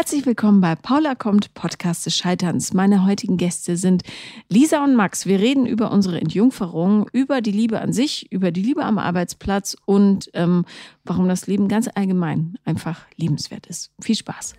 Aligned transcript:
Herzlich 0.00 0.24
willkommen 0.24 0.62
bei 0.62 0.76
Paula 0.76 1.14
kommt, 1.14 1.52
Podcast 1.52 2.06
des 2.06 2.16
Scheiterns. 2.16 2.72
Meine 2.72 3.04
heutigen 3.04 3.36
Gäste 3.36 3.76
sind 3.76 4.02
Lisa 4.48 4.82
und 4.82 4.96
Max. 4.96 5.26
Wir 5.26 5.38
reden 5.38 5.66
über 5.66 5.90
unsere 5.90 6.18
Entjungferung, 6.18 7.06
über 7.12 7.42
die 7.42 7.50
Liebe 7.50 7.82
an 7.82 7.92
sich, 7.92 8.32
über 8.32 8.50
die 8.50 8.62
Liebe 8.62 8.82
am 8.82 8.96
Arbeitsplatz 8.96 9.76
und 9.84 10.30
ähm, 10.32 10.64
warum 11.04 11.28
das 11.28 11.46
Leben 11.48 11.68
ganz 11.68 11.86
allgemein 11.94 12.56
einfach 12.64 13.02
liebenswert 13.16 13.66
ist. 13.66 13.90
Viel 14.00 14.16
Spaß. 14.16 14.54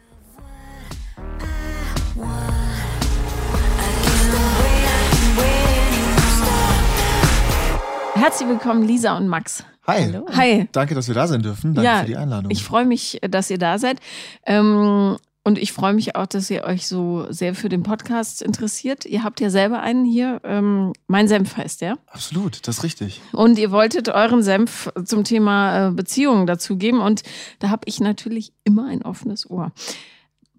Herzlich 8.14 8.48
willkommen, 8.48 8.84
Lisa 8.84 9.18
und 9.18 9.28
Max. 9.28 9.66
Hi. 9.88 10.04
Hallo. 10.04 10.28
Hi. 10.34 10.70
Danke, 10.72 10.94
dass 10.94 11.08
wir 11.08 11.16
da 11.16 11.26
sein 11.26 11.42
dürfen. 11.42 11.74
Danke 11.74 11.90
Ja, 11.90 12.00
für 12.02 12.06
die 12.06 12.16
Einladung. 12.16 12.52
Ich 12.52 12.64
freue 12.64 12.86
mich, 12.86 13.20
dass 13.28 13.50
ihr 13.50 13.58
da 13.58 13.80
seid. 13.80 13.98
Ähm, 14.46 15.18
und 15.44 15.58
ich 15.58 15.74
freue 15.74 15.94
mich 15.94 16.16
auch, 16.16 16.28
dass 16.28 16.52
ihr 16.52 16.64
euch 16.66 16.88
so 16.88 17.26
sehr 17.32 17.56
für 17.56 17.68
den 17.68 17.82
Podcast 17.82 18.44
interessiert. 18.44 19.06
Ihr 19.06 19.24
habt 19.24 19.40
ja 19.40 19.50
selber 19.50 19.82
einen 19.82 20.06
hier. 20.06 20.40
Ähm, 20.44 20.94
mein 21.08 21.28
Senf 21.28 21.58
heißt 21.58 21.82
der. 21.82 21.98
Absolut, 22.06 22.68
das 22.68 22.78
ist 22.78 22.84
richtig. 22.84 23.22
Und 23.32 23.58
ihr 23.58 23.72
wolltet 23.72 24.10
euren 24.10 24.44
Senf 24.44 24.92
zum 25.04 25.24
Thema 25.24 25.88
äh, 25.88 25.92
Beziehungen 25.92 26.46
dazugeben. 26.46 27.00
Und 27.00 27.24
da 27.58 27.70
habe 27.70 27.82
ich 27.86 28.00
natürlich 28.00 28.54
immer 28.66 28.88
ein 28.88 29.02
offenes 29.02 29.50
Ohr. 29.50 29.72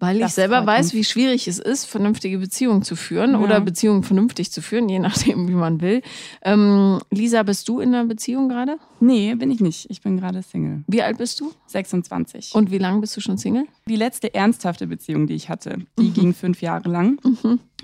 Weil 0.03 0.17
ich 0.17 0.21
Das 0.23 0.35
selber 0.35 0.57
freut 0.57 0.67
weiß, 0.67 0.85
uns. 0.87 0.93
wie 0.95 1.03
schwierig 1.05 1.47
es 1.47 1.59
ist, 1.59 1.85
vernünftige 1.85 2.37
Beziehungen 2.37 2.81
zu 2.83 2.95
führen 2.97 3.31
Ja. 3.31 3.39
oder 3.39 3.61
Beziehungen 3.61 4.03
vernünftig 4.03 4.51
zu 4.51 4.61
führen, 4.61 4.89
je 4.89 4.99
nachdem, 5.07 5.47
wie 5.47 5.53
man 5.53 5.79
will. 5.79 6.01
Ähm, 6.41 6.99
Lisa, 7.09 7.43
bist 7.43 7.69
du 7.69 7.79
in 7.79 7.95
einer 7.95 8.05
Beziehung 8.05 8.49
gerade? 8.49 8.77
Nee, 8.99 9.33
bin 9.35 9.49
ich 9.49 9.61
nicht. 9.61 9.89
Ich 9.89 10.01
bin 10.01 10.17
gerade 10.17 10.41
Single. 10.43 10.83
Wie 10.87 11.01
alt 11.01 11.17
bist 11.19 11.39
du? 11.39 11.51
26. 11.67 12.53
Und 12.53 12.69
wie 12.71 12.77
lange 12.79 12.99
bist 13.01 13.15
du 13.15 13.21
schon 13.21 13.37
Single? 13.37 13.65
die 13.87 13.95
letzte 13.95 14.33
ernsthafte 14.33 14.87
Beziehung, 14.87 15.27
die 15.27 15.33
ich 15.35 15.49
hatte, 15.49 15.77
die 15.99 16.11
ging 16.11 16.33
fünf 16.33 16.61
Jahre 16.61 16.89
lang. 16.89 17.19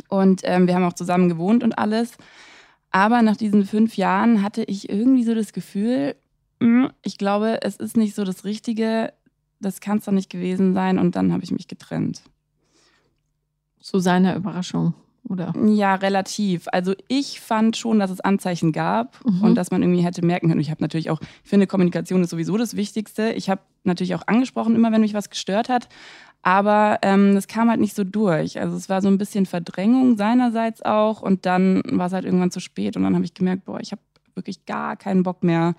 Und 0.09 0.41
ähm, 0.43 0.67
wir 0.67 0.75
haben 0.75 0.83
auch 0.85 0.93
zusammen 0.93 1.29
gewohnt 1.29 1.63
und 1.63 1.77
alles. 1.77 2.11
Aber 2.91 3.21
nach 3.21 3.37
diesen 3.37 3.65
fünf 3.65 3.97
Jahren 3.97 4.41
hatte 4.41 4.63
ich 4.63 4.89
irgendwie 4.89 5.23
so 5.23 5.35
das 5.35 5.53
Gefühl, 5.53 6.15
mm, 6.59 6.85
ich 7.03 7.17
glaube, 7.17 7.59
es 7.61 7.75
ist 7.75 7.97
nicht 7.97 8.15
so 8.15 8.23
das 8.23 8.45
Richtige. 8.45 9.13
Das 9.59 9.81
kann 9.81 9.97
es 9.97 10.05
doch 10.05 10.11
nicht 10.13 10.29
gewesen 10.29 10.73
sein. 10.73 10.97
Und 10.99 11.15
dann 11.15 11.33
habe 11.33 11.43
ich 11.43 11.51
mich 11.51 11.67
getrennt. 11.67 12.21
Zu 13.79 13.99
seiner 13.99 14.35
Überraschung, 14.35 14.93
oder? 15.29 15.53
Ja, 15.65 15.95
relativ. 15.95 16.67
Also 16.71 16.93
ich 17.07 17.39
fand 17.39 17.77
schon, 17.77 17.97
dass 17.99 18.11
es 18.11 18.19
Anzeichen 18.19 18.71
gab 18.73 19.23
Mhm. 19.25 19.41
und 19.43 19.55
dass 19.55 19.71
man 19.71 19.81
irgendwie 19.81 20.03
hätte 20.03 20.25
merken 20.25 20.49
können. 20.49 20.59
Ich 20.59 20.69
habe 20.69 20.81
natürlich 20.83 21.09
auch, 21.09 21.21
ich 21.21 21.49
finde, 21.49 21.65
Kommunikation 21.65 22.21
ist 22.21 22.29
sowieso 22.29 22.57
das 22.57 22.75
Wichtigste. 22.75 23.31
Ich 23.31 23.49
habe 23.49 23.61
natürlich 23.85 24.15
auch 24.15 24.27
angesprochen, 24.27 24.75
immer 24.75 24.91
wenn 24.91 25.01
mich 25.01 25.13
was 25.13 25.29
gestört 25.29 25.69
hat. 25.69 25.87
Aber 26.41 26.99
ähm, 27.01 27.35
das 27.35 27.47
kam 27.47 27.69
halt 27.69 27.79
nicht 27.79 27.95
so 27.95 28.03
durch. 28.03 28.59
Also 28.59 28.75
es 28.77 28.89
war 28.89 29.01
so 29.01 29.07
ein 29.07 29.17
bisschen 29.17 29.45
Verdrängung 29.45 30.17
seinerseits 30.17 30.81
auch. 30.81 31.21
Und 31.21 31.45
dann 31.45 31.81
war 31.85 32.07
es 32.07 32.13
halt 32.13 32.25
irgendwann 32.25 32.51
zu 32.51 32.59
spät. 32.59 32.97
Und 32.97 33.03
dann 33.03 33.15
habe 33.15 33.25
ich 33.25 33.33
gemerkt, 33.33 33.65
boah, 33.65 33.79
ich 33.79 33.91
habe 33.91 34.01
wirklich 34.35 34.65
gar 34.65 34.95
keinen 34.97 35.23
Bock 35.23 35.43
mehr, 35.43 35.75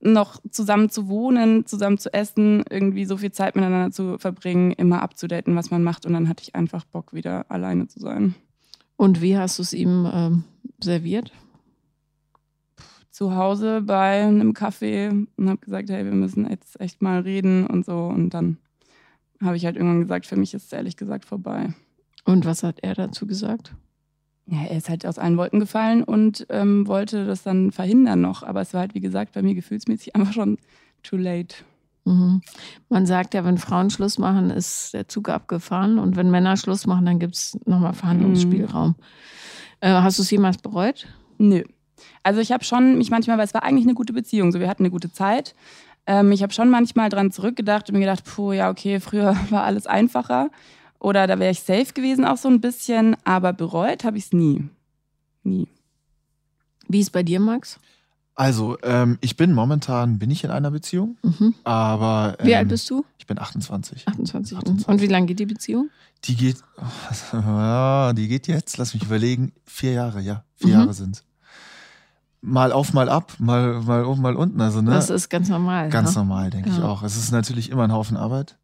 noch 0.00 0.40
zusammen 0.50 0.88
zu 0.88 1.08
wohnen, 1.08 1.66
zusammen 1.66 1.98
zu 1.98 2.12
essen, 2.12 2.64
irgendwie 2.70 3.04
so 3.04 3.16
viel 3.16 3.32
Zeit 3.32 3.54
miteinander 3.54 3.92
zu 3.92 4.18
verbringen, 4.18 4.72
immer 4.72 5.02
abzudaten, 5.02 5.56
was 5.56 5.70
man 5.70 5.82
macht. 5.82 6.06
Und 6.06 6.14
dann 6.14 6.28
hatte 6.28 6.42
ich 6.42 6.54
einfach 6.54 6.84
Bock, 6.84 7.12
wieder 7.12 7.50
alleine 7.50 7.86
zu 7.86 8.00
sein. 8.00 8.34
Und 8.96 9.20
wie 9.20 9.36
hast 9.36 9.58
du 9.58 9.62
es 9.62 9.72
ihm 9.72 10.10
ähm, 10.12 10.44
serviert? 10.82 11.32
zu 13.20 13.36
Hause 13.36 13.82
bei 13.82 14.22
einem 14.22 14.52
Café 14.52 15.26
und 15.36 15.48
habe 15.50 15.60
gesagt, 15.60 15.90
hey, 15.90 16.06
wir 16.06 16.12
müssen 16.12 16.48
jetzt 16.48 16.80
echt 16.80 17.02
mal 17.02 17.20
reden 17.20 17.66
und 17.66 17.84
so. 17.84 18.06
Und 18.06 18.30
dann 18.30 18.56
habe 19.42 19.58
ich 19.58 19.66
halt 19.66 19.76
irgendwann 19.76 20.00
gesagt, 20.00 20.24
für 20.24 20.36
mich 20.36 20.54
ist 20.54 20.64
es 20.64 20.72
ehrlich 20.72 20.96
gesagt 20.96 21.26
vorbei. 21.26 21.74
Und 22.24 22.46
was 22.46 22.62
hat 22.62 22.78
er 22.80 22.94
dazu 22.94 23.26
gesagt? 23.26 23.74
Ja, 24.50 24.62
er 24.62 24.76
ist 24.76 24.88
halt 24.88 25.06
aus 25.06 25.18
allen 25.18 25.36
Wolken 25.36 25.60
gefallen 25.60 26.02
und 26.02 26.44
ähm, 26.50 26.88
wollte 26.88 27.24
das 27.24 27.44
dann 27.44 27.70
verhindern 27.70 28.20
noch. 28.20 28.42
Aber 28.42 28.60
es 28.60 28.74
war 28.74 28.80
halt, 28.80 28.94
wie 28.96 29.00
gesagt, 29.00 29.32
bei 29.32 29.42
mir 29.42 29.54
gefühlsmäßig 29.54 30.14
einfach 30.16 30.32
schon 30.32 30.58
too 31.04 31.16
late. 31.16 31.56
Mhm. 32.04 32.42
Man 32.88 33.06
sagt 33.06 33.34
ja, 33.34 33.44
wenn 33.44 33.58
Frauen 33.58 33.90
Schluss 33.90 34.18
machen, 34.18 34.50
ist 34.50 34.92
der 34.92 35.06
Zug 35.06 35.28
abgefahren. 35.28 36.00
Und 36.00 36.16
wenn 36.16 36.30
Männer 36.30 36.56
Schluss 36.56 36.86
machen, 36.86 37.06
dann 37.06 37.20
gibt 37.20 37.36
es 37.36 37.58
nochmal 37.64 37.92
Verhandlungsspielraum. 37.92 38.96
Äh, 39.80 39.90
hast 39.90 40.18
du 40.18 40.22
es 40.22 40.30
jemals 40.30 40.58
bereut? 40.58 41.06
Nö. 41.38 41.62
Also 42.24 42.40
ich 42.40 42.50
habe 42.50 42.64
schon 42.64 42.98
mich 42.98 43.10
manchmal, 43.10 43.38
weil 43.38 43.44
es 43.44 43.54
war 43.54 43.62
eigentlich 43.62 43.84
eine 43.84 43.94
gute 43.94 44.12
Beziehung, 44.12 44.50
so 44.50 44.58
wir 44.58 44.68
hatten 44.68 44.82
eine 44.82 44.90
gute 44.90 45.12
Zeit. 45.12 45.54
Ähm, 46.06 46.32
ich 46.32 46.42
habe 46.42 46.52
schon 46.52 46.70
manchmal 46.70 47.08
dran 47.08 47.30
zurückgedacht 47.30 47.88
und 47.88 47.94
mir 47.94 48.00
gedacht, 48.00 48.24
puh, 48.24 48.52
ja, 48.52 48.70
okay, 48.70 48.98
früher 48.98 49.36
war 49.50 49.62
alles 49.62 49.86
einfacher. 49.86 50.50
Oder 51.00 51.26
da 51.26 51.38
wäre 51.38 51.50
ich 51.50 51.60
safe 51.60 51.92
gewesen 51.94 52.24
auch 52.24 52.36
so 52.36 52.48
ein 52.48 52.60
bisschen, 52.60 53.16
aber 53.24 53.52
bereut 53.52 54.04
habe 54.04 54.18
ich 54.18 54.26
es 54.26 54.32
nie. 54.32 54.68
Nie. 55.42 55.66
Wie 56.88 57.00
ist 57.00 57.10
bei 57.10 57.22
dir, 57.22 57.40
Max? 57.40 57.80
Also, 58.34 58.78
ähm, 58.82 59.18
ich 59.20 59.36
bin 59.36 59.52
momentan, 59.52 60.18
bin 60.18 60.30
ich 60.30 60.44
in 60.44 60.50
einer 60.50 60.70
Beziehung, 60.70 61.16
Mhm. 61.22 61.54
aber. 61.64 62.36
Ähm, 62.38 62.46
Wie 62.46 62.54
alt 62.54 62.68
bist 62.68 62.88
du? 62.90 63.04
Ich 63.18 63.26
bin 63.26 63.38
28. 63.38 64.06
28. 64.08 64.56
28. 64.56 64.88
Und 64.88 65.00
wie 65.00 65.06
lange 65.06 65.26
geht 65.26 65.40
die 65.40 65.46
Beziehung? 65.46 65.90
Die 66.24 66.36
geht, 66.36 66.56
ja, 67.32 68.12
die 68.12 68.28
geht 68.28 68.46
jetzt, 68.46 68.76
lass 68.78 68.94
mich 68.94 69.02
überlegen, 69.04 69.52
vier 69.64 69.92
Jahre, 69.92 70.20
ja. 70.20 70.44
Vier 70.56 70.68
Mhm. 70.68 70.72
Jahre 70.74 70.94
sind 70.94 71.24
Mal 72.42 72.72
auf, 72.72 72.94
mal 72.94 73.10
ab, 73.10 73.34
mal, 73.38 73.82
mal 73.82 74.04
oben, 74.06 74.22
mal 74.22 74.34
unten. 74.34 74.58
Also, 74.62 74.80
ne? 74.80 74.92
Das 74.92 75.10
ist 75.10 75.28
ganz 75.28 75.50
normal. 75.50 75.90
Ganz 75.90 76.14
ne? 76.14 76.20
normal, 76.22 76.48
denke 76.48 76.70
ich 76.70 76.78
Ja. 76.78 76.84
auch. 76.84 77.02
Es 77.02 77.16
ist 77.16 77.32
natürlich 77.32 77.68
immer 77.70 77.84
ein 77.84 77.92
Haufen 77.92 78.16
Arbeit. 78.16 78.56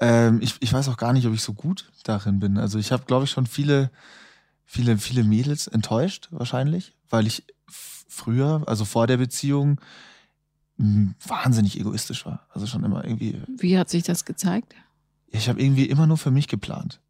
Ähm, 0.00 0.40
ich, 0.42 0.56
ich 0.60 0.72
weiß 0.72 0.88
auch 0.88 0.96
gar 0.96 1.12
nicht, 1.12 1.26
ob 1.26 1.34
ich 1.34 1.42
so 1.42 1.54
gut 1.54 1.90
darin 2.04 2.38
bin. 2.38 2.58
Also 2.58 2.78
ich 2.78 2.92
habe, 2.92 3.04
glaube 3.04 3.24
ich, 3.24 3.30
schon 3.30 3.46
viele, 3.46 3.90
viele, 4.64 4.98
viele 4.98 5.24
Mädels 5.24 5.66
enttäuscht, 5.66 6.28
wahrscheinlich, 6.30 6.94
weil 7.08 7.26
ich 7.26 7.44
früher, 7.68 8.62
also 8.66 8.84
vor 8.84 9.06
der 9.06 9.16
Beziehung, 9.16 9.80
wahnsinnig 10.78 11.80
egoistisch 11.80 12.26
war. 12.26 12.46
Also 12.50 12.66
schon 12.66 12.84
immer 12.84 13.04
irgendwie, 13.04 13.40
Wie 13.58 13.78
hat 13.78 13.88
sich 13.88 14.02
das 14.02 14.24
gezeigt? 14.24 14.74
ich 15.30 15.48
habe 15.48 15.60
irgendwie 15.60 15.86
immer 15.86 16.06
nur 16.06 16.18
für 16.18 16.30
mich 16.30 16.48
geplant. 16.48 17.00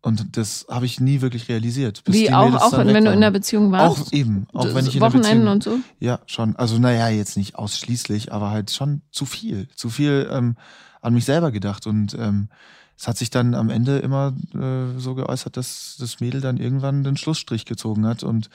Und 0.00 0.36
das 0.36 0.66
habe 0.68 0.84
ich 0.84 1.00
nie 1.00 1.22
wirklich 1.22 1.48
realisiert. 1.48 2.02
Wie 2.04 2.30
auch, 2.30 2.44
Mädels 2.44 2.62
auch 2.62 2.76
wenn 2.76 2.88
weg 2.88 3.04
du 3.04 3.10
in 3.10 3.22
der 3.22 3.30
Beziehung 3.30 3.72
warst? 3.72 4.02
Auch 4.08 4.12
eben, 4.12 4.46
auch 4.52 4.74
wenn 4.74 4.86
ich 4.86 4.94
in 4.94 5.00
der 5.00 5.08
Wochenenden 5.08 5.46
Beziehung 5.46 5.48
und 5.48 5.62
so? 5.62 5.78
ja, 5.98 6.20
schon. 6.26 6.56
Also, 6.56 6.78
naja, 6.78 7.08
jetzt 7.08 7.38
nicht 7.38 7.56
ausschließlich, 7.56 8.30
aber 8.30 8.50
halt 8.50 8.70
schon 8.70 9.00
zu 9.10 9.24
viel. 9.24 9.66
Zu 9.74 9.88
viel 9.88 10.28
ähm, 10.30 10.56
an 11.04 11.14
mich 11.14 11.24
selber 11.24 11.52
gedacht. 11.52 11.86
Und 11.86 12.14
ähm, 12.14 12.48
es 12.96 13.08
hat 13.08 13.16
sich 13.16 13.30
dann 13.30 13.54
am 13.54 13.70
Ende 13.70 13.98
immer 13.98 14.34
äh, 14.54 14.98
so 14.98 15.14
geäußert, 15.14 15.56
dass 15.56 15.96
das 15.98 16.20
Mädel 16.20 16.40
dann 16.40 16.56
irgendwann 16.56 17.04
den 17.04 17.16
Schlussstrich 17.16 17.64
gezogen 17.64 18.06
hat. 18.06 18.22
Und 18.22 18.50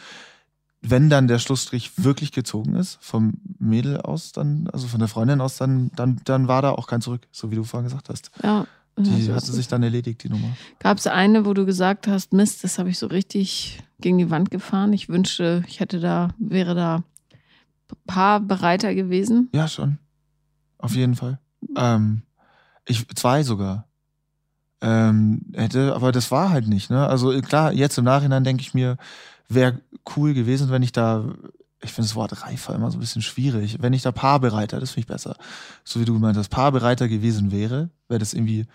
wenn 0.81 1.09
dann 1.09 1.27
der 1.27 1.39
Schlussstrich 1.39 1.91
wirklich 1.97 2.31
gezogen 2.31 2.75
ist, 2.75 2.97
vom 3.01 3.33
Mädel 3.59 3.97
aus 3.97 4.31
dann, 4.31 4.67
also 4.71 4.87
von 4.87 4.99
der 4.99 5.09
Freundin 5.09 5.41
aus, 5.41 5.57
dann, 5.57 5.91
dann, 5.95 6.21
dann 6.23 6.47
war 6.47 6.61
da 6.61 6.71
auch 6.71 6.87
kein 6.87 7.01
Zurück, 7.01 7.27
so 7.31 7.51
wie 7.51 7.55
du 7.55 7.63
vorhin 7.63 7.87
gesagt 7.87 8.09
hast. 8.09 8.31
Ja. 8.43 8.65
Die 8.97 9.31
hatte 9.31 9.53
sich 9.53 9.69
dann 9.69 9.81
erledigt, 9.81 10.25
die 10.25 10.29
Nummer. 10.29 10.57
Gab 10.79 10.97
es 10.97 11.07
eine, 11.07 11.45
wo 11.45 11.53
du 11.53 11.65
gesagt 11.65 12.05
hast, 12.07 12.33
Mist, 12.33 12.65
das 12.65 12.79
habe 12.79 12.89
ich 12.89 12.99
so 12.99 13.07
richtig 13.07 13.81
gegen 14.01 14.17
die 14.17 14.29
Wand 14.29 14.51
gefahren. 14.51 14.91
Ich 14.91 15.07
wünschte, 15.07 15.63
ich 15.67 15.79
hätte 15.79 16.01
da, 16.01 16.29
wäre 16.37 16.75
da 16.75 17.03
paar 18.05 18.41
bereiter 18.41 18.93
gewesen. 18.93 19.49
Ja, 19.53 19.69
schon. 19.69 19.99
Auf 20.77 20.95
jeden 20.95 21.15
Fall. 21.15 21.39
Ähm, 21.77 22.23
ich, 22.89 23.07
zwei 23.15 23.43
sogar. 23.43 23.87
Ähm, 24.81 25.41
hätte, 25.53 25.93
aber 25.93 26.11
das 26.11 26.31
war 26.31 26.49
halt 26.49 26.67
nicht, 26.67 26.89
ne? 26.89 27.07
Also 27.07 27.37
klar, 27.41 27.73
jetzt 27.73 27.97
im 27.97 28.05
Nachhinein 28.05 28.43
denke 28.45 28.61
ich 28.61 28.73
mir, 28.73 28.97
wäre 29.49 29.81
cool 30.15 30.33
gewesen, 30.33 30.69
wenn 30.69 30.83
ich 30.83 30.93
da, 30.93 31.25
ich 31.81 31.91
finde 31.91 32.07
das 32.07 32.15
Wort 32.15 32.43
reifer 32.43 32.75
immer 32.75 32.89
so 32.89 32.97
ein 32.97 33.01
bisschen 33.01 33.21
schwierig, 33.21 33.77
wenn 33.81 33.93
ich 33.93 34.03
da 34.03 34.11
paarbereiter, 34.13 34.79
das 34.79 34.91
finde 34.91 35.01
ich 35.01 35.07
besser. 35.07 35.35
So 35.83 35.99
wie 35.99 36.05
du 36.05 36.13
gemeint 36.13 36.37
hast, 36.37 36.49
paarbereiter 36.49 37.09
gewesen 37.09 37.51
wäre, 37.51 37.89
wäre 38.07 38.19
das 38.19 38.33
irgendwie, 38.33 38.67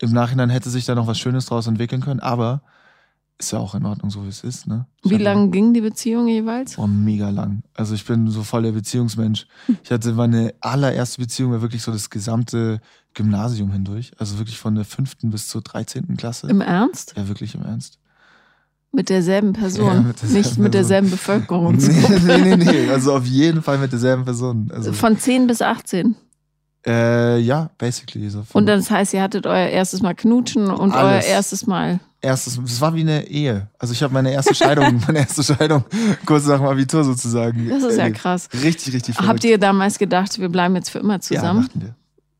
im 0.00 0.12
Nachhinein 0.12 0.50
hätte 0.50 0.70
sich 0.70 0.84
da 0.84 0.94
noch 0.94 1.08
was 1.08 1.18
Schönes 1.18 1.46
draus 1.46 1.66
entwickeln 1.66 2.00
können, 2.00 2.20
aber 2.20 2.62
ist 3.38 3.50
ja 3.50 3.58
auch 3.58 3.74
in 3.74 3.84
Ordnung, 3.84 4.10
so 4.10 4.24
wie 4.24 4.28
es 4.28 4.44
ist, 4.44 4.68
ne? 4.68 4.86
Ich 5.02 5.10
Wie 5.10 5.16
lange 5.16 5.50
ging 5.50 5.74
die 5.74 5.80
Beziehung 5.80 6.28
jeweils? 6.28 6.78
Oh, 6.78 6.86
mega 6.86 7.30
lang. 7.30 7.64
Also 7.74 7.94
ich 7.94 8.04
bin 8.04 8.28
so 8.28 8.44
voll 8.44 8.62
der 8.62 8.72
Beziehungsmensch. 8.72 9.46
Ich 9.82 9.90
hatte 9.90 10.12
meine 10.12 10.54
allererste 10.60 11.20
Beziehung 11.20 11.50
war 11.50 11.60
wirklich 11.60 11.82
so 11.82 11.90
das 11.90 12.10
gesamte 12.10 12.80
Gymnasium 13.14 13.70
hindurch. 13.72 14.12
Also 14.18 14.38
wirklich 14.38 14.58
von 14.58 14.74
der 14.74 14.84
fünften 14.84 15.30
bis 15.30 15.48
zur 15.48 15.62
13. 15.62 16.16
Klasse. 16.16 16.48
Im 16.48 16.60
Ernst? 16.60 17.14
ja, 17.16 17.26
wirklich 17.28 17.54
im 17.54 17.62
Ernst. 17.64 17.98
Mit 18.92 19.08
derselben 19.08 19.52
Person, 19.54 19.86
Ja, 19.88 20.00
mit 20.02 20.22
derselben 20.22 20.34
nicht 20.34 20.46
mit 20.50 20.54
Person. 20.54 20.70
derselben 20.70 21.10
Bevölkerung. 21.10 21.78
Nee, 21.78 22.38
nee, 22.38 22.56
nee, 22.56 22.64
nee. 22.64 22.90
Also 22.90 23.14
auf 23.14 23.26
jeden 23.26 23.62
Fall 23.62 23.78
mit 23.78 23.90
derselben 23.92 24.24
Person. 24.24 24.70
Also, 24.72 24.92
Von 24.92 25.18
10 25.18 25.46
bis 25.48 25.62
18. 25.62 26.14
äh, 26.86 27.38
ja, 27.40 27.70
basically. 27.78 28.28
So 28.30 28.44
Und 28.52 28.66
das 28.66 28.90
heißt, 28.90 29.12
ihr 29.14 29.22
hattet 29.22 29.46
euer 29.46 29.68
erstes 29.68 30.00
Mal 30.02 30.14
knutschen 30.14 30.70
und 30.70 30.92
euer 30.92 30.98
Alles. 31.00 31.26
erstes 31.26 31.66
Mal. 31.66 31.98
erstes, 32.20 32.56
es 32.58 32.80
war 32.80 32.94
wie 32.94 33.00
eine 33.00 33.26
Ehe. 33.26 33.68
Also 33.80 33.92
ich 33.92 34.02
habe 34.02 34.12
meine 34.14 34.30
erste 34.32 34.54
Scheidung, 34.54 35.02
meine 35.06 35.18
erste 35.20 35.42
Scheidung 35.42 35.84
kurz 36.24 36.46
nach 36.46 36.58
dem 36.58 36.66
Abitur 36.66 37.02
sozusagen. 37.02 37.68
Das 37.68 37.82
ist 37.82 37.96
ja 37.96 38.04
erlebt. 38.04 38.18
krass. 38.20 38.48
Richtig, 38.62 38.94
richtig 38.94 39.14
verrückt. 39.16 39.28
Habt 39.28 39.44
ihr 39.44 39.58
damals 39.58 39.98
gedacht, 39.98 40.38
wir 40.38 40.48
bleiben 40.50 40.76
jetzt 40.76 40.90
für 40.90 41.00
immer 41.00 41.20
zusammen? 41.20 41.62
Ja, 41.62 41.66
dachten 41.66 41.80
wir. 41.82 41.94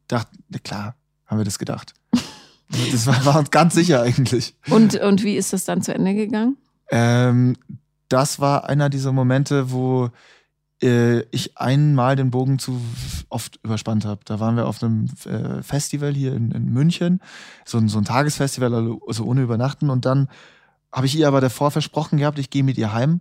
Dachten, 0.09 0.39
ja, 0.51 0.59
klar, 0.59 0.97
haben 1.27 1.39
wir 1.39 1.45
das 1.45 1.59
gedacht. 1.59 1.95
Das 2.93 3.07
war, 3.07 3.25
war 3.25 3.39
uns 3.39 3.51
ganz 3.51 3.75
sicher 3.75 4.03
eigentlich. 4.03 4.55
Und, 4.69 4.97
und 4.97 5.23
wie 5.23 5.37
ist 5.37 5.53
das 5.53 5.65
dann 5.65 5.83
zu 5.83 5.95
Ende 5.95 6.15
gegangen? 6.15 6.57
Ähm, 6.91 7.57
das 8.09 8.41
war 8.41 8.69
einer 8.69 8.91
dieser 8.91 9.13
Momente, 9.13 9.71
wo 9.71 10.11
äh, 10.83 11.21
ich 11.31 11.57
einmal 11.57 12.17
den 12.17 12.31
Bogen 12.31 12.59
zu 12.59 12.81
oft 13.29 13.59
überspannt 13.63 14.05
habe. 14.05 14.21
Da 14.25 14.41
waren 14.41 14.57
wir 14.57 14.67
auf 14.67 14.83
einem 14.83 15.07
äh, 15.25 15.63
Festival 15.63 16.13
hier 16.15 16.35
in, 16.35 16.53
in 16.53 16.73
München, 16.73 17.21
so 17.65 17.79
ein, 17.79 17.89
so 17.89 17.99
ein 17.99 18.05
Tagesfestival, 18.05 18.99
also 19.07 19.25
ohne 19.25 19.43
Übernachten. 19.43 19.91
Und 19.91 20.05
dann 20.05 20.29
habe 20.93 21.07
ich 21.07 21.17
ihr 21.17 21.29
aber 21.29 21.41
davor 21.41 21.71
versprochen 21.71 22.19
gehabt, 22.19 22.39
ich 22.39 22.51
gehe 22.51 22.65
mit 22.65 22.79
ihr 22.79 22.93
heim. 22.93 23.21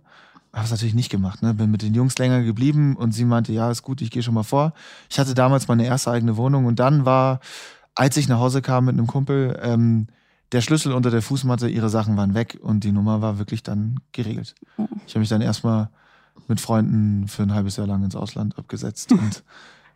Habe 0.54 0.64
es 0.64 0.70
natürlich 0.70 0.94
nicht 0.94 1.10
gemacht. 1.10 1.42
Ne? 1.42 1.52
Bin 1.52 1.70
mit 1.70 1.82
den 1.82 1.94
Jungs 1.94 2.16
länger 2.16 2.42
geblieben 2.42 2.94
und 2.96 3.12
sie 3.12 3.24
meinte, 3.24 3.52
ja, 3.52 3.70
ist 3.70 3.82
gut, 3.82 4.00
ich 4.00 4.10
gehe 4.10 4.22
schon 4.22 4.34
mal 4.34 4.44
vor. 4.44 4.72
Ich 5.10 5.18
hatte 5.18 5.34
damals 5.34 5.66
meine 5.66 5.84
erste 5.84 6.12
eigene 6.12 6.36
Wohnung 6.36 6.66
und 6.66 6.78
dann 6.78 7.04
war, 7.04 7.40
als 7.94 8.16
ich 8.16 8.28
nach 8.28 8.38
Hause 8.38 8.62
kam 8.62 8.84
mit 8.84 8.94
einem 8.94 9.08
Kumpel, 9.08 9.58
ähm, 9.60 10.06
der 10.52 10.60
Schlüssel 10.60 10.92
unter 10.92 11.10
der 11.10 11.22
Fußmatte, 11.22 11.68
ihre 11.68 11.88
Sachen 11.88 12.16
waren 12.16 12.34
weg 12.34 12.58
und 12.62 12.84
die 12.84 12.92
Nummer 12.92 13.20
war 13.20 13.38
wirklich 13.38 13.64
dann 13.64 13.98
geregelt. 14.12 14.54
Ich 15.06 15.14
habe 15.14 15.20
mich 15.20 15.28
dann 15.28 15.40
erstmal 15.40 15.88
mit 16.46 16.60
Freunden 16.60 17.26
für 17.26 17.42
ein 17.42 17.52
halbes 17.52 17.76
Jahr 17.76 17.88
lang 17.88 18.04
ins 18.04 18.14
Ausland 18.14 18.56
abgesetzt 18.56 19.10
und 19.12 19.42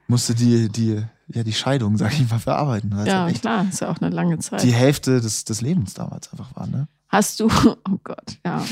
musste 0.08 0.34
die, 0.34 0.68
die, 0.68 1.04
ja, 1.28 1.44
die 1.44 1.52
Scheidung, 1.52 1.96
sag 1.96 2.12
ich 2.14 2.28
mal, 2.28 2.40
verarbeiten. 2.40 2.90
Ja, 3.06 3.22
halt 3.22 3.32
echt 3.32 3.42
klar, 3.42 3.66
ist 3.68 3.80
ja 3.80 3.90
auch 3.90 4.00
eine 4.00 4.10
lange 4.10 4.38
Zeit. 4.38 4.62
die 4.64 4.72
Hälfte 4.72 5.20
des, 5.20 5.44
des 5.44 5.60
Lebens 5.60 5.94
damals 5.94 6.32
einfach 6.32 6.56
war, 6.56 6.66
ne? 6.66 6.88
Hast 7.08 7.40
du, 7.40 7.46
oh 7.66 7.98
Gott, 8.04 8.38
ja. 8.44 8.64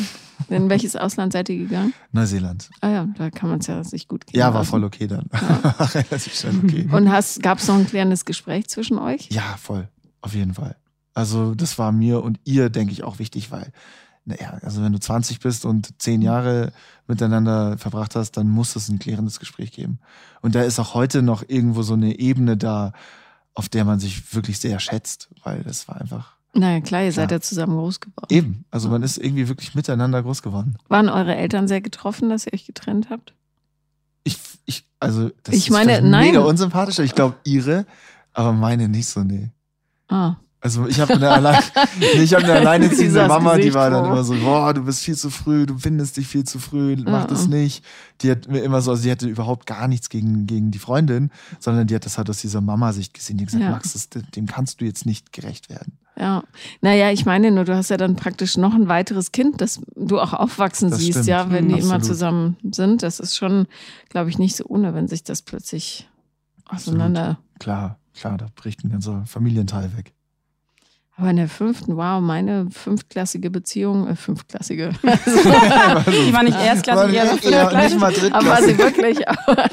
In 0.48 0.68
welches 0.68 0.94
Ausland 0.94 1.32
seid 1.32 1.48
ihr 1.48 1.56
gegangen? 1.58 1.92
Neuseeland. 2.12 2.70
Ah 2.80 2.88
ja, 2.90 3.08
da 3.16 3.30
kann 3.30 3.48
man 3.48 3.58
es 3.60 3.66
ja 3.66 3.82
sich 3.82 4.06
gut 4.06 4.26
gehen 4.26 4.38
Ja, 4.38 4.48
war 4.52 4.60
lassen. 4.60 4.70
voll 4.70 4.84
okay 4.84 5.06
dann. 5.06 5.26
War 5.30 5.94
Relativ 5.94 6.34
schnell 6.34 6.54
okay. 6.62 6.88
Und 6.92 7.06
gab 7.42 7.58
es 7.58 7.66
noch 7.68 7.76
ein 7.76 7.86
klärendes 7.86 8.24
Gespräch 8.24 8.68
zwischen 8.68 8.98
euch? 8.98 9.28
Ja, 9.30 9.56
voll. 9.58 9.88
Auf 10.20 10.34
jeden 10.34 10.54
Fall. 10.54 10.76
Also, 11.14 11.54
das 11.54 11.78
war 11.78 11.90
mir 11.92 12.22
und 12.22 12.38
ihr, 12.44 12.68
denke 12.68 12.92
ich, 12.92 13.02
auch 13.02 13.18
wichtig, 13.18 13.50
weil, 13.50 13.72
naja, 14.26 14.58
also 14.62 14.82
wenn 14.82 14.92
du 14.92 15.00
20 15.00 15.40
bist 15.40 15.64
und 15.64 16.00
zehn 16.00 16.20
Jahre 16.20 16.72
miteinander 17.06 17.78
verbracht 17.78 18.14
hast, 18.14 18.32
dann 18.32 18.48
muss 18.48 18.76
es 18.76 18.88
ein 18.90 18.98
klärendes 18.98 19.40
Gespräch 19.40 19.72
geben. 19.72 19.98
Und 20.42 20.54
da 20.54 20.62
ist 20.62 20.78
auch 20.78 20.92
heute 20.94 21.22
noch 21.22 21.42
irgendwo 21.48 21.82
so 21.82 21.94
eine 21.94 22.18
Ebene 22.18 22.56
da, 22.58 22.92
auf 23.54 23.68
der 23.70 23.84
man 23.86 23.98
sich 23.98 24.34
wirklich 24.34 24.58
sehr 24.60 24.78
schätzt, 24.78 25.30
weil 25.42 25.62
das 25.62 25.88
war 25.88 25.98
einfach 26.00 26.35
Naja, 26.54 26.80
klar, 26.80 27.02
ihr 27.04 27.12
seid 27.12 27.28
Klar. 27.28 27.38
ja 27.38 27.42
zusammen 27.42 27.76
groß 27.76 28.00
geworden. 28.00 28.26
eben. 28.30 28.64
Also 28.70 28.88
man 28.88 29.02
ist 29.02 29.18
irgendwie 29.18 29.48
wirklich 29.48 29.74
miteinander 29.74 30.22
groß 30.22 30.42
geworden. 30.42 30.76
Waren 30.88 31.08
eure 31.10 31.34
Eltern 31.36 31.68
sehr 31.68 31.80
getroffen, 31.82 32.30
dass 32.30 32.46
ihr 32.46 32.54
euch 32.54 32.64
getrennt 32.66 33.08
habt? 33.10 33.34
Ich, 34.24 34.38
ich, 34.64 34.86
also, 34.98 35.30
das 35.42 35.54
Ich 35.54 35.66
ist 35.68 35.70
meine, 35.72 36.00
nein. 36.00 36.28
mega 36.28 36.40
unsympathisch. 36.40 36.98
Ich 37.00 37.14
glaube, 37.14 37.36
ihre, 37.44 37.86
aber 38.32 38.52
meine 38.52 38.88
nicht 38.88 39.06
so, 39.06 39.22
nee. 39.22 39.50
Ah, 40.08 40.36
Also 40.60 40.86
ich 40.86 40.98
habe 40.98 41.12
eine, 41.14 41.30
allein, 41.30 41.62
ich 42.00 42.32
hab 42.34 42.42
eine 42.42 42.54
alleinerziehende 42.54 43.28
Mama, 43.28 43.52
die 43.56 43.58
Gesicht, 43.58 43.74
war 43.74 43.90
dann 43.90 44.06
immer 44.06 44.24
so, 44.24 44.34
boah, 44.34 44.72
du 44.72 44.82
bist 44.84 45.00
viel 45.02 45.14
zu 45.16 45.28
früh, 45.30 45.66
du 45.66 45.76
findest 45.78 46.16
dich 46.16 46.26
viel 46.26 46.44
zu 46.44 46.58
früh, 46.58 46.96
mach 47.04 47.22
Ja. 47.22 47.26
das 47.26 47.46
nicht. 47.48 47.84
Die 48.22 48.30
hat 48.30 48.48
mir 48.48 48.60
immer 48.60 48.80
so, 48.80 48.92
also 48.92 49.02
sie 49.02 49.10
hatte 49.10 49.28
überhaupt 49.28 49.66
gar 49.66 49.86
nichts 49.88 50.08
gegen, 50.08 50.46
gegen 50.46 50.70
die 50.70 50.78
Freundin, 50.78 51.30
sondern 51.60 51.86
die 51.86 51.94
hat 51.94 52.06
das 52.06 52.16
halt 52.18 52.30
aus 52.30 52.38
dieser 52.40 52.62
Mama-Sicht 52.62 53.12
gesehen. 53.14 53.36
Die 53.36 53.44
hat 53.44 53.48
gesagt, 53.48 53.64
Ja. 53.64 53.70
Max, 53.72 53.92
das, 53.92 54.08
dem 54.08 54.46
kannst 54.46 54.80
du 54.80 54.86
jetzt 54.86 55.04
nicht 55.04 55.32
gerecht 55.32 55.68
werden. 55.68 55.98
Ja. 56.18 56.42
Naja, 56.80 57.10
ich 57.10 57.26
meine 57.26 57.50
nur, 57.50 57.64
du 57.64 57.76
hast 57.76 57.90
ja 57.90 57.96
dann 57.96 58.16
praktisch 58.16 58.56
noch 58.56 58.74
ein 58.74 58.88
weiteres 58.88 59.32
Kind, 59.32 59.60
das 59.60 59.80
du 59.94 60.18
auch 60.20 60.32
aufwachsen 60.32 60.90
Das 60.90 61.00
siehst, 61.00 61.12
stimmt. 61.12 61.26
ja, 61.26 61.50
wenn 61.50 61.64
Mhm. 61.66 61.68
die 61.74 61.80
immer 61.80 61.94
Absolut. 61.94 62.04
zusammen 62.04 62.56
sind. 62.72 63.02
Das 63.02 63.20
ist 63.20 63.36
schon, 63.36 63.66
glaube 64.08 64.30
ich, 64.30 64.38
nicht 64.38 64.56
so 64.56 64.64
ohne, 64.66 64.94
wenn 64.94 65.08
sich 65.08 65.22
das 65.24 65.42
plötzlich 65.42 66.08
auseinander. 66.68 67.38
Klar, 67.58 67.98
klar, 68.14 68.36
da 68.38 68.46
bricht 68.54 68.84
ein 68.84 68.90
ganzer 68.90 69.24
Familienteil 69.26 69.96
weg. 69.96 70.12
Aber 71.18 71.30
in 71.30 71.36
der 71.36 71.48
fünften, 71.48 71.96
wow, 71.96 72.20
meine 72.20 72.68
fünftklassige 72.70 73.50
Beziehung, 73.50 74.06
äh, 74.06 74.16
fünftklassige. 74.16 74.90
Die 75.02 76.32
war 76.32 76.42
nicht 76.42 76.58
erstklassig, 76.62 77.14
eher 77.14 77.38
so 77.38 77.48
ja, 77.48 77.84
nicht 77.84 77.98
mal 77.98 78.12
Aber 78.32 78.46
war 78.48 78.62
sie 78.62 78.76
wirklich. 78.76 79.26
Aber 79.48 79.70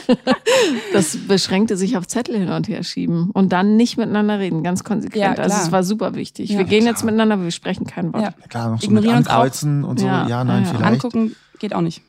das 0.94 1.18
beschränkte 1.28 1.76
sich 1.76 1.98
auf 1.98 2.08
Zettel 2.08 2.38
hin 2.38 2.50
und 2.50 2.70
her 2.70 2.82
schieben 2.84 3.30
und 3.32 3.52
dann 3.52 3.76
nicht 3.76 3.98
miteinander 3.98 4.40
reden, 4.40 4.64
ganz 4.64 4.86
konsequent. 4.86 5.38
Ja, 5.38 5.44
also 5.44 5.58
es 5.58 5.72
war 5.74 5.84
super 5.84 6.16
wichtig. 6.16 6.52
Ja. 6.52 6.60
wir 6.60 6.66
gehen 6.66 6.86
jetzt 6.86 7.04
miteinander, 7.04 7.34
aber 7.36 7.44
wir 7.44 7.52
sprechen 7.52 7.86
kein 7.86 8.14
Wort. 8.14 8.24
Ja. 8.24 8.34
Klar, 8.48 8.70
noch 8.72 8.80
so 8.80 8.88
Ignorieren 8.88 9.20
mit. 9.20 9.28
Ankreuzen 9.30 9.84
und 9.84 10.00
so, 10.00 10.06
Ja, 10.06 10.26
ja, 10.28 10.44
nein, 10.46 10.66
vielleicht. 10.66 10.86
Angucken 10.86 11.36
geht 11.60 11.76
auch 11.76 11.82
nicht. 11.82 12.02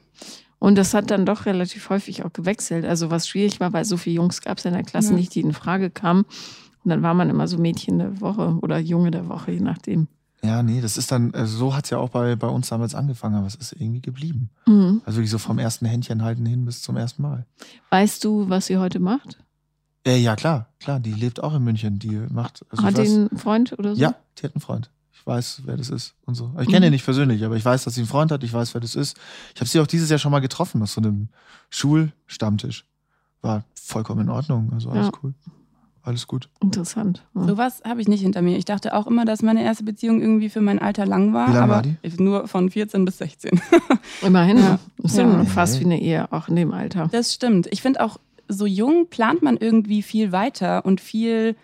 Und 0.60 0.78
das 0.78 0.94
hat 0.94 1.10
dann 1.10 1.26
doch 1.26 1.44
relativ 1.44 1.90
häufig 1.90 2.24
auch 2.24 2.32
gewechselt. 2.32 2.84
Also 2.84 3.10
was 3.10 3.28
schwierig 3.28 3.58
war, 3.58 3.72
weil 3.72 3.84
so 3.84 3.96
viele 3.96 4.16
Jungs 4.16 4.40
gab 4.40 4.58
es 4.58 4.64
in 4.64 4.72
der 4.72 4.84
Klasse 4.84 5.10
Ja. 5.10 5.16
nicht, 5.16 5.34
die 5.34 5.40
in 5.40 5.52
Frage 5.52 5.90
kamen. 5.90 6.24
Und 6.84 6.90
dann 6.90 7.02
war 7.02 7.14
man 7.14 7.30
immer 7.30 7.48
so 7.48 7.56
Mädchen 7.58 7.98
der 7.98 8.20
Woche 8.20 8.58
oder 8.62 8.78
Junge 8.78 9.10
der 9.10 9.28
Woche, 9.28 9.52
je 9.52 9.60
nachdem. 9.60 10.06
Ja, 10.42 10.62
nee, 10.62 10.82
das 10.82 10.98
ist 10.98 11.10
dann, 11.10 11.32
also 11.34 11.56
so 11.56 11.74
hat's 11.74 11.88
ja 11.88 11.96
auch 11.96 12.10
bei, 12.10 12.36
bei 12.36 12.48
uns 12.48 12.68
damals 12.68 12.94
angefangen, 12.94 13.36
aber 13.36 13.46
es 13.46 13.54
ist 13.54 13.72
irgendwie 13.72 14.02
geblieben. 14.02 14.50
Mhm. 14.66 15.00
Also 15.06 15.16
wirklich 15.18 15.30
so 15.30 15.38
vom 15.38 15.58
ersten 15.58 15.86
Händchen 15.86 16.22
halten 16.22 16.44
hin 16.44 16.66
bis 16.66 16.82
zum 16.82 16.98
ersten 16.98 17.22
Mal. 17.22 17.46
Weißt 17.90 18.22
du, 18.24 18.50
was 18.50 18.66
sie 18.66 18.76
heute 18.76 19.00
macht? 19.00 19.38
Äh, 20.06 20.18
ja, 20.18 20.36
klar, 20.36 20.68
klar, 20.80 21.00
die 21.00 21.14
lebt 21.14 21.42
auch 21.42 21.54
in 21.54 21.64
München. 21.64 21.98
Die 21.98 22.10
macht. 22.30 22.66
Also 22.68 22.84
Hat 22.84 22.98
weiß, 22.98 23.08
die 23.08 23.14
einen 23.14 23.38
Freund 23.38 23.72
oder 23.78 23.94
so? 23.94 24.02
ja, 24.02 24.14
die 24.38 24.42
hat 24.42 24.54
einen 24.54 24.60
Freund. 24.60 24.90
Ich 25.14 25.26
weiß, 25.26 25.62
wer 25.64 25.78
das 25.78 25.88
ist 25.88 26.14
und 26.26 26.34
so. 26.34 26.52
Ich 26.60 26.66
kenne 26.66 26.80
Mhm. 26.80 26.84
ihn 26.88 26.90
nicht 26.92 27.06
persönlich, 27.06 27.42
aber 27.42 27.56
ich 27.56 27.64
weiß, 27.64 27.84
dass 27.84 27.94
sie 27.94 28.02
einen 28.02 28.08
Freund 28.08 28.30
hat. 28.30 28.44
Ich 28.44 28.52
weiß, 28.52 28.74
wer 28.74 28.82
das 28.82 28.94
ist. 28.96 29.16
Ich 29.54 29.60
habe 29.62 29.70
sie 29.70 29.80
auch 29.80 29.86
dieses 29.86 30.10
Jahr 30.10 30.18
schon 30.18 30.30
mal 30.32 30.40
getroffen 30.40 30.82
aus 30.82 30.92
so 30.92 31.00
einem 31.00 31.28
Schulstammtisch. 31.70 32.84
War 33.40 33.64
vollkommen 33.74 34.22
in 34.22 34.28
Ordnung. 34.28 34.72
Also 34.74 34.90
alles 34.90 35.06
Ja. 35.06 35.12
cool. 35.22 35.32
Alles 36.04 36.26
gut. 36.26 36.50
Interessant. 36.62 37.24
Ja. 37.34 37.44
Sowas 37.44 37.82
habe 37.82 38.02
ich 38.02 38.08
nicht 38.08 38.20
hinter 38.20 38.42
mir. 38.42 38.58
Ich 38.58 38.66
dachte 38.66 38.94
auch 38.94 39.06
immer, 39.06 39.24
dass 39.24 39.40
meine 39.40 39.64
erste 39.64 39.84
Beziehung 39.84 40.20
irgendwie 40.20 40.50
für 40.50 40.60
mein 40.60 40.78
Alter 40.78 41.06
lang 41.06 41.32
war. 41.32 41.48
Wie 41.48 41.52
lang 41.54 41.62
aber 41.62 41.74
war 41.76 41.82
die? 41.82 42.22
Nur 42.22 42.46
von 42.46 42.70
14 42.70 43.06
bis 43.06 43.18
16. 43.18 43.58
Immerhin. 44.22 44.58
Ja. 44.58 44.78
Das 44.98 45.12
ist 45.12 45.18
ja. 45.18 45.24
Ja. 45.24 45.44
fast 45.44 45.80
wie 45.80 45.84
eine 45.84 46.00
Ehe, 46.00 46.30
auch 46.30 46.48
in 46.48 46.56
dem 46.56 46.72
Alter. 46.72 47.08
Das 47.10 47.32
stimmt. 47.32 47.68
Ich 47.70 47.80
finde 47.80 48.04
auch, 48.04 48.20
so 48.48 48.66
jung 48.66 49.08
plant 49.08 49.40
man 49.42 49.56
irgendwie 49.56 50.02
viel 50.02 50.30
weiter 50.30 50.84
und 50.84 51.00
viel 51.00 51.56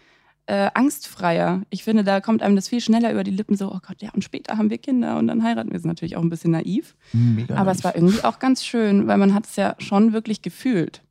äh, 0.47 0.71
angstfreier. 0.73 1.63
Ich 1.69 1.85
finde, 1.85 2.03
da 2.03 2.23
kommt 2.23 2.43
einem 2.43 2.57
das 2.57 2.69
viel 2.69 2.81
schneller 2.81 3.13
über 3.13 3.25
die 3.25 3.31
Lippen, 3.31 3.57
so, 3.57 3.69
oh 3.69 3.79
Gott, 3.87 4.01
ja, 4.01 4.11
und 4.15 4.25
später 4.25 4.57
haben 4.57 4.71
wir 4.71 4.79
Kinder 4.79 5.19
und 5.19 5.27
dann 5.29 5.45
heiraten 5.45 5.69
wir. 5.69 5.75
Das 5.75 5.83
ist 5.83 5.87
natürlich 5.87 6.17
auch 6.17 6.23
ein 6.23 6.31
bisschen 6.31 6.51
naiv. 6.53 6.97
Mega. 7.13 7.57
Aber 7.57 7.73
es 7.73 7.85
war 7.85 7.95
irgendwie 7.95 8.25
auch 8.25 8.39
ganz 8.39 8.65
schön, 8.65 9.07
weil 9.07 9.19
man 9.19 9.35
hat 9.35 9.47
es 9.47 9.57
ja 9.57 9.77
schon 9.79 10.13
wirklich 10.13 10.41
gefühlt. 10.43 11.03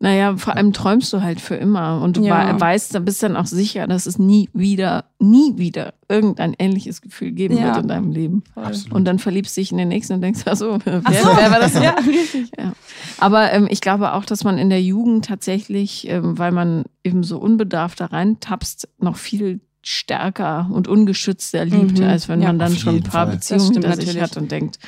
Naja, 0.00 0.36
vor 0.36 0.54
allem 0.56 0.72
träumst 0.72 1.12
du 1.12 1.22
halt 1.22 1.40
für 1.40 1.56
immer 1.56 2.00
und 2.02 2.16
du 2.16 2.22
Ja. 2.24 2.54
wei- 2.54 2.60
weißt, 2.60 2.94
da 2.94 3.00
bist 3.00 3.20
dann 3.22 3.34
auch 3.36 3.46
sicher, 3.46 3.88
dass 3.88 4.06
es 4.06 4.16
nie 4.16 4.48
wieder, 4.52 5.06
nie 5.18 5.54
wieder 5.58 5.94
irgendein 6.08 6.54
ähnliches 6.56 7.00
Gefühl 7.02 7.32
geben 7.32 7.56
Ja. 7.56 7.64
wird 7.66 7.78
in 7.78 7.88
deinem 7.88 8.12
Leben. 8.12 8.44
Absolut. 8.54 8.92
Und 8.94 9.04
dann 9.06 9.18
verliebst 9.18 9.56
du 9.56 9.60
dich 9.60 9.72
in 9.72 9.78
den 9.78 9.88
nächsten 9.88 10.12
und 10.12 10.20
denkst, 10.20 10.42
ach 10.46 10.54
so, 10.56 10.78
wer, 10.84 11.02
wer 11.04 11.50
war 11.50 11.58
das? 11.58 11.74
Ja, 11.74 11.96
richtig. 12.06 12.52
Ja. 12.56 12.74
Aber 13.18 13.52
ähm, 13.52 13.66
ich 13.68 13.80
glaube 13.80 14.12
auch, 14.12 14.24
dass 14.24 14.44
man 14.44 14.56
in 14.56 14.70
der 14.70 14.80
Jugend 14.82 15.24
tatsächlich, 15.24 16.08
ähm, 16.08 16.38
weil 16.38 16.52
man 16.52 16.84
eben 17.02 17.24
so 17.24 17.38
unbedarft 17.38 18.00
da 18.00 18.06
reintapst, 18.06 18.88
noch 19.00 19.16
viel 19.16 19.58
stärker 19.82 20.68
und 20.72 20.86
ungeschützter 20.86 21.64
liebt, 21.64 21.98
Mhm. 21.98 22.04
als 22.04 22.28
wenn 22.28 22.40
Ja, 22.40 22.48
man 22.48 22.60
dann 22.60 22.76
schon 22.76 22.96
ein 22.96 23.02
paar 23.02 23.26
Fall. 23.26 23.34
Beziehungen 23.36 23.72
hinter 23.72 23.96
sich 23.96 24.20
hat 24.20 24.36
und 24.36 24.52
denkt, 24.52 24.78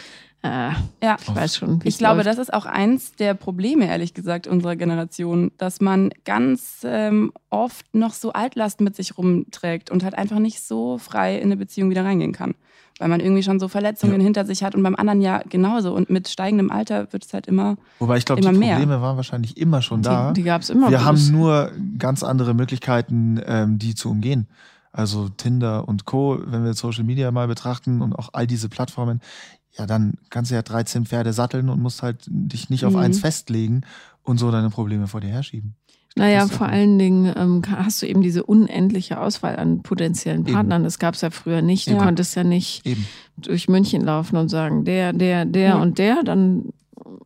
äh, 0.42 0.70
Ja. 1.02 1.16
ich 1.20 1.35
weiß 1.35 1.56
schon, 1.56 1.82
wie 1.85 1.88
Ich 1.88 1.99
glaube, 1.99 2.16
läuft. 2.16 2.28
das 2.28 2.38
ist 2.38 2.52
auch 2.52 2.66
eins 2.66 3.12
der 3.12 3.35
Probleme, 3.35 3.87
ehrlich 3.87 4.14
gesagt, 4.14 4.47
unserer 4.47 4.76
Generation, 4.76 5.50
dass 5.59 5.80
man 5.80 6.11
ganz 6.25 6.80
ähm, 6.85 7.32
oft 7.50 7.94
noch 7.94 8.12
so 8.14 8.32
Altlasten 8.32 8.85
mit 8.85 8.97
sich 8.97 9.18
rumträgt 9.18 9.90
und 9.90 10.02
halt 10.04 10.16
einfach 10.16 10.38
nicht 10.38 10.62
so 10.62 10.99
frei 10.99 11.37
in 11.37 11.44
eine 11.44 11.56
Beziehung 11.56 11.90
wieder 11.90 12.04
reingehen 12.04 12.32
kann. 12.32 12.54
Weil 12.99 13.09
man 13.09 13.20
irgendwie 13.20 13.42
schon 13.42 13.59
so 13.59 13.68
Verletzungen 13.68 14.16
Ja. 14.20 14.25
hinter 14.25 14.44
sich 14.44 14.62
hat 14.62 14.75
und 14.75 14.82
beim 14.82 14.94
anderen 14.94 15.23
ja 15.23 15.42
genauso. 15.49 15.94
Und 15.94 16.11
mit 16.11 16.28
steigendem 16.28 16.70
Alter 16.70 17.11
wird 17.14 17.25
es 17.25 17.32
halt 17.32 17.47
immer. 17.47 17.76
Wobei 17.99 18.18
ich 18.18 18.26
glaube, 18.26 18.42
die 18.42 18.49
immer 18.49 18.59
mehr. 18.59 18.76
Probleme 18.76 19.00
waren 19.00 19.16
wahrscheinlich 19.16 19.56
immer 19.56 19.80
schon 19.80 20.02
da. 20.02 20.32
Die, 20.32 20.42
die 20.42 20.47
gab 20.47 20.61
es 20.61 20.68
immer. 20.68 20.90
Wir 20.90 20.99
bloß. 20.99 21.06
haben 21.06 21.30
nur 21.32 21.70
ganz 21.99 22.23
andere 22.23 22.52
Möglichkeiten, 22.52 23.40
ähm, 23.47 23.78
die 23.78 23.94
zu 23.94 24.11
umgehen. 24.11 24.49
Also 24.92 25.28
Tinder 25.30 25.88
und 25.88 26.04
Co., 26.04 26.40
wenn 26.44 26.64
wir 26.64 26.75
Social 26.75 27.04
Media 27.04 27.30
mal 27.30 27.47
betrachten 27.49 28.02
und 28.02 28.12
auch 28.12 28.30
all 28.35 28.47
diese 28.47 28.68
Plattformen, 28.68 29.20
ja, 29.79 29.87
dann 29.87 30.15
kannst 30.31 30.50
du 30.50 30.55
ja 30.55 30.62
13 30.62 31.07
Pferde 31.07 31.33
satteln 31.33 31.69
und 31.69 31.81
musst 31.81 32.03
halt 32.03 32.25
dich 32.29 32.71
nicht 32.71 32.85
auf 32.85 32.93
Mhm. 32.95 32.99
eins 33.00 33.21
festlegen 33.21 33.83
und 34.23 34.39
so 34.39 34.50
deine 34.50 34.71
Probleme 34.71 35.07
vor 35.07 35.21
dir 35.21 35.29
herschieben. 35.29 35.75
Naja, 36.17 36.49
vor 36.49 36.67
allen 36.67 36.99
Dingen 36.99 37.33
ähm, 37.37 37.62
hast 37.71 38.03
du 38.03 38.07
eben 38.07 38.21
diese 38.21 38.43
unendliche 38.43 39.21
Auswahl 39.21 39.57
an 39.57 39.83
potenziellen 39.83 40.45
Eben. 40.45 40.55
Partnern. 40.55 40.83
Das 40.83 40.99
gab 40.99 41.15
es 41.15 41.21
ja 41.21 41.31
früher 41.31 41.62
nicht. 41.62 41.87
Du 41.87 41.93
Ja. 41.93 41.99
konntest 42.05 42.35
ja 42.35 42.43
nicht 42.43 42.85
Eben. 42.85 43.07
durch 43.37 43.69
München 43.69 44.03
laufen 44.03 44.37
und 44.37 44.49
sagen, 44.49 44.85
der, 44.85 45.12
der, 45.12 45.45
der 45.45 45.69
Ja. 45.69 45.77
und 45.81 45.99
der. 45.99 46.25
Dann, 46.25 46.71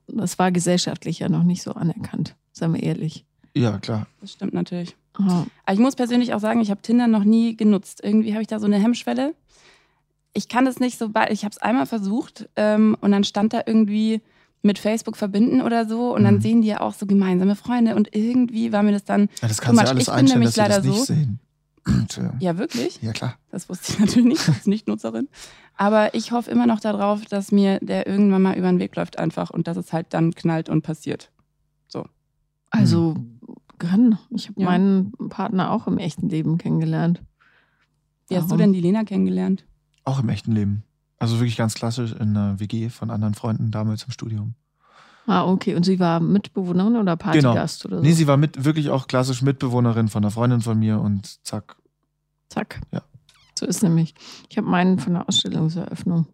das 0.06 0.38
war 0.38 0.52
gesellschaftlich 0.52 1.18
ja 1.20 1.30
noch 1.30 1.44
nicht 1.44 1.62
so 1.62 1.72
anerkannt, 1.72 2.36
seien 2.52 2.74
wir 2.74 2.82
ehrlich. 2.82 3.24
Ja, 3.56 3.78
klar. 3.78 4.06
Das 4.20 4.32
stimmt 4.32 4.52
natürlich. 4.52 4.94
Aha. 5.14 5.46
Aber 5.64 5.74
ich 5.74 5.80
muss 5.80 5.96
persönlich 5.96 6.34
auch 6.34 6.40
sagen, 6.40 6.60
ich 6.60 6.70
habe 6.70 6.82
Tinder 6.82 7.06
noch 7.06 7.24
nie 7.24 7.56
genutzt. 7.56 8.00
Irgendwie 8.04 8.32
habe 8.32 8.42
ich 8.42 8.48
da 8.48 8.58
so 8.58 8.66
eine 8.66 8.78
Hemmschwelle. 8.78 9.34
Ich 10.34 10.48
kann 10.48 10.64
das 10.64 10.80
nicht 10.80 10.98
so, 10.98 11.08
ba- 11.08 11.30
ich 11.30 11.44
habe 11.44 11.52
es 11.52 11.58
einmal 11.58 11.86
versucht 11.86 12.48
ähm, 12.56 12.96
und 13.00 13.12
dann 13.12 13.24
stand 13.24 13.52
da 13.52 13.62
irgendwie 13.66 14.20
mit 14.62 14.78
Facebook 14.78 15.16
verbinden 15.16 15.60
oder 15.62 15.86
so 15.86 16.14
und 16.14 16.24
dann 16.24 16.36
Mhm. 16.36 16.40
sehen 16.40 16.62
die 16.62 16.68
ja 16.68 16.80
auch 16.80 16.94
so 16.94 17.06
gemeinsame 17.06 17.54
Freunde 17.56 17.94
und 17.96 18.14
irgendwie 18.16 18.72
war 18.72 18.82
mir 18.82 18.92
das 18.92 19.04
dann 19.04 19.28
Ja, 19.42 19.48
das 19.48 19.60
kannst 19.60 19.80
du 19.80 19.84
ja 19.84 19.90
alles 19.90 20.02
Ich 20.02 20.06
bin 20.08 20.14
einstellen, 20.14 20.40
nämlich 20.40 20.54
dass 20.54 20.64
sie 20.66 20.68
das 20.68 20.76
leider 20.84 20.88
nicht 20.88 20.98
so. 20.98 21.14
sehen. 21.14 21.40
Ja, 22.40 22.56
wirklich? 22.58 23.00
Ja, 23.02 23.12
klar. 23.12 23.36
Das 23.50 23.68
wusste 23.68 23.92
ich 23.92 23.98
natürlich 24.00 24.24
nicht, 24.26 24.48
als 24.48 24.66
Nicht-Nutzerin. 24.66 25.28
Aber 25.76 26.14
ich 26.14 26.32
hoffe 26.32 26.50
immer 26.50 26.66
noch 26.66 26.80
darauf, 26.80 27.24
dass 27.26 27.52
mir 27.52 27.78
der 27.80 28.06
irgendwann 28.06 28.40
mal 28.42 28.56
über 28.56 28.68
den 28.68 28.78
Weg 28.78 28.96
läuft 28.96 29.18
einfach 29.18 29.50
und 29.50 29.66
dass 29.68 29.76
es 29.76 29.92
halt 29.92 30.06
dann 30.14 30.34
knallt 30.34 30.68
und 30.68 30.82
passiert. 30.82 31.30
Also 32.70 33.14
kann. 33.78 34.18
Ich 34.30 34.48
habe 34.48 34.60
Ja. 34.60 34.66
meinen 34.66 35.12
Partner 35.28 35.70
auch 35.70 35.86
im 35.86 35.98
echten 35.98 36.28
Leben 36.28 36.58
kennengelernt. 36.58 37.22
Wie 38.28 38.36
hast 38.36 38.50
du 38.50 38.56
denn 38.56 38.72
die 38.72 38.80
Lena 38.80 39.04
kennengelernt? 39.04 39.64
Auch 40.04 40.20
im 40.20 40.28
echten 40.28 40.52
Leben. 40.52 40.84
Also 41.18 41.38
wirklich 41.38 41.56
ganz 41.56 41.74
klassisch 41.74 42.12
in 42.12 42.36
einer 42.36 42.60
WG 42.60 42.88
von 42.90 43.10
anderen 43.10 43.34
Freunden 43.34 43.70
damals 43.70 44.04
im 44.04 44.10
Studium. 44.10 44.54
Ah, 45.26 45.44
okay. 45.46 45.74
Und 45.74 45.84
sie 45.84 45.98
war 45.98 46.20
Mitbewohnerin 46.20 46.96
oder 46.96 47.16
Partygast 47.16 47.86
oder 47.86 47.98
so? 47.98 48.02
Nee, 48.02 48.12
sie 48.12 48.26
war 48.26 48.36
mit, 48.36 48.64
wirklich 48.64 48.90
auch 48.90 49.06
klassisch 49.06 49.40
Mitbewohnerin 49.40 50.08
von 50.08 50.22
einer 50.22 50.30
Freundin 50.30 50.60
von 50.60 50.78
mir 50.78 51.00
und 51.00 51.44
zack. 51.46 51.76
Zack. 52.50 52.80
Ja. 52.92 53.02
So 53.58 53.66
ist 53.66 53.82
nämlich. 53.82 54.14
Ich 54.50 54.58
habe 54.58 54.68
meinen 54.68 54.98
von 54.98 55.14
der 55.14 55.28
Ausstellungseröffnung. 55.28 56.26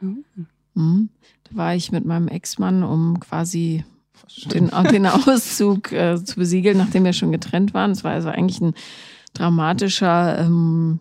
Mhm. 0.00 1.10
Da 1.44 1.56
war 1.56 1.74
ich 1.74 1.92
mit 1.92 2.06
meinem 2.06 2.28
Ex-Mann, 2.28 2.82
um 2.84 3.20
quasi 3.20 3.84
den, 4.52 4.70
den 4.90 5.06
Auszug 5.06 5.92
äh, 5.92 6.22
zu 6.22 6.36
besiegeln, 6.36 6.78
nachdem 6.78 7.04
wir 7.04 7.12
schon 7.12 7.32
getrennt 7.32 7.74
waren. 7.74 7.90
Es 7.90 8.04
war 8.04 8.12
also 8.12 8.28
eigentlich 8.28 8.60
ein 8.60 8.74
dramatischer 9.34 10.38
ähm, 10.38 11.00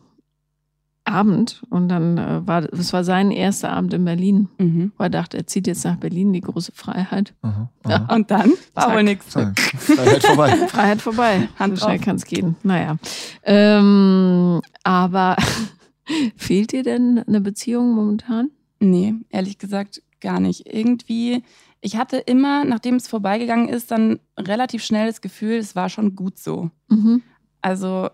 Abend. 1.07 1.63
Und 1.69 1.89
dann 1.89 2.17
äh, 2.17 2.45
war 2.47 2.63
es 2.71 2.91
war 2.93 3.03
sein 3.03 3.31
erster 3.31 3.71
Abend 3.71 3.93
in 3.93 4.05
Berlin, 4.05 4.49
Mhm. 4.57 4.91
wo 4.97 5.03
er 5.03 5.09
dachte, 5.09 5.37
er 5.37 5.47
zieht 5.47 5.67
jetzt 5.67 5.83
nach 5.85 5.95
Berlin, 5.97 6.33
die 6.33 6.41
große 6.41 6.71
Freiheit. 6.73 7.33
Aha, 7.41 7.69
Ja. 7.87 7.95
aha. 8.07 8.15
Und 8.15 8.29
dann 8.31 8.51
war 8.73 8.85
Zack. 8.85 8.93
wohl 8.95 9.03
nichts. 9.03 9.33
Freiheit 9.33 10.23
vorbei. 10.25 10.49
Freiheit 10.67 11.01
vorbei. 11.01 11.49
Hand 11.57 11.77
so 11.77 11.85
schnell 11.85 11.99
kann 11.99 12.15
es 12.17 12.25
gehen. 12.25 12.55
Naja. 12.63 12.97
Ähm, 13.43 14.61
aber 14.83 15.35
fehlt 16.35 16.71
dir 16.71 16.83
denn 16.83 17.23
eine 17.27 17.41
Beziehung 17.41 17.93
momentan? 17.93 18.49
Nee, 18.79 19.15
ehrlich 19.29 19.57
gesagt 19.57 20.01
gar 20.21 20.39
nicht. 20.39 20.67
Irgendwie, 20.71 21.43
ich 21.81 21.97
hatte 21.97 22.17
immer, 22.17 22.63
nachdem 22.65 22.95
es 22.95 23.07
vorbeigegangen 23.07 23.69
ist, 23.69 23.91
dann 23.91 24.19
relativ 24.37 24.83
schnell 24.83 25.07
das 25.07 25.21
Gefühl, 25.21 25.53
es 25.57 25.75
war 25.75 25.89
schon 25.89 26.15
gut 26.15 26.37
so. 26.37 26.69
Mhm. 26.89 27.21
Also 27.61 28.09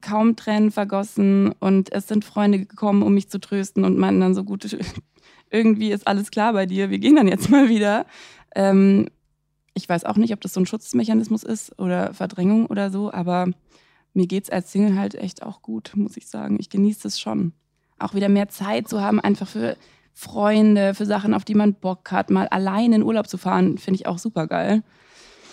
kaum 0.00 0.36
Tränen 0.36 0.70
vergossen 0.70 1.52
und 1.60 1.92
es 1.92 2.08
sind 2.08 2.24
Freunde 2.24 2.58
gekommen, 2.58 3.02
um 3.02 3.14
mich 3.14 3.28
zu 3.28 3.40
trösten 3.40 3.84
und 3.84 3.98
meinten 3.98 4.20
dann 4.20 4.34
so 4.34 4.44
gut, 4.44 4.76
irgendwie 5.50 5.90
ist 5.90 6.06
alles 6.06 6.30
klar 6.30 6.52
bei 6.52 6.66
dir, 6.66 6.90
wir 6.90 6.98
gehen 6.98 7.16
dann 7.16 7.28
jetzt 7.28 7.50
mal 7.50 7.68
wieder. 7.68 8.06
Ähm, 8.54 9.08
ich 9.74 9.88
weiß 9.88 10.04
auch 10.04 10.16
nicht, 10.16 10.32
ob 10.32 10.40
das 10.40 10.54
so 10.54 10.60
ein 10.60 10.66
Schutzmechanismus 10.66 11.42
ist 11.42 11.78
oder 11.78 12.14
Verdrängung 12.14 12.66
oder 12.66 12.90
so, 12.90 13.12
aber 13.12 13.48
mir 14.12 14.26
geht's 14.26 14.50
als 14.50 14.72
Single 14.72 14.98
halt 14.98 15.14
echt 15.14 15.42
auch 15.42 15.62
gut, 15.62 15.92
muss 15.94 16.16
ich 16.16 16.28
sagen. 16.28 16.56
Ich 16.58 16.70
genieße 16.70 17.06
es 17.06 17.20
schon. 17.20 17.52
Auch 17.98 18.14
wieder 18.14 18.28
mehr 18.28 18.48
Zeit 18.48 18.88
zu 18.88 19.00
haben, 19.00 19.20
einfach 19.20 19.46
für 19.46 19.76
Freunde, 20.12 20.94
für 20.94 21.06
Sachen, 21.06 21.34
auf 21.34 21.44
die 21.44 21.54
man 21.54 21.74
Bock 21.74 22.10
hat, 22.12 22.30
mal 22.30 22.48
alleine 22.48 22.96
in 22.96 23.02
Urlaub 23.02 23.28
zu 23.28 23.38
fahren, 23.38 23.78
finde 23.78 24.00
ich 24.00 24.06
auch 24.06 24.18
super 24.18 24.46
geil. 24.46 24.82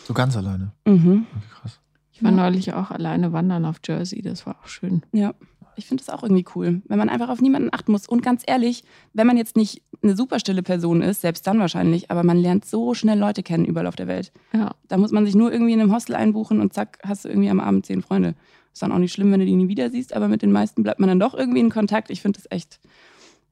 So 0.05 0.13
ganz 0.13 0.35
alleine. 0.37 0.71
Mhm. 0.85 1.27
Krass. 1.53 1.79
Ich 2.17 2.23
war 2.23 2.31
Ja. 2.31 2.37
neulich 2.37 2.73
auch 2.73 2.89
alleine 2.89 3.31
wandern 3.31 3.63
auf 3.65 3.77
Jersey, 3.85 4.23
das 4.23 4.47
war 4.47 4.57
auch 4.59 4.67
schön. 4.67 5.03
Ja, 5.11 5.35
ich 5.75 5.85
finde 5.85 6.03
das 6.03 6.11
auch 6.11 6.23
irgendwie 6.23 6.45
cool, 6.55 6.81
wenn 6.87 6.97
man 6.97 7.09
einfach 7.09 7.29
auf 7.29 7.41
niemanden 7.41 7.69
achten 7.71 7.91
muss. 7.91 8.07
Und 8.07 8.23
ganz 8.23 8.41
ehrlich, 8.47 8.83
wenn 9.13 9.27
man 9.27 9.37
jetzt 9.37 9.55
nicht 9.55 9.83
eine 10.01 10.15
super 10.15 10.39
stille 10.39 10.63
Person 10.63 11.03
ist, 11.03 11.21
selbst 11.21 11.45
dann 11.45 11.59
wahrscheinlich, 11.59 12.09
aber 12.09 12.23
man 12.23 12.37
lernt 12.37 12.65
so 12.65 12.95
schnell 12.95 13.19
Leute 13.19 13.43
kennen 13.43 13.65
überall 13.65 13.85
auf 13.85 13.95
der 13.95 14.07
Welt. 14.07 14.31
Ja. 14.51 14.73
Da 14.87 14.97
muss 14.97 15.11
man 15.11 15.25
sich 15.27 15.35
nur 15.35 15.51
irgendwie 15.51 15.73
in 15.73 15.79
einem 15.79 15.93
Hostel 15.93 16.15
einbuchen 16.15 16.59
und 16.59 16.73
zack, 16.73 16.97
hast 17.03 17.25
du 17.25 17.29
irgendwie 17.29 17.51
am 17.51 17.59
Abend 17.59 17.85
zehn 17.85 18.01
Freunde. 18.01 18.33
Ist 18.73 18.81
dann 18.81 18.91
auch 18.91 18.97
nicht 18.97 19.13
schlimm, 19.13 19.31
wenn 19.31 19.39
du 19.39 19.45
die 19.45 19.55
nie 19.55 19.67
wieder 19.67 19.91
siehst, 19.91 20.13
aber 20.13 20.27
mit 20.27 20.41
den 20.41 20.51
meisten 20.51 20.81
bleibt 20.81 20.99
man 20.99 21.09
dann 21.09 21.19
doch 21.19 21.35
irgendwie 21.35 21.59
in 21.59 21.69
Kontakt. 21.69 22.09
Ich 22.09 22.23
finde 22.23 22.39
das 22.39 22.47
echt, 22.49 22.79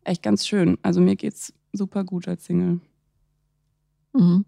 echt 0.03 0.23
ganz 0.23 0.47
schön. 0.47 0.79
Also 0.81 1.01
mir 1.01 1.15
geht's 1.15 1.53
super 1.71 2.03
gut 2.03 2.27
als 2.27 2.45
Single. 2.45 2.79
Mhm. 4.13 4.45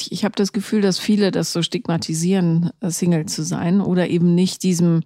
Ich, 0.00 0.12
ich 0.12 0.24
habe 0.24 0.34
das 0.36 0.52
Gefühl, 0.52 0.80
dass 0.80 0.98
viele 0.98 1.30
das 1.30 1.52
so 1.52 1.62
stigmatisieren, 1.62 2.70
äh, 2.80 2.90
Single 2.90 3.26
zu 3.26 3.42
sein 3.42 3.80
oder 3.80 4.08
eben 4.08 4.34
nicht 4.34 4.62
diesem, 4.62 5.02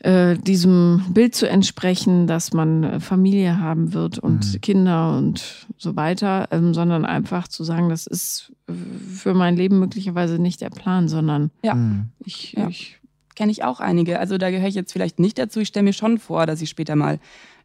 äh, 0.00 0.36
diesem 0.38 1.04
Bild 1.10 1.34
zu 1.34 1.48
entsprechen, 1.48 2.26
dass 2.26 2.52
man 2.52 2.84
äh, 2.84 3.00
Familie 3.00 3.58
haben 3.60 3.92
wird 3.92 4.18
und 4.18 4.54
Mhm. 4.54 4.60
Kinder 4.60 5.16
und 5.18 5.66
so 5.76 5.96
weiter, 5.96 6.48
ähm, 6.50 6.72
sondern 6.74 7.04
einfach 7.04 7.48
zu 7.48 7.64
sagen, 7.64 7.88
das 7.90 8.06
ist 8.06 8.52
äh, 8.68 8.72
für 8.72 9.34
mein 9.34 9.56
Leben 9.56 9.78
möglicherweise 9.78 10.38
nicht 10.38 10.60
der 10.60 10.70
Plan, 10.70 11.08
sondern 11.08 11.50
Ja. 11.62 11.74
Hm. 11.74 12.06
ich, 12.24 12.52
Ja. 12.52 12.68
ich 12.68 12.96
Kenne 13.36 13.52
ich 13.52 13.64
auch 13.64 13.80
einige. 13.80 14.18
Also 14.18 14.36
da 14.36 14.50
gehöre 14.50 14.68
ich 14.68 14.74
jetzt 14.74 14.92
vielleicht 14.92 15.18
nicht 15.18 15.38
dazu. 15.38 15.60
Ich 15.60 15.68
stelle 15.68 15.84
mir 15.84 15.94
schon 15.94 16.18
vor, 16.18 16.44
dass 16.46 16.60
ich 16.60 16.68
später 16.68 16.94
mal 16.94 17.18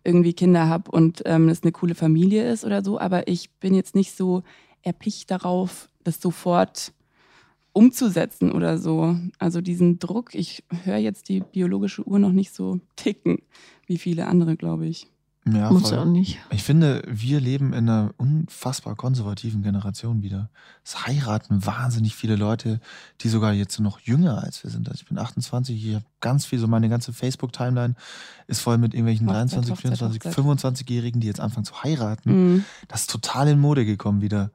irgendwie 0.06 0.32
Kinder 0.32 0.70
habe 0.70 0.90
und 0.92 1.24
ähm, 1.26 1.50
es 1.50 1.64
eine 1.64 1.74
coole 1.74 1.96
Familie 1.96 2.50
ist 2.50 2.64
oder 2.64 2.82
so. 2.82 2.98
Aber 2.98 3.28
ich 3.28 3.50
bin 3.60 3.74
jetzt 3.74 3.94
nicht 3.94 4.16
so 4.16 4.44
erpicht 4.84 5.30
darauf, 5.32 5.90
das 6.06 6.22
sofort 6.22 6.94
umzusetzen 7.74 8.54
oder 8.54 8.78
so. 8.78 9.18
Also 9.38 9.60
diesen 9.60 10.00
Druck, 10.00 10.34
ich 10.34 10.64
höre 10.86 10.98
jetzt 10.98 11.28
die 11.28 11.42
biologische 11.42 12.08
Uhr 12.08 12.20
noch 12.20 12.32
nicht 12.32 12.54
so 12.54 12.80
ticken 12.96 13.40
wie 13.86 13.98
viele 13.98 14.28
andere, 14.28 14.56
glaube 14.56 14.88
ich. 14.88 15.08
Ja, 15.48 15.72
muss 15.72 15.90
voll. 15.90 16.00
auch 16.00 16.06
nicht. 16.06 16.40
Ich 16.50 16.64
finde, 16.64 17.04
wir 17.08 17.40
leben 17.40 17.74
in 17.74 17.88
einer 17.88 18.16
unfassbar 18.18 18.96
konservativen 18.96 19.62
Generation 19.62 20.24
wieder. 20.24 20.50
Es 20.84 21.06
heiraten 21.06 21.64
wahnsinnig 21.64 22.16
viele 22.16 22.36
Leute, 22.36 22.80
die 23.22 23.30
sogar 23.30 23.54
jetzt 23.54 23.80
noch 23.80 24.00
jünger 24.00 24.44
als 24.44 24.64
wir 24.64 24.72
sind. 24.72 24.90
Also 24.90 25.02
ich 25.02 25.08
bin 25.08 25.20
28, 25.20 25.86
ich 25.86 25.96
habe 25.96 26.06
ganz 26.20 26.48
viel, 26.48 26.58
so 26.58 26.68
meine 26.68 26.90
ganze 26.90 27.14
Facebook-Timeline 27.14 27.94
ist 28.48 28.62
voll 28.62 28.80
mit 28.80 28.96
irgendwelchen 28.96 29.28
Hochzeit, 29.28 29.68
23, 29.70 29.72
Hochzeit, 29.72 29.98
24, 30.00 30.26
Hochzeit. 30.26 30.82
25-Jährigen, 30.82 31.22
die 31.22 31.28
jetzt 31.28 31.40
anfangen 31.40 31.66
zu 31.66 31.84
heiraten. 31.84 32.32
Mhm. 32.32 32.66
Das 32.88 33.02
ist 33.02 33.12
total 33.12 33.50
in 33.50 33.60
Mode 33.60 33.86
gekommen 33.86 34.22
wieder. 34.22 34.50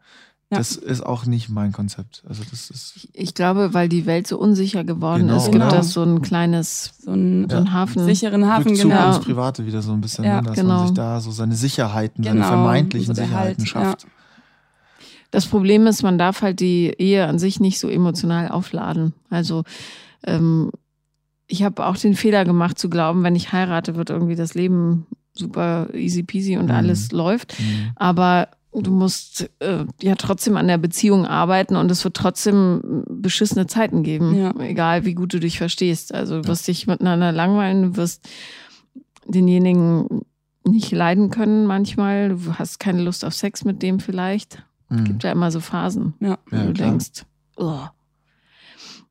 Ja. 0.50 0.58
Das 0.58 0.74
ist 0.74 1.06
auch 1.06 1.26
nicht 1.26 1.48
mein 1.48 1.70
Konzept. 1.70 2.24
Also 2.28 2.42
das 2.50 2.70
ist 2.70 3.08
Ich 3.12 3.34
glaube, 3.34 3.72
weil 3.72 3.88
die 3.88 4.04
Welt 4.06 4.26
so 4.26 4.36
unsicher 4.36 4.82
geworden 4.82 5.28
Genau, 5.28 5.36
ist, 5.36 5.44
gibt 5.44 5.54
genau. 5.54 5.70
das 5.70 5.92
so 5.92 6.02
ein 6.02 6.22
kleines, 6.22 6.90
So 7.04 7.12
einen 7.12 7.48
so 7.48 7.56
ein 7.56 7.72
Hafen. 7.72 8.04
sicheren 8.04 8.46
Hafen, 8.48 8.68
Rückzug 8.72 8.90
genau. 8.90 9.08
ins 9.16 9.24
Private 9.24 9.64
wieder 9.64 9.80
so 9.80 9.92
ein 9.92 10.00
bisschen, 10.00 10.24
Ja, 10.24 10.40
ne? 10.40 10.48
dass 10.48 10.56
genau. 10.56 10.78
man 10.78 10.86
sich 10.88 10.94
da 10.96 11.20
so 11.20 11.30
seine 11.30 11.54
Sicherheiten, 11.54 12.24
seine 12.24 12.36
Genau, 12.40 12.48
vermeintlichen 12.48 13.06
so 13.06 13.12
der 13.12 13.26
Sicherheiten 13.26 13.58
Halt, 13.64 13.68
schafft. 13.68 14.06
Das 15.30 15.46
Problem 15.46 15.86
ist, 15.86 16.02
man 16.02 16.18
darf 16.18 16.42
halt 16.42 16.58
die 16.58 16.86
Ehe 16.98 17.26
an 17.28 17.38
sich 17.38 17.60
nicht 17.60 17.78
so 17.78 17.88
emotional 17.88 18.48
aufladen. 18.48 19.14
Also 19.30 19.62
ähm, 20.24 20.72
ich 21.46 21.62
habe 21.62 21.86
auch 21.86 21.96
den 21.96 22.16
Fehler 22.16 22.44
gemacht 22.44 22.76
zu 22.78 22.90
glauben, 22.90 23.22
wenn 23.22 23.36
ich 23.36 23.52
heirate, 23.52 23.94
wird 23.94 24.10
irgendwie 24.10 24.34
das 24.34 24.54
Leben 24.54 25.06
super 25.32 25.88
easy 25.94 26.24
peasy 26.24 26.56
und 26.56 26.64
Mhm. 26.66 26.70
alles 26.72 27.12
läuft. 27.12 27.58
Mhm. 27.60 27.90
Aber 27.94 28.48
du 28.72 28.90
musst 28.90 29.50
äh, 29.60 29.84
ja 30.00 30.14
trotzdem 30.14 30.56
an 30.56 30.68
der 30.68 30.78
Beziehung 30.78 31.26
arbeiten 31.26 31.76
und 31.76 31.90
es 31.90 32.04
wird 32.04 32.14
trotzdem 32.14 33.04
beschissene 33.08 33.66
Zeiten 33.66 34.02
geben, 34.02 34.34
Ja. 34.36 34.54
egal 34.60 35.04
wie 35.04 35.14
gut 35.14 35.32
du 35.34 35.40
dich 35.40 35.58
verstehst. 35.58 36.14
Also 36.14 36.42
du 36.42 36.48
wirst 36.48 36.68
dich 36.68 36.86
miteinander 36.86 37.32
langweilen, 37.32 37.82
du 37.82 37.96
wirst 37.96 38.28
denjenigen 39.26 40.22
nicht 40.64 40.92
leiden 40.92 41.30
können 41.30 41.66
manchmal, 41.66 42.30
du 42.30 42.54
hast 42.58 42.78
keine 42.78 43.02
Lust 43.02 43.24
auf 43.24 43.34
Sex 43.34 43.64
mit 43.64 43.82
dem 43.82 43.98
vielleicht. 43.98 44.62
Mhm. 44.88 45.04
Gibt 45.04 45.22
ja 45.24 45.32
immer 45.32 45.50
so 45.50 45.60
Phasen, 45.60 46.14
Ja. 46.20 46.38
wo 46.50 46.56
Ja, 46.56 46.64
du 46.66 46.72
klar. 46.72 46.88
denkst, 46.90 47.24
oh. 47.56 47.80